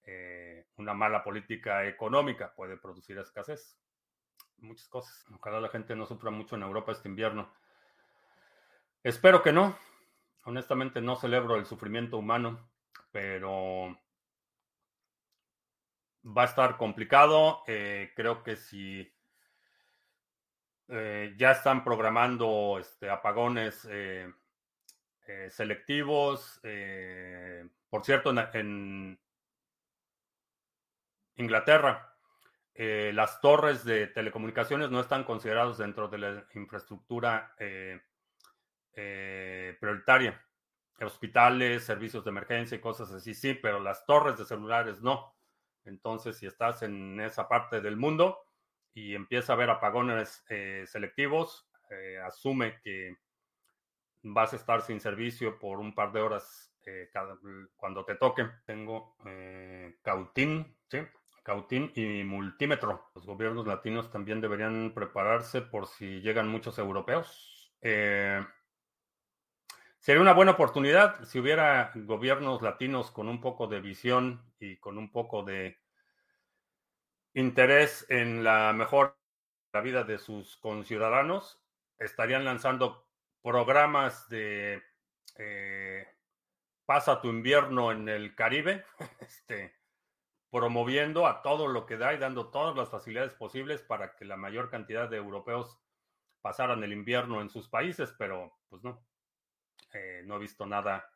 Eh, 0.04 0.66
una 0.78 0.94
mala 0.94 1.24
política 1.24 1.86
económica 1.86 2.54
puede 2.56 2.78
producir 2.78 3.18
escasez. 3.18 3.78
Muchas 4.58 4.88
cosas. 4.88 5.26
Ojalá 5.34 5.60
la 5.60 5.70
gente 5.70 5.96
no 5.96 6.06
sufra 6.06 6.32
mucho 6.32 6.56
en 6.56 6.64
Europa 6.64 6.92
este 6.92 7.10
invierno. 7.10 7.52
Espero 9.04 9.42
que 9.42 9.52
no. 9.52 9.78
Honestamente 10.44 11.02
no 11.02 11.16
celebro 11.16 11.56
el 11.56 11.66
sufrimiento 11.66 12.18
humano, 12.18 12.72
pero 13.12 13.98
va 16.26 16.44
a 16.44 16.46
estar 16.46 16.78
complicado. 16.78 17.64
Eh, 17.68 18.12
creo 18.16 18.44
que 18.44 18.56
si 18.56 19.12
eh, 20.88 21.34
ya 21.38 21.52
están 21.52 21.84
programando 21.84 22.78
este, 22.80 23.10
apagones 23.10 23.88
selectivos. 25.50 26.60
por 27.90 28.04
cierto, 28.04 28.34
en, 28.54 29.18
Inglaterra, 31.36 32.16
las 32.74 33.42
torres 33.42 33.84
de 33.84 34.08
telecomunicaciones 34.08 34.90
no 34.90 35.00
están 35.00 35.24
consideradas 35.24 35.78
dentro 35.78 36.08
de 36.08 36.18
la 36.18 36.46
infraestructura 36.56 37.56
prioritaria. 39.80 40.44
Hospitales, 41.00 41.84
servicios 41.84 42.24
de 42.24 42.30
emergencia 42.30 42.76
y 42.76 42.82
cosas 42.82 43.12
así, 43.12 43.34
sí, 43.34 43.54
pero 43.56 43.80
las 43.80 44.06
torres 44.06 44.38
de 44.38 44.46
celulares 44.46 45.02
no. 45.02 45.36
Entonces, 45.86 46.38
si 46.38 46.46
estás 46.46 46.84
en 46.84 47.20
esa 47.20 47.48
parte 47.48 47.82
del 47.82 47.98
mundo, 47.98 48.46
y 48.94 49.16
empieza 49.16 49.54
a 49.54 49.56
haber 49.56 49.70
apagones 49.70 50.44
eh, 50.50 50.84
selectivos, 50.88 51.68
eh, 51.90 52.20
asume 52.20 52.80
que 52.82 53.18
vas 54.24 54.54
a 54.54 54.58
estar 54.58 54.82
sin 54.82 55.00
servicio 55.00 55.58
por 55.58 55.80
un 55.80 55.96
par 55.96 56.12
de 56.12 56.22
horas 56.22 56.74
eh, 56.86 57.10
cuando 57.76 58.06
te 58.06 58.16
toque. 58.16 58.48
Tengo 58.66 59.16
Cautín, 60.02 60.78
¿sí? 60.90 61.00
Cautín 61.44 61.92
y 61.96 62.24
multímetro. 62.24 63.10
Los 63.16 63.26
gobiernos 63.26 63.68
latinos 63.68 64.12
también 64.12 64.42
deberían 64.42 64.94
prepararse 64.94 65.62
por 65.62 65.88
si 65.88 66.22
llegan 66.22 66.48
muchos 66.48 66.78
europeos. 66.78 67.74
sería 67.82 68.46
una 70.22 70.34
buena 70.34 70.52
oportunidad 70.52 71.24
si 71.26 71.40
hubiera 71.40 71.92
gobiernos 71.96 72.62
latinos 72.62 73.12
con 73.12 73.28
un 73.28 73.42
poco 73.42 73.68
de 73.68 73.82
visión 73.82 74.42
y 74.60 74.78
con 74.78 74.98
un 74.98 75.12
poco 75.12 75.44
de 75.44 75.80
interés 77.34 78.06
en 78.10 78.44
la 78.44 78.74
mejor 78.74 79.18
la 79.74 79.82
vida 79.82 80.04
de 80.04 80.18
sus 80.18 80.58
conciudadanos, 80.58 81.62
estarían 81.98 82.44
lanzando 82.44 83.08
programas 83.42 84.28
de 84.30 84.82
eh, 85.38 86.08
pasa 86.86 87.22
tu 87.22 87.30
invierno 87.30 87.92
en 87.92 88.10
el 88.10 88.36
Caribe, 88.36 88.86
este, 89.22 89.81
promoviendo 90.52 91.26
a 91.26 91.42
todo 91.42 91.68
lo 91.68 91.86
que 91.86 91.98
da 91.98 92.14
y 92.14 92.18
dando 92.18 92.50
todas 92.50 92.76
las 92.76 92.90
facilidades 92.90 93.34
posibles 93.34 93.82
para 93.82 94.16
que 94.16 94.26
la 94.26 94.38
mayor 94.38 94.70
cantidad 94.70 95.10
de 95.10 95.18
europeos 95.18 95.80
pasaran 96.42 96.84
el 96.84 96.94
invierno 96.94 97.42
en 97.42 97.50
sus 97.50 97.70
países, 97.70 98.14
pero 98.18 98.60
pues 98.70 98.84
no, 98.84 99.04
eh, 99.94 100.22
no 100.26 100.36
he 100.36 100.40
visto 100.40 100.66
nada 100.66 101.12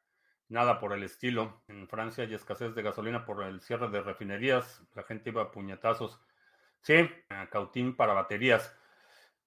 Nada 0.48 0.80
por 0.80 0.94
el 0.94 1.04
estilo. 1.04 1.64
En 1.68 1.88
Francia 1.88 2.24
hay 2.24 2.34
escasez 2.34 2.76
de 2.76 2.84
gasolina 2.84 3.26
por 3.26 3.44
el 3.44 3.62
cierre 3.62 3.90
de 3.90 4.02
refinerías. 4.02 4.84
La 4.94 5.04
gente 5.04 5.32
iba 5.32 5.42
a 5.42 5.52
puñetazos. 5.52 6.22
Sí, 6.82 7.10
a 7.30 7.50
cautín 7.50 7.96
para 7.96 8.14
baterías. 8.14 8.76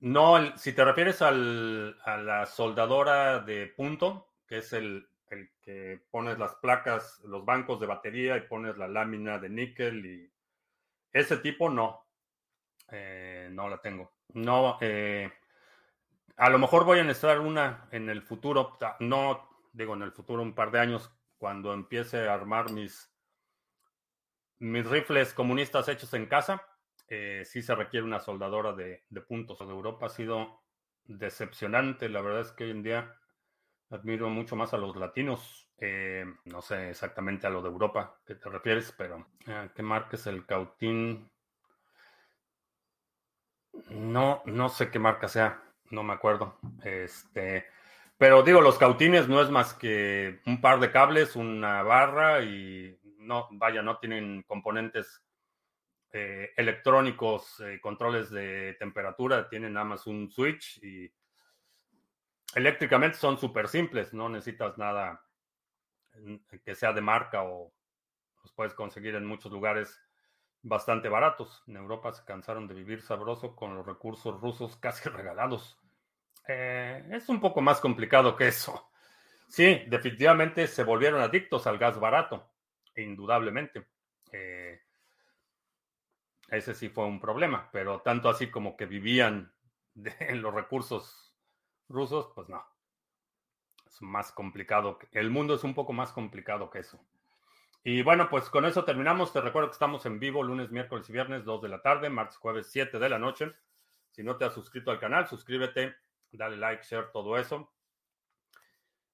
No, 0.01 0.57
si 0.57 0.73
te 0.73 0.85
refieres 0.85 1.23
al, 1.23 1.99
a 2.05 2.17
la 2.17 2.47
soldadora 2.47 3.41
de 3.41 3.67
punto, 3.69 4.35
que 4.47 4.59
es 4.59 4.73
el, 4.73 5.08
el, 5.31 5.51
que 5.61 6.01
pones 6.11 6.39
las 6.39 6.55
placas, 6.57 7.21
los 7.25 7.45
bancos 7.45 7.81
de 7.81 7.87
batería 7.87 8.37
y 8.37 8.43
pones 8.43 8.77
la 8.77 8.89
lámina 8.89 9.39
de 9.39 9.49
níquel 9.49 10.07
y 10.07 10.33
ese 11.13 11.39
tipo 11.39 11.71
no. 11.71 12.07
Eh, 12.91 13.49
no 13.53 13.69
la 13.69 13.79
tengo. 13.81 14.13
No, 14.35 14.79
eh, 14.81 15.31
a 16.37 16.51
lo 16.51 16.59
mejor 16.59 16.85
voy 16.85 17.01
a 17.01 17.05
necesitar 17.05 17.41
una 17.41 17.89
en 17.91 18.09
el 18.09 18.23
futuro. 18.23 18.79
No 19.01 19.49
digo, 19.73 19.95
en 19.95 20.03
el 20.03 20.13
futuro, 20.13 20.43
un 20.43 20.55
par 20.55 20.71
de 20.71 20.81
años, 20.81 21.13
cuando 21.39 21.73
empiece 21.73 22.29
a 22.29 22.35
armar 22.35 22.73
mis, 22.73 23.13
mis 24.59 24.87
rifles 24.87 25.33
comunistas 25.33 25.89
hechos 25.89 26.13
en 26.15 26.27
casa, 26.27 26.63
eh, 27.09 27.43
sí 27.45 27.63
se 27.63 27.75
requiere 27.75 28.05
una 28.05 28.21
soldadora 28.21 28.73
de, 28.73 29.05
puntos. 29.27 29.59
De 29.59 29.67
Europa 29.67 30.07
ha 30.07 30.11
sido 30.11 30.63
decepcionante. 31.05 32.09
La 32.09 32.21
verdad 32.21 32.43
es 32.43 32.53
que 32.53 32.65
hoy 32.65 32.71
en 32.71 32.83
día 32.83 33.15
admiro 33.91 34.29
mucho 34.29 34.57
más 34.57 34.75
a 34.75 34.79
los 34.79 34.97
latinos. 34.97 35.69
Eh, 35.79 36.25
no 36.45 36.61
sé 36.61 36.91
exactamente 36.91 37.47
a 37.47 37.51
lo 37.51 37.63
de 37.63 37.69
Europa 37.69 38.19
que 38.27 38.35
te 38.35 38.49
refieres, 38.49 38.93
pero 38.97 39.29
eh, 39.47 39.71
¿qué 39.75 39.83
marca 39.83 40.17
es 40.17 40.27
el 40.27 40.45
Cautín? 40.45 41.31
No, 43.91 44.43
no 44.45 44.69
sé 44.69 44.91
qué 44.91 44.99
marca 44.99 45.29
sea, 45.29 45.63
no 45.91 46.03
me 46.03 46.15
acuerdo. 46.15 46.59
Este, 46.83 47.67
pero 48.17 48.43
digo, 48.43 48.61
los 48.61 48.79
cautines 48.79 49.29
no 49.29 49.41
es 49.41 49.51
más 49.51 49.75
que 49.75 50.41
un 50.47 50.61
par 50.61 50.81
de 50.81 50.91
cables, 50.91 51.37
una 51.37 51.83
barra 51.85 52.43
y 52.43 52.99
no, 53.19 53.47
vaya, 53.53 53.83
no 53.83 53.99
tienen 53.99 54.43
componentes 54.43 55.23
eh, 56.11 56.51
electrónicos, 56.57 57.61
eh, 57.61 57.79
controles 57.81 58.31
de 58.31 58.75
temperatura, 58.79 59.49
tienen 59.49 59.75
nada 59.75 59.85
más 59.85 60.07
un 60.07 60.31
switch 60.31 60.83
y 60.83 61.13
eléctricamente 62.55 63.19
son 63.19 63.39
súper 63.39 63.69
simples, 63.69 64.13
no 64.13 64.29
necesitas 64.29 64.79
nada 64.79 65.25
que 66.65 66.75
sea 66.75 66.93
de 66.93 67.01
marca 67.01 67.43
o 67.43 67.73
los 68.43 68.53
puedes 68.53 68.75
conseguir 68.75 69.15
en 69.15 69.27
muchos 69.27 69.53
lugares 69.53 70.01
bastante 70.63 71.09
baratos. 71.09 71.63
En 71.67 71.77
Europa 71.77 72.13
se 72.13 72.25
cansaron 72.25 72.67
de 72.67 72.75
vivir 72.75 73.03
sabroso 73.03 73.55
con 73.55 73.75
los 73.75 73.87
recursos 73.87 74.41
rusos 74.41 74.77
casi 74.77 75.09
regalados. 75.09 75.79
Eh, 76.47 77.07
es 77.13 77.29
un 77.29 77.41
poco 77.41 77.61
más 77.61 77.81
complicado 77.81 78.37
que 78.37 78.49
eso. 78.49 78.91
Sí, 79.49 79.85
definitivamente 79.87 80.67
se 80.67 80.85
volvieron 80.85 81.23
adictos 81.23 81.67
al 81.67 81.79
gas 81.79 81.99
barato, 81.99 82.51
indudablemente. 82.97 83.87
Eh, 84.33 84.83
ese 86.49 86.75
sí 86.75 86.89
fue 86.89 87.07
un 87.07 87.21
problema, 87.21 87.69
pero 87.73 88.01
tanto 88.01 88.29
así 88.29 88.51
como 88.51 88.77
que 88.77 88.87
vivían 88.87 89.53
de, 89.95 90.15
en 90.21 90.43
los 90.43 90.55
recursos 90.55 91.28
rusos, 91.89 92.31
pues 92.35 92.49
no. 92.49 92.65
Es 93.87 94.03
más 94.03 94.33
complicado. 94.33 94.99
El 95.13 95.31
mundo 95.31 95.55
es 95.55 95.65
un 95.65 95.75
poco 95.75 95.93
más 95.93 96.13
complicado 96.13 96.71
que 96.71 96.81
eso. 96.81 97.01
Y 97.85 98.03
bueno, 98.03 98.29
pues 98.29 98.51
con 98.51 98.65
eso 98.65 98.85
terminamos. 98.85 99.33
Te 99.33 99.41
recuerdo 99.41 99.69
que 99.69 99.75
estamos 99.75 100.05
en 100.07 100.19
vivo 100.19 100.43
lunes, 100.43 100.71
miércoles 100.71 101.09
y 101.09 101.13
viernes, 101.13 101.45
2 101.45 101.63
de 101.63 101.69
la 101.69 101.83
tarde, 101.83 102.11
martes, 102.11 102.37
jueves, 102.37 102.69
7 102.71 102.99
de 102.99 103.09
la 103.09 103.19
noche. 103.19 103.53
Si 104.11 104.23
no 104.23 104.37
te 104.37 104.45
has 104.45 104.55
suscrito 104.55 104.91
al 104.91 104.99
canal, 104.99 105.27
suscríbete 105.27 105.97
dale 106.33 106.57
like, 106.57 106.83
share, 106.85 107.11
todo 107.13 107.39
eso. 107.39 107.73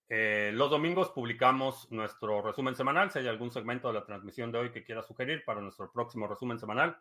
Eh, 0.08 0.50
los 0.52 0.70
domingos 0.70 1.10
publicamos 1.10 1.90
nuestro 1.90 2.42
resumen 2.42 2.74
semanal. 2.74 3.10
Si 3.10 3.18
hay 3.20 3.28
algún 3.28 3.50
segmento 3.50 3.88
de 3.88 3.94
la 3.94 4.04
transmisión 4.04 4.52
de 4.52 4.58
hoy 4.58 4.70
que 4.70 4.84
quiera 4.84 5.02
sugerir 5.02 5.44
para 5.44 5.60
nuestro 5.60 5.90
próximo 5.90 6.26
resumen 6.26 6.58
semanal, 6.58 6.98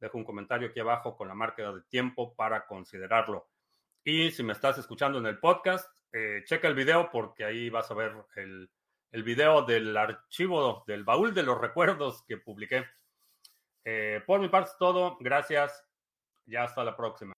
dejo 0.00 0.18
un 0.18 0.24
comentario 0.24 0.68
aquí 0.68 0.80
abajo 0.80 1.16
con 1.16 1.28
la 1.28 1.34
marca 1.34 1.70
de 1.72 1.82
tiempo 1.82 2.34
para 2.34 2.66
considerarlo. 2.66 3.48
Y 4.04 4.30
si 4.32 4.42
me 4.42 4.52
estás 4.52 4.78
escuchando 4.78 5.18
en 5.18 5.26
el 5.26 5.38
podcast, 5.38 5.88
eh, 6.12 6.42
checa 6.44 6.68
el 6.68 6.74
video 6.74 7.10
porque 7.10 7.44
ahí 7.44 7.70
vas 7.70 7.90
a 7.90 7.94
ver 7.94 8.12
el, 8.36 8.68
el, 9.12 9.22
video 9.22 9.62
del 9.62 9.96
archivo 9.96 10.84
del 10.86 11.04
baúl 11.04 11.32
de 11.34 11.42
los 11.42 11.60
recuerdos 11.60 12.24
que 12.26 12.36
publiqué. 12.36 12.84
Eh, 13.84 14.20
por 14.26 14.40
mi 14.40 14.48
parte 14.48 14.70
es 14.70 14.78
todo. 14.78 15.16
Gracias. 15.20 15.84
Ya 16.46 16.64
hasta 16.64 16.84
la 16.84 16.96
próxima. 16.96 17.31